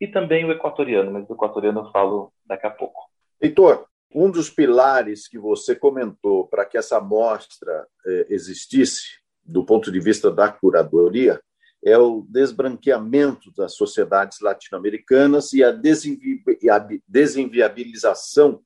e 0.00 0.06
também 0.08 0.44
o 0.44 0.52
equatoriano, 0.52 1.12
mas 1.12 1.28
o 1.28 1.34
equatoriano 1.34 1.80
eu 1.80 1.90
falo 1.90 2.32
daqui 2.46 2.66
a 2.66 2.70
pouco. 2.70 3.10
Heitor, 3.40 3.86
um 4.14 4.30
dos 4.30 4.48
pilares 4.50 5.28
que 5.28 5.38
você 5.38 5.76
comentou 5.76 6.46
para 6.48 6.64
que 6.64 6.78
essa 6.78 7.00
mostra 7.00 7.86
eh, 8.06 8.26
existisse, 8.30 9.20
do 9.44 9.64
ponto 9.64 9.92
de 9.92 10.00
vista 10.00 10.30
da 10.30 10.48
curadoria, 10.50 11.40
é 11.84 11.96
o 11.96 12.26
desbranqueamento 12.28 13.52
das 13.56 13.74
sociedades 13.74 14.40
latino-americanas 14.40 15.52
e 15.52 15.62
a 15.64 15.72
desinviabilização 17.08 18.62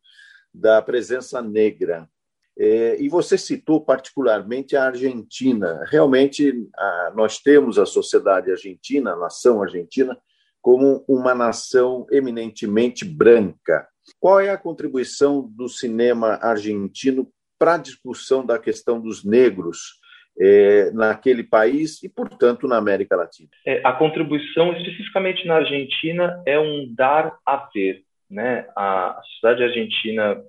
da 0.52 0.82
presença 0.82 1.40
negra. 1.40 2.08
É, 2.56 3.00
e 3.00 3.08
você 3.08 3.36
citou 3.36 3.80
particularmente 3.84 4.76
a 4.76 4.86
Argentina. 4.86 5.84
Realmente, 5.88 6.68
nós 7.14 7.38
temos 7.38 7.78
a 7.78 7.86
sociedade 7.86 8.50
argentina, 8.50 9.12
a 9.12 9.16
nação 9.16 9.62
argentina, 9.62 10.16
como 10.64 11.04
uma 11.06 11.34
nação 11.34 12.06
eminentemente 12.10 13.04
branca. 13.04 13.86
Qual 14.18 14.40
é 14.40 14.48
a 14.48 14.56
contribuição 14.56 15.46
do 15.54 15.68
cinema 15.68 16.38
argentino 16.40 17.28
para 17.58 17.74
a 17.74 17.78
discussão 17.78 18.44
da 18.46 18.58
questão 18.58 18.98
dos 18.98 19.22
negros 19.26 20.00
é, 20.40 20.90
naquele 20.92 21.44
país 21.44 22.02
e, 22.02 22.08
portanto, 22.08 22.66
na 22.66 22.78
América 22.78 23.14
Latina? 23.14 23.50
É, 23.66 23.82
a 23.84 23.92
contribuição, 23.92 24.74
especificamente 24.74 25.46
na 25.46 25.56
Argentina, 25.56 26.42
é 26.46 26.58
um 26.58 26.90
dar 26.94 27.36
a 27.44 27.68
ver. 27.74 28.02
Né? 28.30 28.66
A, 28.74 29.18
a 29.18 29.22
sociedade 29.22 29.64
argentina 29.64 30.42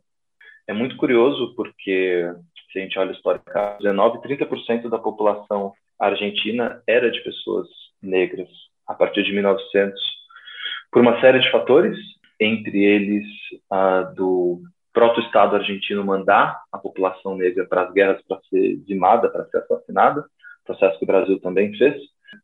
é 0.65 0.71
muito 0.71 0.95
curioso 0.95 1.53
porque, 1.57 2.33
se 2.71 2.79
a 2.79 2.81
gente 2.81 2.97
olha 2.97 3.11
historicamente, 3.11 3.83
19, 3.83 4.19
30% 4.19 4.89
da 4.89 4.97
população 4.97 5.73
argentina 5.99 6.81
era 6.87 7.11
de 7.11 7.21
pessoas 7.21 7.67
negras 8.01 8.47
a 8.87 8.93
partir 8.93 9.23
de 9.23 9.33
1900, 9.33 9.99
por 10.91 11.01
uma 11.01 11.19
série 11.19 11.39
de 11.39 11.51
fatores, 11.51 11.97
entre 12.39 12.83
eles 12.83 13.25
a 13.69 14.01
do 14.01 14.61
proto-Estado 14.93 15.57
argentino 15.57 16.05
mandar 16.05 16.61
a 16.71 16.77
população 16.77 17.35
negra 17.35 17.65
para 17.65 17.83
as 17.83 17.93
guerras 17.93 18.21
para 18.27 18.39
ser 18.49 18.77
dizimada, 18.77 19.29
para 19.29 19.45
ser 19.45 19.57
assassinada, 19.57 20.25
processo 20.65 20.97
que 20.97 21.03
o 21.03 21.07
Brasil 21.07 21.39
também 21.39 21.73
fez, 21.77 21.95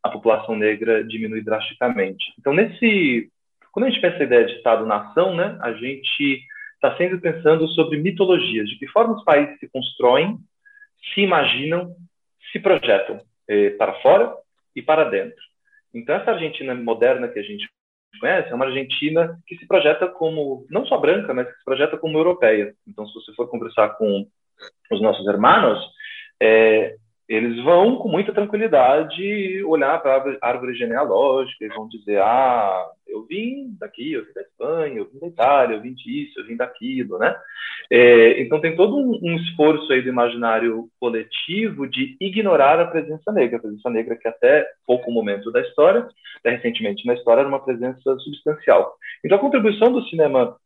a 0.03 0.09
população 0.09 0.55
negra 0.55 1.03
diminui 1.03 1.41
drasticamente. 1.41 2.23
Então, 2.39 2.53
nesse, 2.53 3.29
quando 3.71 3.85
a 3.85 3.89
gente 3.89 4.01
pensa 4.01 4.17
a 4.17 4.23
ideia 4.23 4.45
de 4.45 4.53
Estado-nação, 4.53 5.35
né, 5.35 5.57
a 5.61 5.73
gente 5.73 6.41
está 6.75 6.95
sempre 6.97 7.19
pensando 7.19 7.67
sobre 7.69 7.97
mitologias, 7.97 8.67
de 8.67 8.77
que 8.77 8.87
forma 8.87 9.15
os 9.15 9.23
países 9.23 9.59
se 9.59 9.69
constroem, 9.69 10.37
se 11.13 11.21
imaginam, 11.21 11.95
se 12.51 12.59
projetam 12.59 13.21
eh, 13.47 13.71
para 13.71 13.93
fora 14.01 14.33
e 14.75 14.81
para 14.81 15.05
dentro. 15.05 15.50
Então, 15.93 16.15
essa 16.15 16.31
Argentina 16.31 16.73
moderna 16.75 17.27
que 17.27 17.39
a 17.39 17.43
gente 17.43 17.69
conhece 18.19 18.49
é 18.49 18.55
uma 18.55 18.65
Argentina 18.65 19.39
que 19.47 19.57
se 19.57 19.67
projeta 19.67 20.07
como, 20.07 20.65
não 20.69 20.85
só 20.85 20.97
branca, 20.97 21.33
mas 21.33 21.47
que 21.47 21.57
se 21.57 21.63
projeta 21.63 21.97
como 21.97 22.17
europeia. 22.17 22.73
Então, 22.87 23.05
se 23.07 23.13
você 23.13 23.33
for 23.33 23.49
conversar 23.49 23.89
com 23.97 24.27
os 24.91 25.01
nossos 25.01 25.27
irmãos, 25.27 25.79
é, 26.41 26.95
eles 27.31 27.63
vão 27.63 27.95
com 27.95 28.09
muita 28.09 28.33
tranquilidade 28.33 29.63
olhar 29.63 30.01
para 30.01 30.17
a 30.41 30.47
árvore 30.49 30.75
genealógica 30.75 31.63
e 31.63 31.69
vão 31.69 31.87
dizer: 31.87 32.21
ah, 32.21 32.85
eu 33.07 33.25
vim 33.25 33.73
daqui, 33.79 34.11
eu 34.11 34.25
vim 34.25 34.33
da 34.33 34.41
Espanha, 34.41 34.97
eu 34.97 35.09
vim 35.09 35.17
da 35.17 35.27
Itália, 35.27 35.75
eu 35.75 35.81
vim 35.81 35.93
disso, 35.93 36.37
eu 36.37 36.45
vim 36.45 36.57
daquilo, 36.57 37.17
né? 37.17 37.33
É, 37.89 38.41
então 38.41 38.59
tem 38.59 38.75
todo 38.75 38.97
um, 38.97 39.17
um, 39.23 39.35
esforço 39.37 39.93
aí 39.93 40.01
do 40.01 40.09
imaginário 40.09 40.89
coletivo 40.99 41.87
de 41.87 42.17
ignorar 42.19 42.81
a 42.81 42.87
presença 42.87 43.31
negra, 43.31 43.59
a 43.59 43.61
presença 43.61 43.89
negra 43.89 44.17
que 44.17 44.27
até 44.27 44.67
pouco 44.85 45.09
momento 45.09 45.49
da 45.53 45.61
história, 45.61 46.05
até 46.39 46.49
recentemente 46.49 47.07
na 47.07 47.13
história, 47.13 47.39
era 47.39 47.49
uma 47.49 47.63
presença 47.63 48.17
substancial. 48.19 48.93
Então 49.23 49.37
a 49.37 49.41
contribuição 49.41 49.89
do 49.89 50.03
cinema 50.09 50.57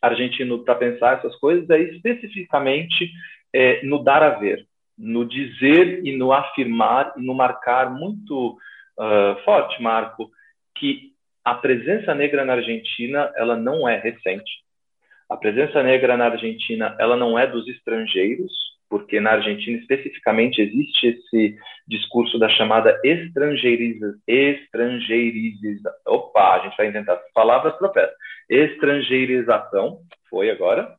argentino 0.00 0.64
para 0.64 0.74
pensar 0.74 1.18
essas 1.18 1.36
coisas 1.36 1.68
é 1.68 1.78
especificamente 1.82 3.10
é, 3.52 3.84
no 3.84 4.02
dar 4.02 4.22
a 4.22 4.30
ver 4.30 4.67
no 4.98 5.24
dizer 5.24 6.04
e 6.04 6.16
no 6.16 6.32
afirmar 6.32 7.14
e 7.16 7.24
no 7.24 7.34
marcar 7.34 7.90
muito 7.90 8.58
uh, 8.98 9.44
forte, 9.44 9.80
Marco, 9.80 10.30
que 10.74 11.12
a 11.44 11.54
presença 11.54 12.14
negra 12.14 12.44
na 12.44 12.54
Argentina 12.54 13.32
ela 13.36 13.56
não 13.56 13.88
é 13.88 13.96
recente. 13.98 14.50
A 15.30 15.36
presença 15.36 15.82
negra 15.82 16.16
na 16.16 16.26
Argentina 16.26 16.96
ela 16.98 17.16
não 17.16 17.38
é 17.38 17.46
dos 17.46 17.68
estrangeiros, 17.68 18.52
porque 18.88 19.20
na 19.20 19.32
Argentina 19.32 19.78
especificamente 19.78 20.60
existe 20.60 21.06
esse 21.06 21.56
discurso 21.86 22.38
da 22.38 22.48
chamada 22.48 22.98
estrangeiriza, 23.04 24.18
estrangeiriza, 24.26 25.94
opa, 26.06 26.54
a 26.54 26.58
gente 26.60 26.76
vai 26.76 26.88
inventar 26.88 27.18
palavras 27.34 27.76
próprias, 27.76 28.10
estrangeirização, 28.48 29.98
foi 30.30 30.50
agora, 30.50 30.94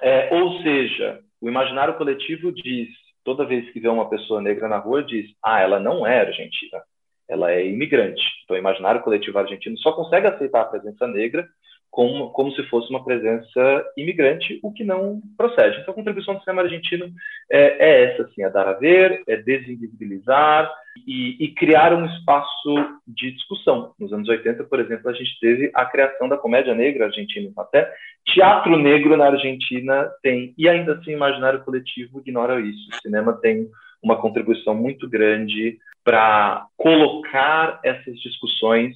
é, 0.00 0.28
ou 0.32 0.62
seja, 0.62 1.20
o 1.46 1.48
imaginário 1.48 1.94
coletivo 1.94 2.50
diz, 2.52 2.88
toda 3.22 3.44
vez 3.44 3.70
que 3.70 3.78
vê 3.78 3.86
uma 3.86 4.10
pessoa 4.10 4.42
negra 4.42 4.66
na 4.66 4.78
rua, 4.78 5.04
diz: 5.04 5.30
ah, 5.40 5.60
ela 5.60 5.78
não 5.78 6.04
é 6.04 6.18
argentina, 6.18 6.82
ela 7.28 7.52
é 7.52 7.64
imigrante. 7.64 8.20
Então, 8.42 8.56
o 8.56 8.58
imaginário 8.58 9.00
coletivo 9.00 9.38
argentino 9.38 9.78
só 9.78 9.92
consegue 9.92 10.26
aceitar 10.26 10.62
a 10.62 10.64
presença 10.64 11.06
negra 11.06 11.48
como, 11.96 12.28
como 12.28 12.52
se 12.52 12.62
fosse 12.64 12.90
uma 12.90 13.02
presença 13.02 13.82
imigrante, 13.96 14.60
o 14.62 14.70
que 14.70 14.84
não 14.84 15.18
procede. 15.34 15.78
Então, 15.80 15.92
a 15.92 15.94
contribuição 15.94 16.34
do 16.34 16.40
cinema 16.40 16.60
argentino 16.60 17.10
é, 17.50 17.88
é 17.88 18.04
essa, 18.04 18.24
assim, 18.24 18.44
é 18.44 18.50
dar 18.50 18.68
a 18.68 18.74
ver, 18.74 19.22
é 19.26 19.38
desinvisibilizar 19.38 20.70
e, 21.06 21.42
e, 21.42 21.54
criar 21.54 21.94
um 21.94 22.04
espaço 22.04 22.74
de 23.08 23.30
discussão. 23.32 23.94
Nos 23.98 24.12
anos 24.12 24.28
80, 24.28 24.64
por 24.64 24.78
exemplo, 24.78 25.08
a 25.08 25.14
gente 25.14 25.40
teve 25.40 25.70
a 25.74 25.86
criação 25.86 26.28
da 26.28 26.36
comédia 26.36 26.74
negra 26.74 27.06
argentina, 27.06 27.50
até 27.56 27.90
teatro 28.26 28.76
negro 28.76 29.16
na 29.16 29.28
Argentina 29.28 30.10
tem, 30.22 30.52
e 30.58 30.68
ainda 30.68 30.96
assim 30.96 31.12
o 31.12 31.16
imaginário 31.16 31.64
coletivo 31.64 32.20
ignora 32.20 32.60
isso. 32.60 32.90
O 32.92 33.00
cinema 33.00 33.32
tem 33.40 33.70
uma 34.02 34.20
contribuição 34.20 34.74
muito 34.74 35.08
grande 35.08 35.78
para 36.04 36.66
colocar 36.76 37.80
essas 37.82 38.20
discussões 38.20 38.94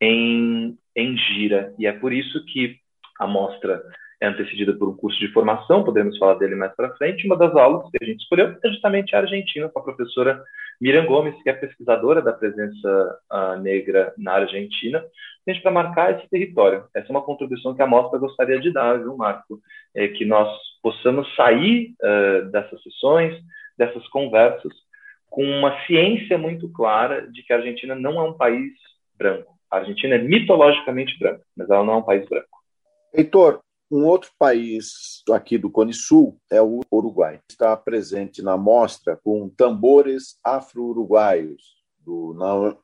em, 0.00 0.74
em 1.00 1.16
gira. 1.16 1.74
E 1.78 1.86
é 1.86 1.92
por 1.92 2.12
isso 2.12 2.44
que 2.46 2.76
a 3.18 3.26
mostra 3.26 3.82
é 4.20 4.26
antecedida 4.26 4.74
por 4.74 4.88
um 4.88 4.96
curso 4.96 5.18
de 5.18 5.32
formação, 5.32 5.82
podemos 5.82 6.18
falar 6.18 6.34
dele 6.34 6.54
mais 6.54 6.74
para 6.76 6.94
frente. 6.96 7.26
Uma 7.26 7.36
das 7.36 7.54
aulas 7.56 7.90
que 7.90 7.98
a 8.02 8.06
gente 8.06 8.20
escolheu 8.20 8.54
é 8.62 8.68
justamente 8.68 9.16
a 9.16 9.20
Argentina, 9.20 9.68
com 9.68 9.78
a 9.78 9.82
professora 9.82 10.42
Miriam 10.78 11.06
Gomes, 11.06 11.42
que 11.42 11.48
é 11.48 11.54
pesquisadora 11.54 12.20
da 12.20 12.32
presença 12.32 13.18
uh, 13.32 13.60
negra 13.60 14.12
na 14.18 14.32
Argentina, 14.32 15.02
gente 15.48 15.62
para 15.62 15.70
marcar 15.70 16.18
esse 16.18 16.28
território. 16.28 16.84
Essa 16.94 17.08
é 17.08 17.10
uma 17.10 17.22
contribuição 17.22 17.74
que 17.74 17.82
a 17.82 17.86
mostra 17.86 18.18
gostaria 18.18 18.60
de 18.60 18.70
dar, 18.70 18.98
viu, 18.98 19.16
Marco? 19.16 19.58
É 19.94 20.08
que 20.08 20.24
nós 20.24 20.54
possamos 20.82 21.34
sair 21.34 21.94
uh, 22.02 22.50
dessas 22.50 22.82
sessões, 22.82 23.34
dessas 23.76 24.06
conversas, 24.08 24.72
com 25.30 25.44
uma 25.44 25.78
ciência 25.86 26.36
muito 26.36 26.70
clara 26.70 27.26
de 27.30 27.42
que 27.42 27.52
a 27.52 27.56
Argentina 27.56 27.94
não 27.94 28.20
é 28.20 28.22
um 28.22 28.36
país 28.36 28.72
branco. 29.16 29.59
A 29.70 29.78
Argentina 29.78 30.16
é 30.16 30.18
mitologicamente 30.22 31.18
branca, 31.18 31.44
mas 31.56 31.70
ela 31.70 31.84
não 31.84 31.94
é 31.94 31.96
um 31.98 32.02
país 32.02 32.28
branco. 32.28 32.48
Heitor, 33.14 33.60
um 33.90 34.04
outro 34.04 34.30
país 34.38 35.22
aqui 35.30 35.58
do 35.58 35.70
Cone 35.70 35.92
Sul 35.92 36.40
é 36.50 36.60
o 36.60 36.80
Uruguai. 36.92 37.40
Está 37.48 37.76
presente 37.76 38.42
na 38.42 38.56
mostra 38.56 39.18
com 39.22 39.48
tambores 39.48 40.38
afro-uruguaios, 40.44 41.80
do 41.98 42.34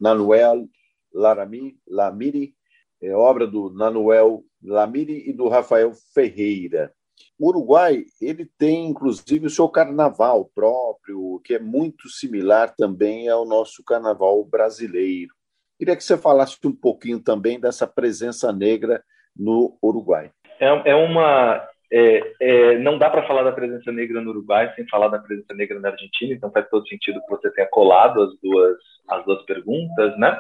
Nanuel 0.01 0.69
Larami, 1.13 1.77
Lamiri, 1.89 2.55
é 3.01 3.15
obra 3.15 3.47
do 3.47 3.71
Nanuel 3.71 4.45
Lamiri 4.63 5.29
e 5.29 5.33
do 5.33 5.49
Rafael 5.49 5.93
Ferreira. 6.15 6.93
O 7.39 7.49
Uruguai 7.49 8.05
ele 8.21 8.51
tem 8.59 8.89
inclusive 8.89 9.47
o 9.47 9.51
seu 9.51 9.69
carnaval 9.69 10.51
próprio, 10.55 11.41
que 11.45 11.55
é 11.55 11.59
muito 11.59 12.09
similar 12.09 12.75
também 12.75 13.29
ao 13.29 13.45
nosso 13.45 13.85
carnaval 13.85 14.45
brasileiro. 14.45 15.36
Queria 15.79 15.97
que 15.97 16.05
você 16.05 16.17
falasse 16.17 16.59
um 16.65 16.73
pouquinho 16.73 17.21
também 17.21 17.61
dessa 17.61 17.87
presença 17.87 18.53
negra 18.53 19.03
no 19.37 19.77
Uruguai. 19.83 20.31
É, 20.59 20.91
é 20.91 20.95
uma 20.95 21.63
é, 21.93 22.21
é, 22.41 22.79
não 22.79 22.99
dá 22.99 23.09
para 23.09 23.27
falar 23.27 23.43
da 23.43 23.53
presença 23.53 23.93
negra 23.93 24.21
no 24.21 24.31
Uruguai 24.31 24.73
sem 24.75 24.87
falar 24.89 25.09
da 25.09 25.19
presença 25.19 25.55
negra 25.55 25.79
na 25.79 25.91
Argentina, 25.91 26.35
então 26.35 26.51
faz 26.51 26.69
todo 26.69 26.89
sentido 26.89 27.21
que 27.21 27.31
você 27.31 27.51
tenha 27.53 27.69
colado 27.69 28.23
as 28.23 28.31
duas 28.43 28.77
as 29.09 29.25
duas 29.25 29.45
perguntas, 29.45 30.19
né? 30.19 30.37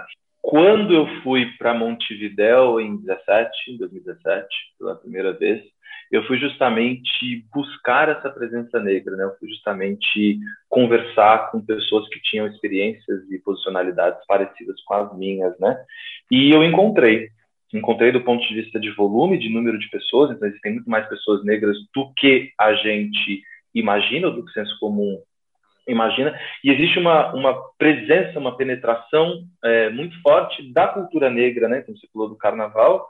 Quando 0.48 0.94
eu 0.94 1.08
fui 1.22 1.44
para 1.58 1.74
Montevidéu 1.74 2.80
em 2.80 2.98
17, 2.98 3.78
2017, 3.78 4.46
pela 4.78 4.94
primeira 4.94 5.32
vez, 5.32 5.60
eu 6.08 6.22
fui 6.24 6.38
justamente 6.38 7.44
buscar 7.52 8.08
essa 8.08 8.30
presença 8.30 8.78
negra, 8.78 9.16
né? 9.16 9.24
Eu 9.24 9.36
fui 9.40 9.48
justamente 9.48 10.38
conversar 10.68 11.50
com 11.50 11.60
pessoas 11.60 12.08
que 12.10 12.22
tinham 12.22 12.46
experiências 12.46 13.28
e 13.28 13.40
posicionalidades 13.40 14.24
parecidas 14.24 14.80
com 14.84 14.94
as 14.94 15.18
minhas, 15.18 15.58
né? 15.58 15.76
E 16.30 16.52
eu 16.52 16.62
encontrei, 16.62 17.28
encontrei 17.74 18.12
do 18.12 18.20
ponto 18.20 18.46
de 18.46 18.54
vista 18.54 18.78
de 18.78 18.92
volume, 18.92 19.38
de 19.38 19.48
número 19.48 19.76
de 19.80 19.90
pessoas, 19.90 20.30
então 20.30 20.46
existem 20.46 20.74
muito 20.74 20.88
mais 20.88 21.08
pessoas 21.08 21.44
negras 21.44 21.76
do 21.92 22.12
que 22.16 22.52
a 22.56 22.72
gente 22.72 23.42
imagina, 23.74 24.30
do 24.30 24.44
que 24.44 24.50
o 24.50 24.52
senso 24.52 24.78
comum 24.78 25.20
imagina, 25.86 26.38
e 26.64 26.70
existe 26.70 26.98
uma, 26.98 27.32
uma 27.34 27.54
presença, 27.78 28.38
uma 28.38 28.56
penetração 28.56 29.44
é, 29.64 29.90
muito 29.90 30.20
forte 30.20 30.72
da 30.72 30.88
cultura 30.88 31.30
negra, 31.30 31.68
né? 31.68 31.82
Como 31.82 31.96
você 31.96 32.06
falou 32.12 32.28
do 32.28 32.36
carnaval, 32.36 33.08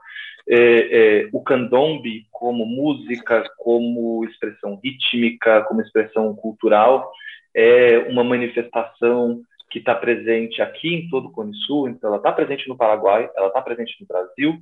é, 0.48 0.58
é, 0.58 1.28
o 1.32 1.42
candombe 1.42 2.26
como 2.30 2.64
música, 2.64 3.44
como 3.56 4.24
expressão 4.24 4.78
rítmica, 4.82 5.62
como 5.62 5.80
expressão 5.80 6.34
cultural, 6.34 7.10
é 7.54 7.98
uma 8.10 8.22
manifestação 8.22 9.40
que 9.70 9.78
está 9.78 9.94
presente 9.94 10.62
aqui 10.62 10.94
em 10.94 11.08
todo 11.08 11.28
o 11.28 11.32
Cone 11.32 11.54
Sul, 11.66 11.88
então 11.88 12.08
ela 12.08 12.18
está 12.18 12.30
presente 12.30 12.68
no 12.68 12.76
Paraguai, 12.76 13.28
ela 13.36 13.48
está 13.48 13.60
presente 13.60 13.96
no 14.00 14.06
Brasil, 14.06 14.60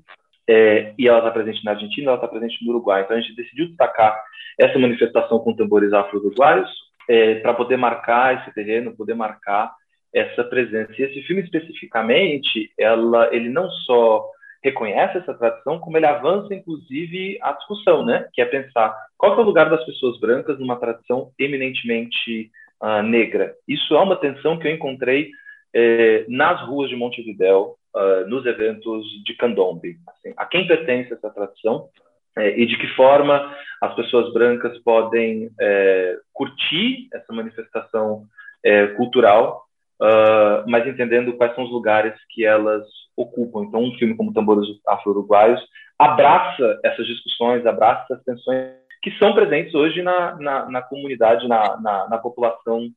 é, 0.48 0.94
e 0.98 1.08
ela 1.08 1.18
está 1.18 1.30
presente 1.30 1.64
na 1.64 1.72
Argentina, 1.72 2.08
ela 2.08 2.16
está 2.16 2.28
presente 2.28 2.64
no 2.64 2.72
Uruguai. 2.72 3.02
Então 3.02 3.16
a 3.16 3.20
gente 3.20 3.34
decidiu 3.34 3.68
destacar 3.68 4.22
essa 4.58 4.78
manifestação 4.78 5.38
com 5.38 5.54
tambores 5.54 5.92
afro-uruguaios, 5.92 6.70
é, 7.08 7.36
para 7.36 7.54
poder 7.54 7.76
marcar 7.76 8.40
esse 8.40 8.54
terreno, 8.54 8.96
poder 8.96 9.14
marcar 9.14 9.72
essa 10.12 10.44
presença. 10.44 10.92
E 10.98 11.02
esse 11.02 11.22
filme 11.22 11.42
especificamente, 11.42 12.72
ela, 12.78 13.34
ele 13.34 13.48
não 13.48 13.68
só 13.70 14.28
reconhece 14.62 15.18
essa 15.18 15.34
tradição, 15.34 15.78
como 15.78 15.96
ele 15.96 16.06
avança, 16.06 16.54
inclusive, 16.54 17.38
a 17.42 17.52
discussão, 17.52 18.04
né? 18.04 18.28
Que 18.32 18.40
é 18.40 18.46
pensar 18.46 18.96
qual 19.18 19.34
é 19.34 19.40
o 19.40 19.44
lugar 19.44 19.68
das 19.68 19.84
pessoas 19.84 20.18
brancas 20.18 20.58
numa 20.58 20.76
tradição 20.76 21.32
eminentemente 21.38 22.50
uh, 22.80 23.02
negra. 23.02 23.54
Isso 23.68 23.94
é 23.94 24.00
uma 24.00 24.16
tensão 24.16 24.58
que 24.58 24.66
eu 24.66 24.72
encontrei 24.72 25.30
eh, 25.74 26.24
nas 26.28 26.62
ruas 26.68 26.88
de 26.88 26.94
Montevidéu, 26.94 27.76
uh, 27.94 28.28
nos 28.28 28.46
eventos 28.46 29.04
de 29.24 29.34
candombe. 29.34 29.96
Assim, 30.08 30.32
a 30.36 30.46
quem 30.46 30.66
pertence 30.68 31.12
essa 31.12 31.30
tradição? 31.30 31.88
É, 32.36 32.60
e 32.60 32.66
de 32.66 32.76
que 32.76 32.86
forma 32.88 33.54
as 33.80 33.94
pessoas 33.94 34.32
brancas 34.32 34.76
podem 34.82 35.50
é, 35.60 36.16
curtir 36.32 37.08
essa 37.12 37.32
manifestação 37.32 38.24
é, 38.64 38.88
cultural, 38.88 39.64
uh, 40.00 40.64
mas 40.66 40.86
entendendo 40.86 41.34
quais 41.34 41.54
são 41.54 41.64
os 41.64 41.70
lugares 41.70 42.14
que 42.30 42.44
elas 42.44 42.82
ocupam. 43.16 43.64
Então, 43.64 43.82
um 43.82 43.94
filme 43.96 44.16
como 44.16 44.32
Tambores 44.32 44.66
Afro-Uruguaios 44.86 45.60
abraça 45.98 46.80
essas 46.82 47.06
discussões, 47.06 47.66
abraça 47.66 48.04
essas 48.10 48.24
tensões 48.24 48.72
que 49.02 49.10
são 49.18 49.34
presentes 49.34 49.74
hoje 49.74 50.02
na, 50.02 50.34
na, 50.36 50.70
na 50.70 50.82
comunidade, 50.82 51.46
na, 51.46 51.78
na, 51.78 52.08
na, 52.08 52.18
população, 52.18 52.88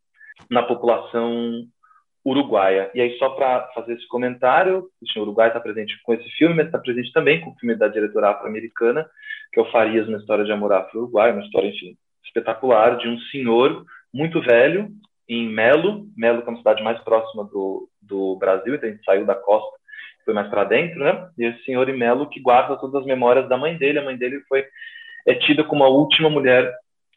na 0.50 0.64
população 0.64 1.66
uruguaia. 2.30 2.92
E 2.94 3.00
aí, 3.00 3.18
só 3.18 3.30
para 3.30 3.68
fazer 3.74 3.94
esse 3.94 4.08
comentário, 4.08 4.90
o 5.16 5.22
Uruguai 5.22 5.48
está 5.48 5.60
presente 5.60 5.98
com 6.04 6.14
esse 6.14 6.30
filme, 6.32 6.56
mas 6.56 6.66
está 6.66 6.78
presente 6.78 7.14
também 7.14 7.40
com 7.40 7.52
o 7.52 7.56
filme 7.56 7.74
da 7.76 7.88
diretora 7.88 8.32
afro-americana, 8.32 9.10
que 9.54 9.60
é 9.60 9.64
o 9.64 9.72
Farias, 9.72 10.08
uma 10.08 10.18
história 10.18 10.44
de 10.44 10.52
amor 10.52 10.74
afro-uruguai, 10.74 11.32
uma 11.32 11.44
história, 11.44 11.70
enfim, 11.70 11.96
espetacular, 12.26 12.98
de 12.98 13.08
um 13.08 13.18
senhor 13.32 13.86
muito 14.14 14.42
velho, 14.42 14.90
em 15.30 15.48
Melo, 15.48 16.06
Melo 16.18 16.42
que 16.42 16.50
é 16.50 16.52
uma 16.52 16.58
cidade 16.58 16.84
mais 16.84 17.00
próxima 17.00 17.46
do, 17.46 17.90
do 18.02 18.36
Brasil, 18.38 18.76
então 18.76 18.90
a 18.90 18.92
gente 18.92 19.06
saiu 19.06 19.26
da 19.26 19.36
costa, 19.36 19.78
foi 20.26 20.34
mais 20.34 20.50
para 20.50 20.66
dentro, 20.66 21.00
né? 21.00 21.30
E 21.38 21.48
o 21.48 21.60
senhor 21.60 21.88
Melo 21.94 22.30
que 22.30 22.42
guarda 22.42 22.76
todas 22.76 23.02
as 23.02 23.06
memórias 23.06 23.48
da 23.48 23.58
mãe 23.58 23.78
dele. 23.78 24.00
A 24.00 24.04
mãe 24.04 24.18
dele 24.18 24.42
foi 24.50 24.66
é 25.26 25.34
tida 25.36 25.64
como 25.64 25.86
a 25.86 25.90
última 25.90 26.30
mulher 26.30 26.74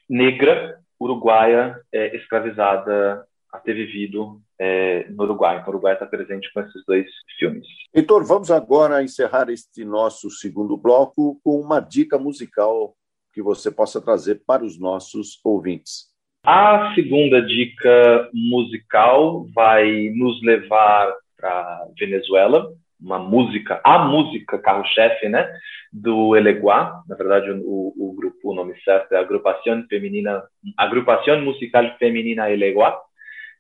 negra 0.09 0.79
uruguaia 1.01 1.77
é, 1.93 2.15
escravizada 2.17 3.25
a 3.53 3.59
ter 3.59 3.75
vivido 3.75 4.41
é, 4.59 5.07
no 5.11 5.25
Uruguai. 5.25 5.57
Então, 5.57 5.69
o 5.69 5.71
Uruguai 5.71 5.95
está 5.95 6.07
presente 6.07 6.53
com 6.53 6.61
esses 6.61 6.85
dois 6.87 7.07
filmes. 7.39 7.67
Heitor, 7.95 8.25
vamos 8.25 8.51
agora 8.51 9.03
encerrar 9.03 9.51
este 9.51 9.85
nosso 9.85 10.31
segundo 10.31 10.77
bloco 10.77 11.41
com 11.43 11.61
uma 11.61 11.81
dica 11.81 12.19
musical 12.19 12.95
que 13.33 13.43
você 13.43 13.71
possa 13.71 14.01
trazer 14.01 14.43
para 14.47 14.65
os 14.65 14.79
nossos 14.79 15.41
ouvintes. 15.45 16.11
A 16.45 16.95
segunda 16.95 17.43
dica 17.43 18.31
musical 18.33 19.47
vai 19.55 20.11
nos 20.15 20.43
levar 20.43 21.13
para 21.37 21.87
Venezuela, 21.99 22.73
uma 23.01 23.19
música, 23.19 23.81
a 23.85 23.99
música 24.07 24.59
carro-chefe, 24.59 25.29
né, 25.29 25.51
do 25.93 26.37
Eleguá. 26.37 27.03
Na 27.09 27.17
verdade, 27.17 27.51
o, 27.51 27.95
o, 27.97 28.15
grupo, 28.15 28.51
o 28.51 28.55
nome 28.55 28.75
certo 28.83 29.13
é 29.13 29.19
Agrupação 29.19 29.85
Feminina, 29.89 30.43
Agrupação 30.77 31.41
Musical 31.43 31.97
Feminina 31.99 32.51
Eleguá. 32.51 32.99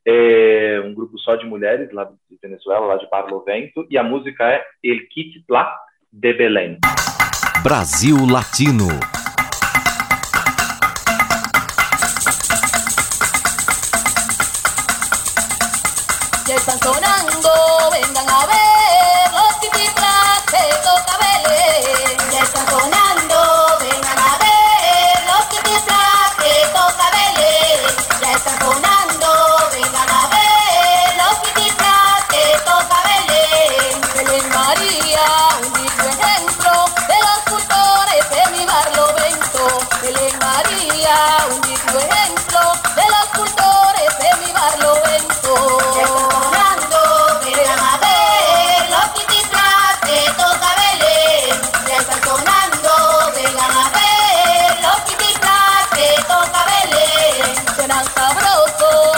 É 0.06 0.80
um 0.84 0.94
grupo 0.94 1.18
só 1.18 1.36
de 1.36 1.46
mulheres 1.46 1.92
lá 1.92 2.04
de 2.04 2.38
Venezuela, 2.40 2.86
lá 2.86 2.96
de 2.96 3.08
Barlovento, 3.10 3.86
e 3.90 3.98
a 3.98 4.02
música 4.02 4.44
é 4.50 4.64
El 4.82 5.06
Quitlá 5.08 5.76
de 6.12 6.32
Belém. 6.32 6.78
Brasil 7.62 8.16
Latino. 8.26 9.19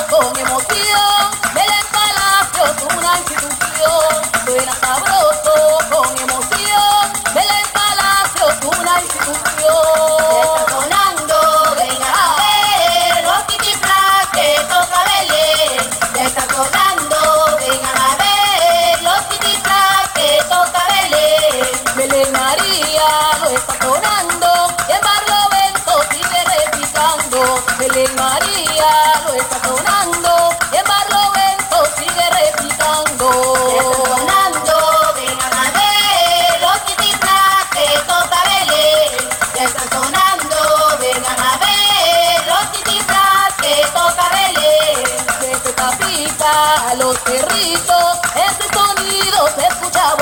Con 0.08 0.38
emoción, 0.38 1.30
Palacio 1.90 2.64
es 2.64 2.94
una 2.94 3.18
institución. 3.18 4.12
Suena 4.44 4.74
sabroso, 4.74 5.21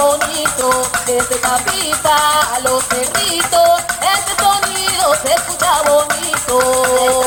bonito. 0.00 0.82
Desde 1.06 1.40
Capita 1.40 2.16
a 2.54 2.60
los 2.60 2.82
cerritos, 2.84 3.70
ese 4.00 4.32
sonido 4.42 5.14
se 5.22 5.34
escucha 5.34 5.82
bonito. 5.82 6.60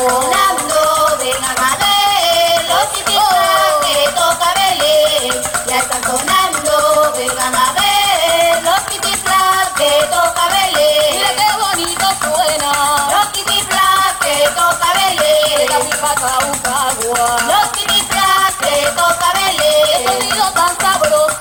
Sonando, 0.08 1.16
vengan 1.18 1.58
a 1.58 1.76
ver 1.82 2.64
los 2.68 2.90
titiplás 2.92 3.74
que 3.86 4.08
toca 4.18 4.48
Belén. 4.58 5.42
Ya 5.66 5.78
están 5.78 6.02
sonando, 6.02 7.12
vengan 7.16 7.54
a 7.54 7.72
ver 7.78 8.62
los 8.64 8.86
titiplás 8.86 9.68
que 9.76 9.90
toca 10.10 10.44
Belén. 10.48 11.14
Mira 11.14 11.30
qué 11.38 11.50
bonito 11.62 12.06
suena. 12.22 12.72
Los 13.14 13.32
titiplás 13.32 14.12
que 14.20 14.48
toca 14.48 14.88
Belén. 14.98 15.68
La 15.70 15.78
pipa 15.78 16.14
caucagua. 16.14 17.26
Los 17.46 17.72
titiplás 17.72 18.52
que 18.60 18.74
toca 18.96 19.32
Belén. 19.34 19.86
Qué 19.92 19.96
sonido 20.08 20.50
tan 20.52 20.76
sabroso. 20.80 21.33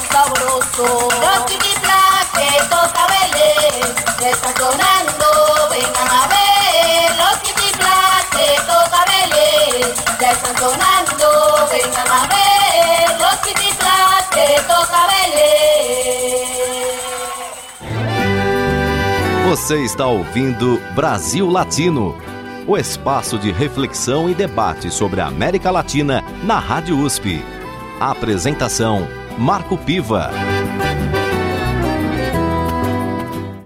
Sonido 0.00 0.08
tan 0.08 0.08
sabroso. 0.08 1.08
Los 1.20 1.46
titiplás 1.46 2.26
que 2.32 2.48
toca 2.64 3.06
Belén. 3.06 3.94
Ya 4.20 4.30
está 4.30 4.52
sonando, 4.56 5.68
vengan 5.70 6.08
a 6.08 6.26
ver 6.28 7.16
los 7.16 7.42
titiplás 7.42 8.24
que 8.30 8.60
toca 8.66 9.04
Belén. 9.06 9.92
Están 10.20 10.56
sonando, 10.56 11.68
vengan 11.70 12.08
a 12.08 12.26
ver 12.28 13.20
los 13.20 13.40
titiplás 13.42 14.26
que 14.30 14.60
toca 14.68 15.06
Belén. 15.06 16.50
Você 19.48 19.84
está 19.84 20.06
ouvindo 20.06 20.80
Brasil 20.94 21.50
Latino, 21.50 22.16
o 22.68 22.76
espaço 22.78 23.36
de 23.36 23.50
reflexão 23.50 24.30
e 24.30 24.34
debate 24.34 24.90
sobre 24.92 25.20
a 25.20 25.26
América 25.26 25.72
Latina 25.72 26.22
na 26.44 26.60
Rádio 26.60 26.96
USP. 27.00 27.44
A 27.98 28.12
apresentação: 28.12 29.08
Marco 29.40 29.78
Piva. 29.78 30.28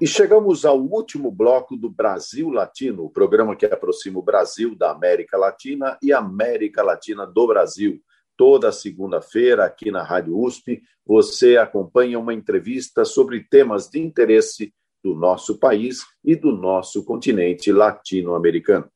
E 0.00 0.06
chegamos 0.06 0.64
ao 0.64 0.78
último 0.78 1.32
bloco 1.32 1.76
do 1.76 1.90
Brasil 1.90 2.48
Latino, 2.48 3.06
o 3.06 3.10
programa 3.10 3.56
que 3.56 3.66
aproxima 3.66 4.20
o 4.20 4.22
Brasil 4.22 4.76
da 4.76 4.92
América 4.92 5.36
Latina 5.36 5.98
e 6.00 6.12
a 6.12 6.18
América 6.18 6.80
Latina 6.80 7.26
do 7.26 7.48
Brasil. 7.48 8.00
Toda 8.36 8.70
segunda-feira, 8.70 9.64
aqui 9.64 9.90
na 9.90 10.04
Rádio 10.04 10.38
USP, 10.38 10.80
você 11.04 11.56
acompanha 11.56 12.20
uma 12.20 12.32
entrevista 12.32 13.04
sobre 13.04 13.42
temas 13.42 13.88
de 13.88 13.98
interesse 13.98 14.72
do 15.02 15.12
nosso 15.12 15.58
país 15.58 16.06
e 16.24 16.36
do 16.36 16.52
nosso 16.52 17.04
continente 17.04 17.72
latino-americano. 17.72 18.88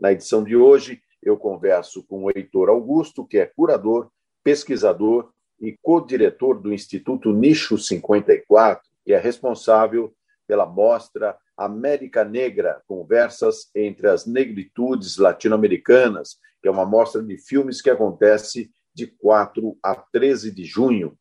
Na 0.00 0.10
edição 0.10 0.42
de 0.42 0.56
hoje, 0.56 1.00
eu 1.22 1.36
converso 1.36 2.02
com 2.02 2.24
o 2.24 2.30
Heitor 2.30 2.70
Augusto, 2.70 3.24
que 3.24 3.38
é 3.38 3.46
curador, 3.46 4.10
pesquisador 4.42 5.32
e 5.60 5.76
co-diretor 5.82 6.60
do 6.60 6.72
Instituto 6.72 7.32
Nicho 7.32 7.78
54, 7.78 8.82
que 9.04 9.12
é 9.12 9.18
responsável 9.18 10.14
pela 10.46 10.66
mostra 10.66 11.36
América 11.56 12.24
Negra, 12.24 12.82
Conversas 12.86 13.70
entre 13.74 14.08
as 14.08 14.26
Negritudes 14.26 15.16
Latino-Americanas, 15.16 16.38
que 16.60 16.68
é 16.68 16.70
uma 16.70 16.84
mostra 16.84 17.22
de 17.22 17.36
filmes 17.38 17.80
que 17.80 17.90
acontece 17.90 18.70
de 18.92 19.06
4 19.06 19.76
a 19.82 19.94
13 19.94 20.50
de 20.50 20.64
junho. 20.64 21.16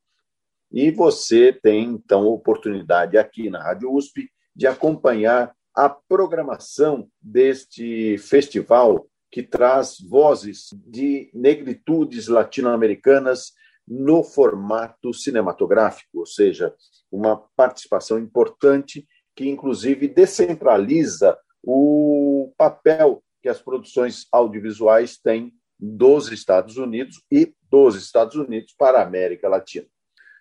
E 0.72 0.90
você 0.92 1.54
tem, 1.54 1.84
então, 1.86 2.26
oportunidade 2.26 3.18
aqui 3.18 3.50
na 3.50 3.62
Rádio 3.62 3.94
USP 3.94 4.30
de 4.56 4.68
acompanhar 4.68 5.56
a 5.76 5.90
programação 5.90 7.08
deste 7.22 8.18
festival 8.18 9.08
que 9.32 9.42
traz 9.42 9.98
vozes 10.00 10.70
de 10.86 11.32
negritudes 11.34 12.28
latino-americanas 12.28 13.54
no 13.88 14.24
formato 14.24 15.14
cinematográfico, 15.14 16.20
ou 16.20 16.26
seja, 16.26 16.74
uma 17.12 17.38
participação 17.56 18.18
importante 18.18 19.08
que, 19.36 19.48
inclusive, 19.50 20.08
descentraliza 20.08 21.38
o 21.62 22.54
papel 22.58 23.24
que 23.42 23.50
as 23.50 23.62
produções 23.62 24.26
audiovisuais 24.32 25.18
têm 25.18 25.54
dos 25.80 26.32
Estados 26.32 26.78
Unidos 26.78 27.22
e 27.30 27.54
dos 27.70 27.96
Estados 27.96 28.36
Unidos 28.36 28.74
para 28.78 29.00
a 29.00 29.04
América 29.04 29.50
Latina. 29.50 29.88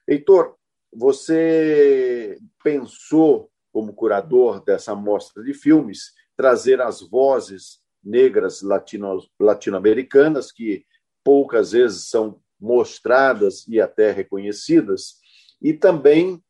Heitor, 0.06 0.56
você 0.92 2.38
pensou, 2.62 3.50
como 3.72 3.94
curador 3.94 4.62
dessa 4.62 4.94
mostra 4.94 5.42
de 5.42 5.54
filmes, 5.54 6.12
trazer 6.36 6.80
as 6.80 7.00
vozes 7.00 7.80
negras 8.04 8.62
latino, 8.62 9.18
latino-americanas, 9.40 10.52
que 10.52 10.84
poucas 11.24 11.72
vezes 11.72 12.08
são 12.08 12.40
mostradas 12.62 13.66
e 13.66 13.80
até 13.80 14.12
reconhecidas, 14.12 15.16
e 15.60 15.72
também 15.74 16.42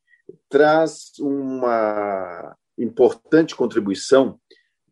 traz 0.48 1.12
uma 1.18 2.56
importante 2.78 3.56
contribuição 3.56 4.38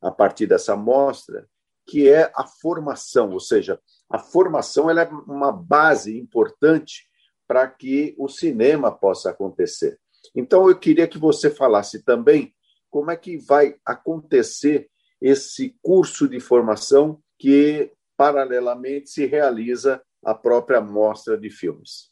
a 0.01 0.11
partir 0.11 0.47
dessa 0.47 0.75
mostra, 0.75 1.47
que 1.87 2.09
é 2.09 2.33
a 2.35 2.47
formação, 2.47 3.31
ou 3.33 3.41
seja, 3.41 3.79
a 4.09 4.18
formação 4.18 4.89
ela 4.89 5.03
é 5.03 5.09
uma 5.09 5.53
base 5.53 6.18
importante 6.18 7.07
para 7.47 7.66
que 7.68 8.14
o 8.18 8.29
cinema 8.29 8.91
possa 8.93 9.31
acontecer. 9.31 9.99
Então, 10.35 10.68
eu 10.68 10.79
queria 10.79 11.09
que 11.09 11.18
você 11.18 11.51
falasse 11.51 12.03
também 12.03 12.55
como 12.91 13.11
é 13.11 13.16
que 13.16 13.39
vai 13.39 13.77
acontecer 13.85 14.89
esse 15.21 15.77
curso 15.83 16.29
de 16.29 16.41
formação 16.41 17.21
que, 17.39 17.93
paralelamente, 18.16 19.11
se 19.11 19.27
realiza 19.27 20.03
a 20.25 20.35
própria 20.35 20.81
mostra 20.81 21.37
de 21.39 21.51
filmes. 21.51 22.11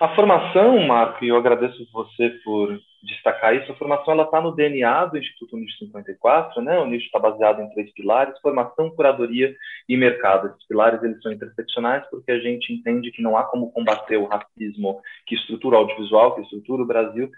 A 0.00 0.14
formação, 0.14 0.78
Marco, 0.86 1.24
e 1.24 1.28
eu 1.28 1.36
agradeço 1.36 1.84
você 1.92 2.30
por 2.44 2.78
destacar 3.02 3.54
isso, 3.54 3.70
a 3.70 3.76
formação 3.76 4.14
ela 4.14 4.24
está 4.24 4.40
no 4.40 4.54
DNA 4.54 5.06
do 5.06 5.18
Instituto 5.18 5.56
Nicho 5.56 5.78
54, 5.78 6.62
né? 6.62 6.78
O 6.78 6.86
Nicho 6.86 7.06
está 7.06 7.18
baseado 7.18 7.60
em 7.60 7.70
três 7.70 7.92
pilares: 7.92 8.38
formação, 8.40 8.90
curadoria 8.90 9.54
e 9.88 9.96
mercado. 9.96 10.48
Esses 10.48 10.66
pilares 10.66 11.02
eles 11.02 11.20
são 11.22 11.32
interseccionais 11.32 12.04
porque 12.10 12.30
a 12.30 12.38
gente 12.38 12.72
entende 12.72 13.10
que 13.10 13.22
não 13.22 13.36
há 13.36 13.44
como 13.44 13.72
combater 13.72 14.16
o 14.16 14.26
racismo 14.26 15.00
que 15.26 15.34
estrutura 15.34 15.76
o 15.76 15.78
audiovisual, 15.80 16.34
que 16.34 16.42
estrutura 16.42 16.82
o 16.82 16.86
Brasil, 16.86 17.30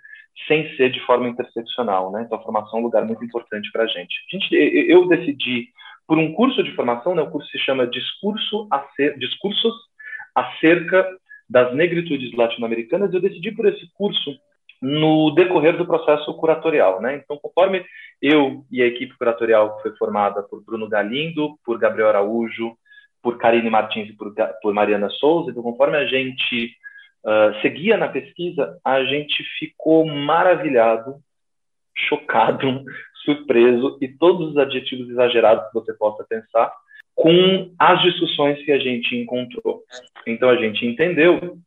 sem 0.47 0.75
ser 0.77 0.91
de 0.91 1.01
forma 1.07 1.29
interseccional, 1.29 2.11
né? 2.13 2.23
Então 2.25 2.39
a 2.39 2.43
formação 2.43 2.79
é 2.79 2.83
um 2.83 2.85
lugar 2.85 3.05
muito 3.05 3.25
importante 3.25 3.71
para 3.73 3.85
a 3.85 3.87
gente. 3.87 4.15
gente. 4.31 4.55
Eu 4.89 5.09
decidi 5.09 5.69
por 6.07 6.19
um 6.19 6.33
curso 6.33 6.63
de 6.63 6.75
formação, 6.75 7.15
né? 7.15 7.23
O 7.23 7.31
curso 7.31 7.49
se 7.51 7.59
chama 7.59 7.87
Discurso 7.87 8.69
Discursos 9.19 9.90
acerca 10.41 11.07
das 11.49 11.75
negritudes 11.75 12.33
latino-americanas. 12.37 13.13
Eu 13.13 13.21
decidi 13.21 13.51
por 13.53 13.67
esse 13.67 13.91
curso 13.95 14.31
no 14.81 15.33
decorrer 15.33 15.77
do 15.77 15.85
processo 15.85 16.33
curatorial, 16.35 17.03
né? 17.03 17.17
Então, 17.17 17.37
conforme 17.37 17.85
eu 18.23 18.65
e 18.71 18.83
a 18.83 18.87
equipe 18.87 19.17
curatorial 19.17 19.77
que 19.77 19.83
foi 19.83 19.97
formada 19.97 20.43
por 20.43 20.65
Bruno 20.65 20.89
Galindo, 20.89 21.59
por 21.65 21.79
Gabriel 21.79 22.09
Araújo, 22.09 22.75
por 23.23 23.37
Karine 23.37 23.69
Martins 23.69 24.09
e 24.09 24.13
por, 24.15 24.33
por 24.63 24.73
Mariana 24.73 25.11
Souza, 25.11 25.51
então, 25.51 25.63
conforme 25.63 25.99
a 25.99 26.07
gente 26.07 26.73
uh, 27.25 27.61
seguia 27.61 27.99
na 27.99 28.09
pesquisa, 28.09 28.79
a 28.83 29.05
gente 29.05 29.45
ficou 29.59 30.07
maravilhado, 30.07 31.17
chocado, 31.95 32.83
surpreso 33.23 33.99
e 34.01 34.09
todos 34.09 34.53
os 34.53 34.57
adjetivos 34.57 35.11
exagerados 35.11 35.67
que 35.67 35.75
você 35.75 35.93
possa 35.93 36.25
pensar 36.25 36.73
com 37.15 37.73
as 37.79 38.01
discussões 38.03 38.63
que 38.65 38.73
a 38.73 38.79
gente 38.79 39.15
encontrou. 39.17 39.83
Então, 40.27 40.49
a 40.49 40.57
gente 40.57 40.87
entendeu 40.87 41.59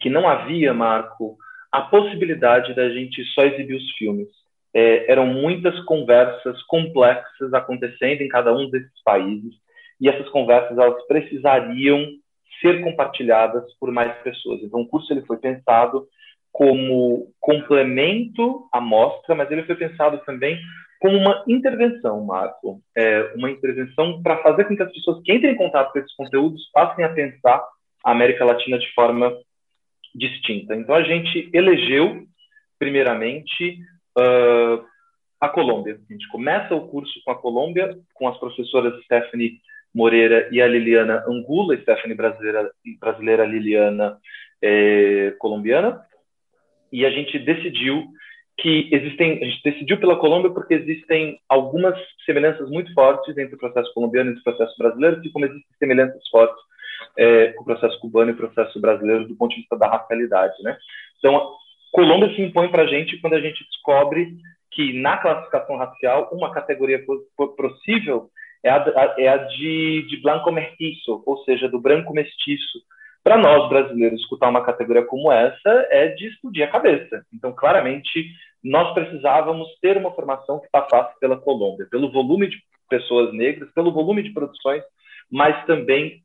que 0.00 0.10
não 0.10 0.28
havia, 0.28 0.72
Marco, 0.72 1.36
a 1.72 1.82
possibilidade 1.82 2.74
da 2.74 2.88
gente 2.90 3.24
só 3.34 3.42
exibir 3.42 3.76
os 3.76 3.90
filmes. 3.92 4.28
É, 4.74 5.10
eram 5.10 5.26
muitas 5.26 5.78
conversas 5.84 6.62
complexas 6.64 7.54
acontecendo 7.54 8.20
em 8.20 8.28
cada 8.28 8.54
um 8.54 8.68
desses 8.70 9.02
países 9.02 9.54
e 10.00 10.08
essas 10.08 10.28
conversas 10.28 10.76
elas 10.76 11.06
precisariam 11.06 12.06
ser 12.60 12.82
compartilhadas 12.82 13.64
por 13.78 13.90
mais 13.90 14.14
pessoas. 14.22 14.62
Então, 14.62 14.80
o 14.80 14.86
curso 14.86 15.12
ele 15.12 15.22
foi 15.22 15.38
pensado 15.38 16.06
como 16.52 17.32
complemento 17.40 18.68
à 18.72 18.80
mostra, 18.80 19.34
mas 19.34 19.50
ele 19.50 19.64
foi 19.64 19.76
pensado 19.76 20.18
também 20.24 20.58
como 20.98 21.16
uma 21.16 21.44
intervenção, 21.46 22.24
Marco, 22.24 22.80
é, 22.96 23.32
uma 23.36 23.50
intervenção 23.50 24.22
para 24.22 24.42
fazer 24.42 24.64
com 24.64 24.76
que 24.76 24.82
as 24.82 24.92
pessoas 24.92 25.22
que 25.22 25.32
entrem 25.32 25.52
em 25.52 25.56
contato 25.56 25.92
com 25.92 25.98
esses 25.98 26.14
conteúdos 26.14 26.68
passem 26.72 27.04
a 27.04 27.08
pensar 27.08 27.64
a 28.04 28.10
América 28.10 28.44
Latina 28.44 28.78
de 28.78 28.92
forma 28.94 29.36
distinta. 30.14 30.74
Então, 30.74 30.94
a 30.94 31.02
gente 31.02 31.48
elegeu, 31.52 32.24
primeiramente, 32.78 33.78
uh, 34.18 34.84
a 35.40 35.48
Colômbia. 35.48 35.98
A 36.08 36.12
gente 36.12 36.28
começa 36.28 36.74
o 36.74 36.88
curso 36.88 37.20
com 37.24 37.30
a 37.30 37.36
Colômbia, 37.40 37.96
com 38.14 38.26
as 38.26 38.36
professoras 38.38 39.00
Stephanie 39.04 39.60
Moreira 39.94 40.48
e 40.50 40.60
a 40.60 40.66
Liliana 40.66 41.24
Angula, 41.26 41.76
Stephanie 41.80 42.16
brasileira, 42.16 42.70
brasileira 43.00 43.44
Liliana 43.44 44.18
é, 44.62 45.34
colombiana, 45.38 46.00
e 46.92 47.04
a 47.06 47.10
gente 47.10 47.38
decidiu 47.38 48.04
que 48.58 48.88
existem, 48.92 49.40
a 49.40 49.44
gente 49.44 49.62
decidiu 49.62 49.98
pela 49.98 50.16
Colômbia 50.16 50.50
porque 50.50 50.74
existem 50.74 51.40
algumas 51.48 51.96
semelhanças 52.26 52.68
muito 52.68 52.92
fortes 52.92 53.38
entre 53.38 53.54
o 53.54 53.58
processo 53.58 53.92
colombiano 53.94 54.32
e 54.32 54.34
o 54.34 54.42
processo 54.42 54.74
brasileiro, 54.76 55.16
assim 55.16 55.30
como 55.30 55.44
existem 55.44 55.78
semelhanças 55.78 56.28
fortes 56.28 56.60
é, 57.16 57.52
com 57.52 57.62
o 57.62 57.64
processo 57.64 57.98
cubano 58.00 58.30
e 58.30 58.34
o 58.34 58.36
processo 58.36 58.80
brasileiro 58.80 59.28
do 59.28 59.36
ponto 59.36 59.50
de 59.50 59.60
vista 59.60 59.76
da 59.76 59.88
racialidade, 59.88 60.60
né? 60.62 60.76
Então, 61.18 61.36
a 61.36 61.50
Colômbia 61.92 62.34
se 62.34 62.42
impõe 62.42 62.68
para 62.68 62.82
a 62.82 62.86
gente 62.86 63.18
quando 63.20 63.34
a 63.34 63.40
gente 63.40 63.64
descobre 63.64 64.36
que 64.72 64.92
na 65.00 65.16
classificação 65.18 65.76
racial 65.76 66.28
uma 66.32 66.52
categoria 66.52 67.00
possível 67.56 68.28
é 68.64 68.70
a, 68.70 69.14
é 69.18 69.28
a 69.28 69.36
de, 69.36 70.04
de 70.08 70.20
branco 70.20 70.50
mestiço, 70.50 71.22
ou 71.24 71.38
seja, 71.44 71.68
do 71.68 71.80
branco 71.80 72.12
mestiço. 72.12 72.78
Para 73.22 73.36
nós 73.36 73.68
brasileiros, 73.68 74.20
escutar 74.20 74.48
uma 74.48 74.64
categoria 74.64 75.04
como 75.04 75.30
essa 75.30 75.86
é 75.90 76.08
de 76.08 76.28
explodir 76.28 76.64
a 76.64 76.70
cabeça. 76.70 77.22
Então, 77.32 77.52
claramente, 77.52 78.26
nós 78.62 78.92
precisávamos 78.94 79.68
ter 79.80 79.96
uma 79.96 80.12
formação 80.12 80.60
que 80.60 80.68
passasse 80.70 81.18
pela 81.20 81.36
Colômbia, 81.36 81.86
pelo 81.90 82.10
volume 82.10 82.48
de 82.48 82.56
pessoas 82.88 83.32
negras, 83.32 83.70
pelo 83.72 83.92
volume 83.92 84.22
de 84.22 84.32
produções, 84.32 84.82
mas 85.30 85.64
também 85.66 86.22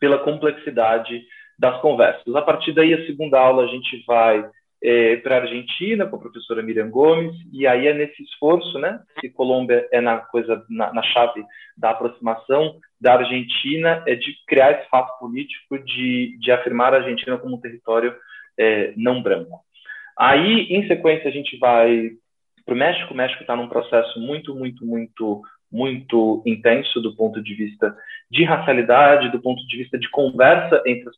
pela 0.00 0.18
complexidade 0.18 1.22
das 1.58 1.80
conversas. 1.80 2.34
A 2.34 2.42
partir 2.42 2.72
daí, 2.72 2.92
a 2.92 3.06
segunda 3.06 3.38
aula, 3.38 3.64
a 3.64 3.68
gente 3.68 4.04
vai 4.06 4.44
é, 4.84 5.16
para 5.16 5.36
a 5.36 5.40
Argentina 5.40 6.06
com 6.06 6.16
a 6.16 6.20
professora 6.20 6.62
Miriam 6.62 6.90
Gomes, 6.90 7.34
e 7.50 7.66
aí 7.66 7.86
é 7.86 7.94
nesse 7.94 8.22
esforço, 8.22 8.78
né, 8.78 9.00
que 9.18 9.30
Colômbia 9.30 9.88
é 9.90 9.98
na 9.98 10.18
coisa, 10.18 10.62
na, 10.68 10.92
na 10.92 11.02
chave 11.02 11.42
da 11.74 11.90
aproximação 11.90 12.76
da 13.00 13.14
Argentina, 13.14 14.04
é 14.06 14.14
de 14.14 14.34
criar 14.46 14.72
esse 14.72 14.88
fato 14.90 15.18
político 15.18 15.78
de, 15.78 16.36
de 16.38 16.52
afirmar 16.52 16.92
a 16.92 16.98
Argentina 16.98 17.38
como 17.38 17.56
um 17.56 17.60
território 17.60 18.14
é, 18.58 18.92
não 18.94 19.22
branco. 19.22 19.60
Aí, 20.18 20.66
em 20.68 20.86
sequência, 20.86 21.28
a 21.28 21.32
gente 21.32 21.58
vai 21.58 22.10
para 22.64 22.74
o 22.74 22.78
México. 22.78 23.12
O 23.12 23.16
México 23.16 23.40
está 23.40 23.56
num 23.56 23.68
processo 23.68 24.20
muito, 24.20 24.54
muito, 24.54 24.84
muito 24.84 25.42
muito 25.72 26.40
intenso 26.46 27.00
do 27.00 27.16
ponto 27.16 27.42
de 27.42 27.52
vista 27.52 27.96
de 28.30 28.44
racialidade, 28.44 29.32
do 29.32 29.42
ponto 29.42 29.66
de 29.66 29.76
vista 29.76 29.98
de 29.98 30.08
conversa 30.08 30.80
entre, 30.86 31.10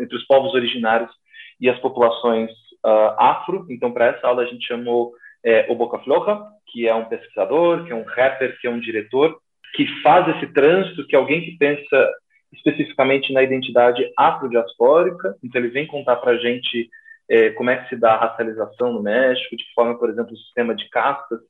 entre 0.00 0.16
os 0.16 0.26
povos 0.26 0.52
originários 0.52 1.10
e 1.58 1.66
as 1.66 1.78
populações 1.78 2.50
uh, 2.84 3.14
afro. 3.18 3.66
Então, 3.70 3.92
para 3.92 4.06
essa 4.06 4.26
aula, 4.26 4.42
a 4.42 4.46
gente 4.46 4.66
chamou 4.66 5.12
é, 5.44 5.66
o 5.68 5.74
Boca 5.74 5.98
Floja, 6.00 6.40
que 6.66 6.86
é 6.86 6.94
um 6.94 7.04
pesquisador, 7.04 7.84
que 7.84 7.92
é 7.92 7.94
um 7.94 8.04
rapper, 8.04 8.58
que 8.60 8.66
é 8.66 8.70
um 8.70 8.80
diretor, 8.80 9.38
que 9.74 9.86
faz 10.02 10.36
esse 10.36 10.52
trânsito, 10.52 11.06
que 11.06 11.16
é 11.16 11.18
alguém 11.18 11.42
que 11.42 11.56
pensa 11.58 12.10
especificamente 12.52 13.32
na 13.32 13.42
identidade 13.42 14.10
afrodiaspórica. 14.16 15.36
Então, 15.42 15.60
ele 15.60 15.70
vem 15.70 15.86
contar 15.86 16.16
para 16.16 16.32
a 16.32 16.38
gente 16.38 16.88
é, 17.28 17.50
como 17.50 17.70
é 17.70 17.76
que 17.76 17.88
se 17.88 17.96
dá 17.96 18.12
a 18.12 18.20
racialização 18.28 18.92
no 18.92 19.02
México, 19.02 19.56
de 19.56 19.64
que 19.64 19.74
forma, 19.74 19.98
por 19.98 20.10
exemplo, 20.10 20.32
o 20.32 20.36
sistema 20.36 20.74
de 20.74 20.88
castas 20.90 21.40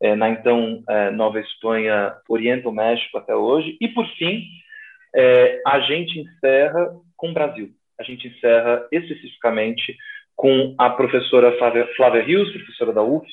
é, 0.00 0.14
na 0.14 0.30
então 0.30 0.82
é, 0.88 1.10
Nova 1.10 1.40
Espanha 1.40 2.14
orienta 2.28 2.68
o 2.68 2.72
México 2.72 3.18
até 3.18 3.34
hoje. 3.34 3.76
E, 3.80 3.88
por 3.88 4.06
fim, 4.16 4.44
é, 5.14 5.60
a 5.66 5.80
gente 5.80 6.20
encerra 6.20 6.90
com 7.16 7.30
o 7.30 7.34
Brasil. 7.34 7.70
A 7.98 8.02
gente 8.04 8.28
encerra 8.28 8.86
especificamente 8.92 9.96
com 10.38 10.72
a 10.78 10.88
professora 10.88 11.58
Flávia, 11.58 11.88
Flávia 11.96 12.22
Rios, 12.22 12.52
professora 12.52 12.92
da 12.92 13.02
UF, 13.02 13.26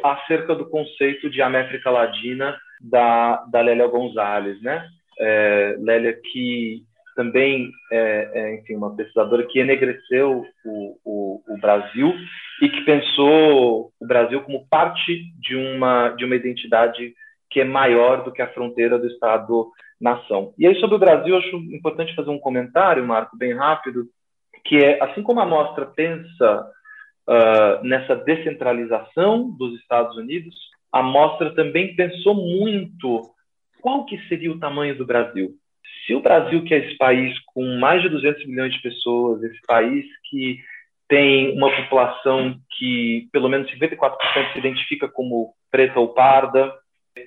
acerca 0.00 0.54
do 0.54 0.64
conceito 0.64 1.28
de 1.28 1.42
América 1.42 1.90
Latina 1.90 2.56
da, 2.80 3.44
da 3.50 3.60
Lélia 3.60 3.88
Gonzalez, 3.88 4.62
né? 4.62 4.86
É, 5.18 5.76
Lélia 5.80 6.12
que 6.12 6.84
também 7.16 7.68
é, 7.90 8.30
é, 8.32 8.54
enfim, 8.54 8.76
uma 8.76 8.94
pesquisadora 8.94 9.44
que 9.44 9.58
enegreceu 9.58 10.46
o, 10.64 10.98
o, 11.04 11.42
o, 11.48 11.58
Brasil 11.58 12.14
e 12.62 12.68
que 12.68 12.80
pensou 12.82 13.92
o 14.00 14.06
Brasil 14.06 14.40
como 14.42 14.66
parte 14.68 15.24
de 15.40 15.56
uma, 15.56 16.10
de 16.10 16.24
uma 16.24 16.36
identidade 16.36 17.12
que 17.50 17.60
é 17.60 17.64
maior 17.64 18.22
do 18.22 18.32
que 18.32 18.40
a 18.40 18.52
fronteira 18.52 18.98
do 18.98 19.08
Estado-nação. 19.08 20.54
E 20.56 20.66
aí, 20.66 20.78
sobre 20.78 20.94
o 20.94 21.00
Brasil, 21.00 21.36
acho 21.36 21.56
importante 21.56 22.14
fazer 22.14 22.30
um 22.30 22.38
comentário, 22.38 23.04
Marco, 23.04 23.36
bem 23.36 23.52
rápido, 23.52 24.06
que 24.64 24.76
é, 24.76 25.02
assim 25.02 25.22
como 25.22 25.40
a 25.40 25.46
mostra 25.46 25.86
pensa 25.86 26.70
uh, 27.28 27.84
nessa 27.84 28.16
descentralização 28.16 29.50
dos 29.50 29.78
Estados 29.80 30.16
Unidos, 30.16 30.54
a 30.92 31.02
mostra 31.02 31.54
também 31.54 31.96
pensou 31.96 32.34
muito 32.34 33.22
qual 33.80 34.04
que 34.04 34.18
seria 34.28 34.52
o 34.52 34.58
tamanho 34.58 34.96
do 34.96 35.06
Brasil. 35.06 35.50
Se 36.06 36.14
o 36.14 36.20
Brasil, 36.20 36.62
que 36.64 36.74
é 36.74 36.78
esse 36.78 36.96
país 36.96 37.34
com 37.46 37.78
mais 37.78 38.02
de 38.02 38.08
200 38.08 38.46
milhões 38.46 38.72
de 38.72 38.82
pessoas, 38.82 39.42
esse 39.42 39.60
país 39.66 40.04
que 40.28 40.58
tem 41.08 41.56
uma 41.56 41.70
população 41.74 42.56
que 42.78 43.28
pelo 43.32 43.48
menos 43.48 43.70
54% 43.70 44.52
se 44.52 44.58
identifica 44.58 45.08
como 45.08 45.54
preta 45.70 46.00
ou 46.00 46.08
parda, 46.08 46.72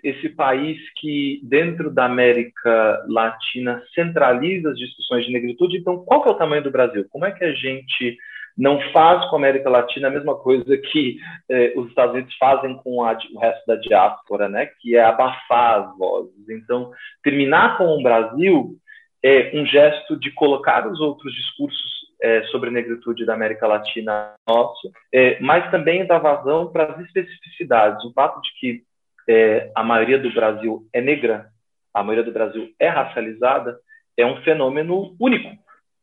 esse 0.04 0.30
país 0.30 0.78
que 1.00 1.40
dentro 1.44 1.92
da 1.92 2.06
América 2.06 3.04
Latina 3.08 3.84
centraliza 3.94 4.72
as 4.72 4.78
discussões 4.78 5.26
de 5.26 5.32
negritude. 5.32 5.78
Então, 5.78 6.04
qual 6.04 6.24
que 6.24 6.30
é 6.30 6.32
o 6.32 6.38
tamanho 6.38 6.64
do 6.64 6.72
Brasil? 6.72 7.06
Como 7.10 7.26
é 7.26 7.32
que 7.32 7.44
a 7.44 7.54
gente 7.54 8.18
não 8.58 8.80
faz 8.92 9.30
com 9.30 9.36
a 9.36 9.40
América 9.40 9.70
Latina 9.70 10.08
a 10.08 10.12
mesma 10.12 10.36
coisa 10.36 10.78
que 10.78 11.18
eh, 11.50 11.74
os 11.76 11.90
Estados 11.90 12.16
Unidos 12.16 12.34
fazem 12.38 12.76
com 12.78 13.04
a, 13.04 13.18
o 13.34 13.40
resto 13.40 13.66
da 13.68 13.76
diáspora, 13.76 14.48
né? 14.48 14.70
Que 14.80 14.96
é 14.96 15.04
abafar 15.04 15.82
as 15.82 15.98
vozes. 15.98 16.50
Então, 16.50 16.92
terminar 17.22 17.78
com 17.78 17.86
o 17.86 18.02
Brasil 18.02 18.78
é 19.22 19.52
um 19.56 19.66
gesto 19.66 20.18
de 20.18 20.32
colocar 20.32 20.88
os 20.88 21.00
outros 21.02 21.34
discursos 21.34 21.96
é, 22.22 22.44
sobre 22.44 22.70
a 22.70 22.72
negritude 22.72 23.26
da 23.26 23.34
América 23.34 23.68
Latina 23.68 24.34
nosso, 24.48 24.90
é, 25.14 25.40
mas 25.42 25.70
também 25.70 26.06
dar 26.06 26.20
vazão 26.20 26.72
para 26.72 26.94
as 26.94 27.00
especificidades. 27.02 28.06
O 28.06 28.14
fato 28.14 28.42
de 28.42 28.50
que 28.60 28.84
é, 29.28 29.72
a 29.76 29.84
maioria 29.84 30.20
do 30.20 30.32
Brasil 30.34 30.88
é 30.94 31.02
negra, 31.02 31.50
a 31.94 32.04
maioria 32.04 32.24
do 32.24 32.32
Brasil 32.32 32.70
é 32.80 32.88
racializada, 32.88 33.80
é 34.18 34.26
um 34.26 34.42
fenômeno 34.44 35.16
único 35.20 35.50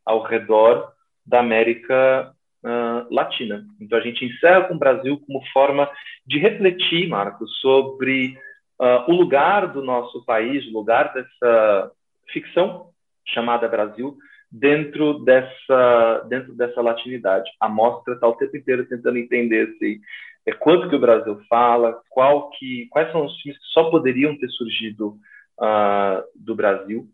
ao 0.05 0.23
redor 0.23 0.93
da 1.25 1.41
América 1.41 2.35
uh, 2.65 3.15
Latina. 3.15 3.65
Então 3.81 3.99
a 3.99 4.03
gente 4.03 4.25
encerra 4.25 4.65
com 4.65 4.75
o 4.75 4.79
Brasil 4.79 5.21
como 5.27 5.45
forma 5.53 5.91
de 6.27 6.39
refletir, 6.39 7.09
Marcos, 7.09 7.61
sobre 7.61 8.37
uh, 8.81 9.11
o 9.11 9.13
lugar 9.13 9.69
do 9.69 9.83
nosso 9.83 10.25
país, 10.25 10.67
o 10.67 10.73
lugar 10.73 11.13
dessa 11.13 11.93
ficção 12.33 12.91
chamada 13.27 13.69
Brasil 13.69 14.17
dentro 14.51 15.21
dessa 15.21 16.27
dentro 16.29 16.55
dessa 16.55 16.83
latinidade. 16.83 17.51
A 17.59 17.69
mostra 17.69 18.15
está 18.15 18.27
o 18.27 18.35
tempo 18.35 18.57
inteiro 18.57 18.87
tentando 18.87 19.17
entender 19.17 19.75
se 19.79 20.01
é 20.47 20.53
quanto 20.53 20.89
que 20.89 20.97
o 20.97 21.01
Brasil 21.01 21.41
fala, 21.49 22.01
qual 22.11 22.51
que 22.51 22.87
quais 22.91 23.11
são 23.13 23.27
os 23.27 23.41
filmes 23.41 23.61
que 23.61 23.67
só 23.73 23.91
poderiam 23.91 24.37
ter 24.39 24.49
surgido 24.49 25.17
uh, 25.61 26.23
do 26.35 26.55
Brasil 26.55 27.09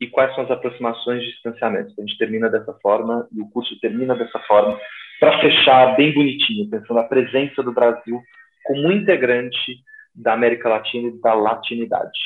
e 0.00 0.06
quais 0.06 0.34
são 0.34 0.44
as 0.44 0.50
aproximações 0.50 1.22
de 1.22 1.32
distanciamento. 1.32 1.90
Então, 1.90 2.04
a 2.04 2.06
gente 2.06 2.18
termina 2.18 2.48
dessa 2.48 2.72
forma 2.74 3.26
e 3.32 3.40
o 3.40 3.48
curso 3.50 3.78
termina 3.80 4.14
dessa 4.14 4.38
forma 4.40 4.78
para 5.18 5.40
fechar 5.40 5.96
bem 5.96 6.14
bonitinho, 6.14 6.70
pensando 6.70 7.00
a 7.00 7.04
presença 7.04 7.62
do 7.62 7.72
Brasil 7.72 8.22
como 8.64 8.92
integrante 8.92 9.82
da 10.14 10.34
América 10.34 10.68
Latina 10.68 11.08
e 11.08 11.20
da 11.20 11.34
latinidade. 11.34 12.18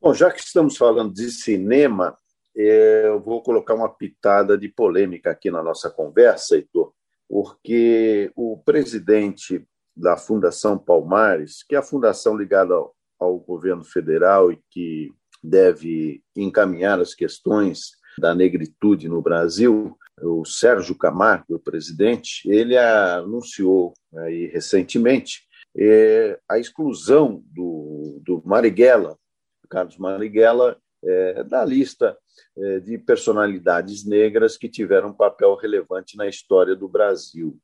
Bom, 0.00 0.14
já 0.14 0.30
que 0.30 0.38
estamos 0.38 0.76
falando 0.76 1.12
de 1.12 1.30
cinema, 1.30 2.16
é, 2.56 3.06
eu 3.06 3.20
vou 3.20 3.42
colocar 3.42 3.74
uma 3.74 3.88
pitada 3.88 4.56
de 4.56 4.68
polêmica 4.68 5.30
aqui 5.30 5.50
na 5.50 5.62
nossa 5.62 5.90
conversa, 5.90 6.56
Heitor, 6.56 6.92
porque 7.28 8.30
o 8.34 8.58
presidente 8.58 9.66
da 9.96 10.16
Fundação 10.16 10.76
Palmares, 10.76 11.62
que 11.62 11.74
é 11.74 11.78
a 11.78 11.82
fundação 11.82 12.36
ligada 12.36 12.74
ao, 12.74 12.94
ao 13.18 13.38
governo 13.38 13.84
federal 13.84 14.50
e 14.52 14.60
que 14.70 15.12
deve 15.42 16.22
encaminhar 16.34 17.00
as 17.00 17.14
questões 17.14 17.92
da 18.18 18.34
negritude 18.34 19.08
no 19.08 19.20
Brasil, 19.20 19.96
o 20.22 20.44
Sérgio 20.44 20.96
Camargo, 20.96 21.56
o 21.56 21.58
presidente, 21.58 22.48
ele 22.48 22.76
anunciou 22.78 23.92
aí 24.16 24.46
recentemente 24.46 25.42
é, 25.76 26.38
a 26.48 26.58
exclusão 26.58 27.42
do, 27.46 28.20
do 28.24 28.42
Marighella, 28.44 29.18
Carlos 29.68 29.98
Marighella, 29.98 30.78
é, 31.04 31.44
da 31.44 31.64
lista 31.64 32.16
é, 32.56 32.80
de 32.80 32.98
personalidades 32.98 34.04
negras 34.06 34.56
que 34.56 34.68
tiveram 34.68 35.08
um 35.08 35.14
papel 35.14 35.54
relevante 35.54 36.16
na 36.16 36.28
história 36.28 36.74
do 36.74 36.88
Brasil. 36.88 37.58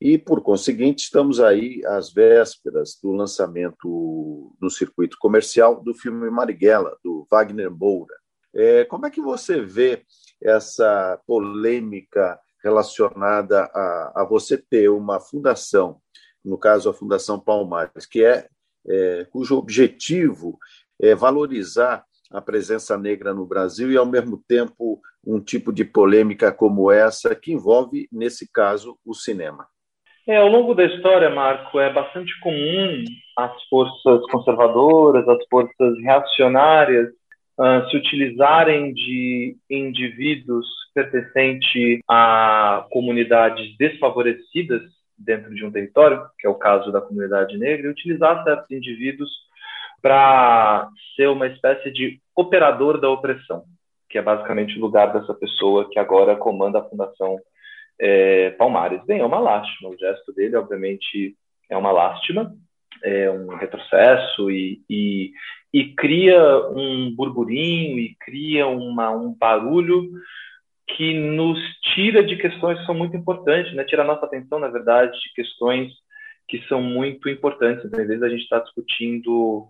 E, 0.00 0.18
por 0.18 0.42
conseguinte, 0.42 1.04
estamos 1.04 1.40
aí 1.40 1.80
às 1.86 2.12
vésperas 2.12 2.98
do 3.02 3.12
lançamento 3.12 4.52
no 4.60 4.68
circuito 4.68 5.16
comercial 5.20 5.82
do 5.82 5.94
filme 5.94 6.28
Marighella, 6.28 6.96
do 7.04 7.26
Wagner 7.30 7.70
Moura. 7.70 8.14
É, 8.54 8.84
como 8.84 9.06
é 9.06 9.10
que 9.10 9.20
você 9.20 9.60
vê 9.60 10.04
essa 10.42 11.18
polêmica 11.26 12.38
relacionada 12.62 13.62
a, 13.72 14.22
a, 14.22 14.24
você 14.24 14.58
ter 14.58 14.88
uma 14.88 15.18
fundação, 15.18 16.00
no 16.44 16.58
caso 16.58 16.90
a 16.90 16.94
Fundação 16.94 17.38
Palmares, 17.40 18.06
que 18.06 18.24
é, 18.24 18.48
é 18.86 19.24
cujo 19.30 19.56
objetivo 19.56 20.58
é 21.00 21.14
valorizar 21.14 22.04
a 22.32 22.40
presença 22.40 22.96
negra 22.96 23.34
no 23.34 23.46
Brasil 23.46 23.90
e, 23.92 23.96
ao 23.96 24.06
mesmo 24.06 24.42
tempo, 24.48 25.00
um 25.24 25.40
tipo 25.40 25.72
de 25.72 25.84
polêmica 25.84 26.50
como 26.50 26.90
essa, 26.90 27.34
que 27.34 27.52
envolve, 27.52 28.08
nesse 28.10 28.50
caso, 28.50 28.98
o 29.04 29.14
cinema? 29.14 29.66
É, 30.26 30.36
ao 30.36 30.48
longo 30.48 30.74
da 30.74 30.84
história, 30.84 31.30
Marco, 31.30 31.80
é 31.80 31.92
bastante 31.92 32.32
comum 32.40 33.04
as 33.36 33.52
forças 33.68 34.20
conservadoras, 34.30 35.28
as 35.28 35.44
forças 35.50 35.98
reacionárias 36.00 37.08
uh, 37.58 37.90
se 37.90 37.96
utilizarem 37.96 38.94
de 38.94 39.56
indivíduos 39.68 40.66
pertencentes 40.94 42.00
a 42.08 42.86
comunidades 42.90 43.76
desfavorecidas 43.78 44.82
dentro 45.18 45.54
de 45.54 45.64
um 45.64 45.70
território, 45.70 46.22
que 46.38 46.46
é 46.46 46.50
o 46.50 46.54
caso 46.54 46.92
da 46.92 47.00
comunidade 47.00 47.56
negra, 47.58 47.86
e 47.86 47.90
utilizar 47.90 48.44
certos 48.44 48.70
indivíduos 48.70 49.30
para 50.02 50.88
ser 51.14 51.28
uma 51.28 51.46
espécie 51.46 51.90
de 51.92 52.20
operador 52.36 53.00
da 53.00 53.08
opressão, 53.08 53.62
que 54.10 54.18
é 54.18 54.22
basicamente 54.22 54.76
o 54.76 54.80
lugar 54.80 55.12
dessa 55.12 55.32
pessoa 55.32 55.88
que 55.88 55.98
agora 55.98 56.36
comanda 56.36 56.80
a 56.80 56.84
Fundação 56.84 57.38
é, 58.00 58.50
Palmares. 58.50 59.04
Bem, 59.06 59.20
é 59.20 59.24
uma 59.24 59.38
lástima, 59.38 59.88
o 59.88 59.96
gesto 59.96 60.32
dele, 60.34 60.56
obviamente, 60.56 61.36
é 61.70 61.76
uma 61.76 61.92
lástima, 61.92 62.52
é 63.02 63.30
um 63.30 63.54
retrocesso 63.56 64.50
e, 64.50 64.82
e, 64.90 65.30
e 65.72 65.94
cria 65.94 66.38
um 66.70 67.14
burburinho 67.14 67.98
e 67.98 68.16
cria 68.20 68.66
uma, 68.66 69.10
um 69.10 69.32
barulho 69.32 70.10
que 70.88 71.14
nos 71.14 71.58
tira 71.94 72.22
de 72.22 72.36
questões 72.36 72.78
que 72.80 72.86
são 72.86 72.94
muito 72.94 73.16
importantes, 73.16 73.72
né? 73.74 73.84
tira 73.84 74.02
a 74.02 74.06
nossa 74.06 74.26
atenção, 74.26 74.58
na 74.58 74.68
verdade, 74.68 75.12
de 75.12 75.32
questões 75.34 75.92
que 76.48 76.60
são 76.68 76.82
muito 76.82 77.28
importantes. 77.28 77.84
Às 77.84 78.06
vezes 78.06 78.22
a 78.22 78.28
gente 78.28 78.42
está 78.42 78.58
discutindo 78.58 79.68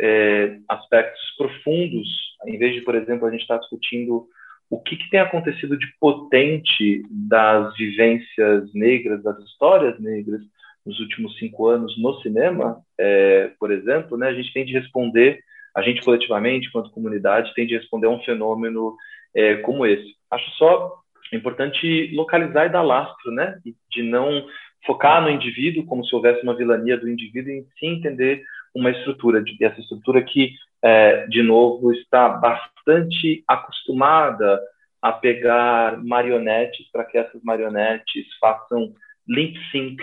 é, 0.00 0.58
aspectos 0.68 1.20
profundos, 1.36 2.08
em 2.46 2.58
vez 2.58 2.74
de, 2.74 2.80
por 2.80 2.94
exemplo, 2.94 3.26
a 3.26 3.30
gente 3.30 3.42
estar 3.42 3.56
tá 3.56 3.60
discutindo 3.60 4.26
o 4.70 4.80
que, 4.80 4.96
que, 4.96 5.10
tem 5.10 5.20
acontecido 5.20 5.76
de 5.76 5.86
potente 5.98 7.02
das 7.10 7.76
vivências 7.76 8.72
negras, 8.72 9.22
das 9.22 9.38
histórias 9.40 9.98
negras 10.00 10.40
nos 10.86 10.98
últimos 11.00 11.36
cinco 11.38 11.66
anos 11.66 12.00
no 12.00 12.14
cinema, 12.20 12.80
é, 12.98 13.50
por 13.58 13.70
exemplo, 13.70 14.16
né, 14.16 14.28
a 14.28 14.32
gente 14.32 14.52
tem 14.52 14.64
de 14.64 14.72
responder, 14.72 15.40
a 15.74 15.82
gente 15.82 16.02
coletivamente, 16.02 16.68
enquanto 16.68 16.90
comunidade, 16.92 17.52
tem 17.54 17.66
de 17.66 17.76
responder 17.76 18.06
a 18.06 18.10
um 18.10 18.22
fenômeno 18.22 18.96
é, 19.34 19.56
como 19.56 19.84
esse. 19.84 20.14
Acho 20.30 20.48
só 20.52 21.00
importante 21.32 22.10
localizar 22.14 22.66
e 22.66 22.70
dar 22.70 22.82
lastro, 22.82 23.30
né, 23.32 23.58
de 23.90 24.02
não 24.02 24.46
focar 24.84 25.22
no 25.22 25.30
indivíduo 25.30 25.86
como 25.86 26.04
se 26.04 26.14
houvesse 26.14 26.42
uma 26.42 26.56
vilania 26.56 26.96
do 26.96 27.08
indivíduo 27.08 27.52
e 27.52 27.66
sim 27.78 27.96
entender 27.96 28.42
uma 28.74 28.90
estrutura, 28.90 29.42
e 29.44 29.64
essa 29.64 29.80
estrutura 29.80 30.22
que, 30.22 30.52
é, 30.82 31.26
de 31.26 31.42
novo, 31.42 31.92
está 31.92 32.28
bastante 32.28 33.42
acostumada 33.46 34.60
a 35.02 35.12
pegar 35.12 36.02
marionetes 36.02 36.88
para 36.92 37.04
que 37.04 37.18
essas 37.18 37.42
marionetes 37.42 38.26
façam 38.38 38.92
lip 39.26 39.58
sync 39.70 40.02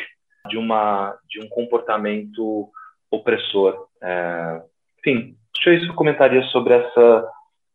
de 0.49 0.57
uma 0.57 1.17
de 1.29 1.39
um 1.41 1.47
comportamento 1.49 2.69
opressor. 3.11 3.87
É, 4.01 4.61
enfim, 4.99 5.35
deixa 5.53 5.69
eu 5.69 5.73
isso 5.75 5.87
eu 5.87 5.95
comentaria 5.95 6.41
sobre 6.43 6.73
essa 6.73 7.29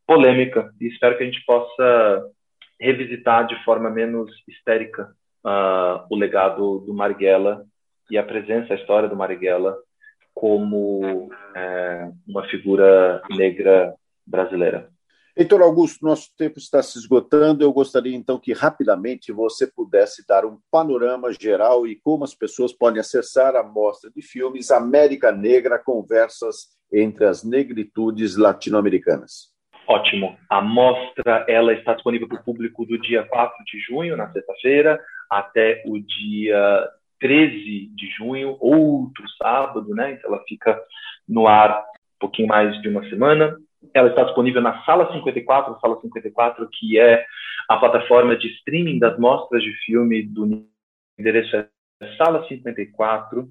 polêmica 0.07 0.73
e 0.81 0.89
espero 0.89 1.17
que 1.17 1.23
a 1.23 1.27
gente 1.27 1.45
possa 1.45 2.27
revisitar 2.81 3.47
de 3.47 3.63
forma 3.65 3.89
menos 3.89 4.31
histérica 4.49 5.09
uh, 5.45 6.07
o 6.11 6.17
legado 6.17 6.79
do 6.81 6.95
Marighella 6.95 7.65
e 8.11 8.19
a 8.19 8.23
presença, 8.23 8.73
a 8.73 8.77
história 8.77 9.09
do 9.09 9.17
Marighella 9.17 9.77
como 10.35 11.31
é, 11.55 12.11
uma 12.27 12.45
figura 12.49 13.23
negra 13.31 13.95
brasileira. 14.27 14.89
Heitor 15.35 15.63
Augusto, 15.63 16.05
nosso 16.05 16.29
tempo 16.37 16.59
está 16.59 16.83
se 16.83 16.99
esgotando. 16.99 17.65
Eu 17.65 17.73
gostaria 17.73 18.15
então 18.15 18.39
que 18.39 18.53
rapidamente 18.53 19.33
você 19.33 19.67
pudesse 19.67 20.27
dar 20.27 20.45
um 20.45 20.59
panorama 20.71 21.33
geral 21.33 21.87
e 21.87 21.97
como 21.97 22.25
as 22.25 22.35
pessoas 22.35 22.73
podem 22.73 23.01
acessar 23.01 23.57
a 23.57 23.63
mostra 23.63 24.11
de 24.11 24.21
filmes 24.21 24.71
América 24.71 25.33
Negra 25.33 25.79
Conversas 25.79 26.69
entre 26.93 27.25
as 27.25 27.43
Negritudes 27.43 28.37
Latino-Americanas. 28.37 29.53
Ótimo. 29.89 30.37
A 30.51 30.61
mostra 30.61 31.47
ela 31.49 31.73
está 31.73 31.95
disponível 31.95 32.29
para 32.29 32.41
o 32.41 32.45
público 32.45 32.85
do 32.85 33.01
dia 33.01 33.25
4 33.25 33.57
de 33.65 33.81
junho, 33.81 34.17
na 34.17 34.31
sexta-feira, 34.31 35.01
até 35.33 35.83
o 35.87 35.99
dia 35.99 36.89
13 37.19 37.91
de 37.95 38.07
junho, 38.19 38.59
outro 38.61 39.25
sábado, 39.41 39.95
né? 39.95 40.13
Então 40.13 40.33
ela 40.33 40.45
fica 40.47 40.79
no 41.27 41.47
ar 41.47 41.81
um 41.81 42.21
pouquinho 42.21 42.49
mais 42.49 42.79
de 42.83 42.89
uma 42.89 43.09
semana. 43.09 43.57
ela 43.95 44.11
está 44.11 44.25
disponível 44.25 44.61
na 44.61 44.85
Sala 44.85 45.11
54, 45.13 45.81
Sala 45.81 45.99
54, 46.01 46.69
que 46.71 47.01
é 47.01 47.25
a 47.69 47.77
plataforma 47.79 48.37
de 48.37 48.49
streaming 48.59 48.99
das 48.99 49.19
mostras 49.19 49.63
de 49.63 49.73
filme 49.85 50.23
do 50.23 50.67
endereço 51.19 51.57
é 51.57 51.67
sala 52.17 52.47
54, 52.49 53.49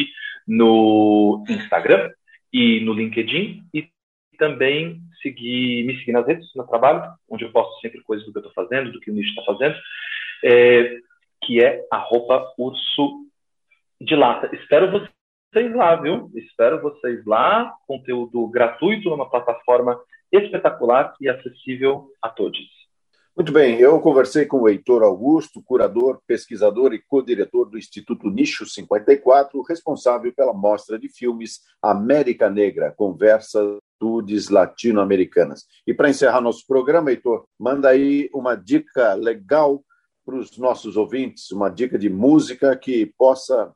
no 0.47 1.43
Instagram 1.49 2.11
e 2.51 2.79
no 2.81 2.93
LinkedIn. 2.93 3.63
E 3.73 3.87
também 4.37 4.99
seguir, 5.21 5.83
me 5.85 5.97
seguir 5.99 6.11
nas 6.11 6.25
redes, 6.25 6.49
no 6.55 6.65
trabalho, 6.67 7.13
onde 7.29 7.45
eu 7.45 7.51
posto 7.51 7.79
sempre 7.81 8.01
coisas 8.01 8.25
do 8.25 8.31
que 8.31 8.39
eu 8.39 8.47
estou 8.47 8.63
fazendo, 8.63 8.91
do 8.91 8.99
que 8.99 9.11
o 9.11 9.13
Nicho 9.13 9.29
está 9.29 9.43
fazendo. 9.43 9.75
É, 10.43 10.97
que 11.45 11.63
é 11.63 11.85
a 11.91 11.97
roupa 11.97 12.53
urso 12.57 13.25
de 13.99 14.15
lata. 14.15 14.49
Espero 14.55 14.91
vocês 14.91 15.75
lá, 15.75 15.95
viu? 15.95 16.31
Espero 16.35 16.81
vocês 16.81 17.25
lá. 17.25 17.73
Conteúdo 17.87 18.47
gratuito 18.47 19.09
numa 19.09 19.29
plataforma 19.29 19.99
espetacular 20.31 21.13
e 21.21 21.29
acessível 21.29 22.09
a 22.21 22.29
todos. 22.29 22.59
Muito 23.35 23.51
bem, 23.51 23.79
eu 23.79 23.99
conversei 23.99 24.45
com 24.45 24.61
o 24.61 24.69
Heitor 24.69 25.01
Augusto, 25.01 25.61
curador, 25.63 26.21
pesquisador 26.27 26.93
e 26.93 27.01
co-diretor 27.01 27.67
do 27.67 27.79
Instituto 27.79 28.29
Nicho 28.29 28.63
54, 28.63 29.59
responsável 29.63 30.31
pela 30.35 30.53
mostra 30.53 30.99
de 30.99 31.09
filmes 31.09 31.61
América 31.81 32.47
Negra, 32.47 32.93
Conversas 32.95 33.79
Latino-Americanas. 34.51 35.65
E 35.87 35.93
para 35.93 36.09
encerrar 36.09 36.41
nosso 36.41 36.65
programa, 36.67 37.09
Heitor, 37.09 37.45
manda 37.57 37.89
aí 37.89 38.29
uma 38.33 38.53
dica 38.55 39.13
legal 39.15 39.83
para 40.25 40.35
os 40.35 40.57
nossos 40.57 40.97
ouvintes, 40.97 41.51
uma 41.51 41.69
dica 41.69 41.97
de 41.97 42.09
música 42.09 42.75
que 42.75 43.05
possa 43.17 43.73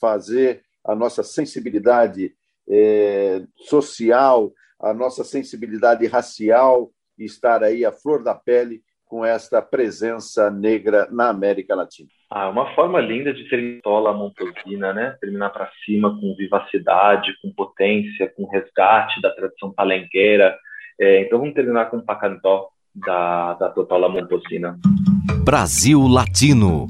fazer 0.00 0.62
a 0.84 0.94
nossa 0.94 1.22
sensibilidade 1.22 2.34
é, 2.68 3.42
social, 3.56 4.52
a 4.80 4.92
nossa 4.92 5.22
sensibilidade 5.22 6.06
racial 6.06 6.90
estar 7.18 7.62
aí 7.62 7.84
à 7.84 7.92
flor 7.92 8.22
da 8.24 8.34
pele 8.34 8.82
com 9.06 9.24
esta 9.24 9.60
presença 9.60 10.50
negra 10.50 11.06
na 11.10 11.28
América 11.28 11.74
Latina. 11.74 12.08
Ah, 12.30 12.48
uma 12.48 12.74
forma 12.74 12.98
linda 12.98 13.32
de 13.34 13.46
terminar 13.46 13.82
a 13.84 14.12
Montosina, 14.14 14.94
né? 14.94 15.16
Terminar 15.20 15.50
para 15.50 15.70
cima 15.84 16.18
com 16.18 16.34
vivacidade, 16.34 17.36
com 17.42 17.52
potência, 17.52 18.32
com 18.34 18.48
resgate 18.48 19.20
da 19.20 19.30
tradição 19.34 19.70
palenqueira. 19.70 20.56
É, 20.98 21.20
então 21.20 21.38
vamos 21.38 21.54
terminar 21.54 21.90
com 21.90 21.98
o 21.98 22.04
Pacantó 22.04 22.70
da, 22.94 23.52
da 23.54 23.68
Totola 23.68 24.08
Montosina. 24.08 24.78
Brasil 25.22 26.08
Latino. 26.08 26.88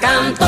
canto. 0.00 0.47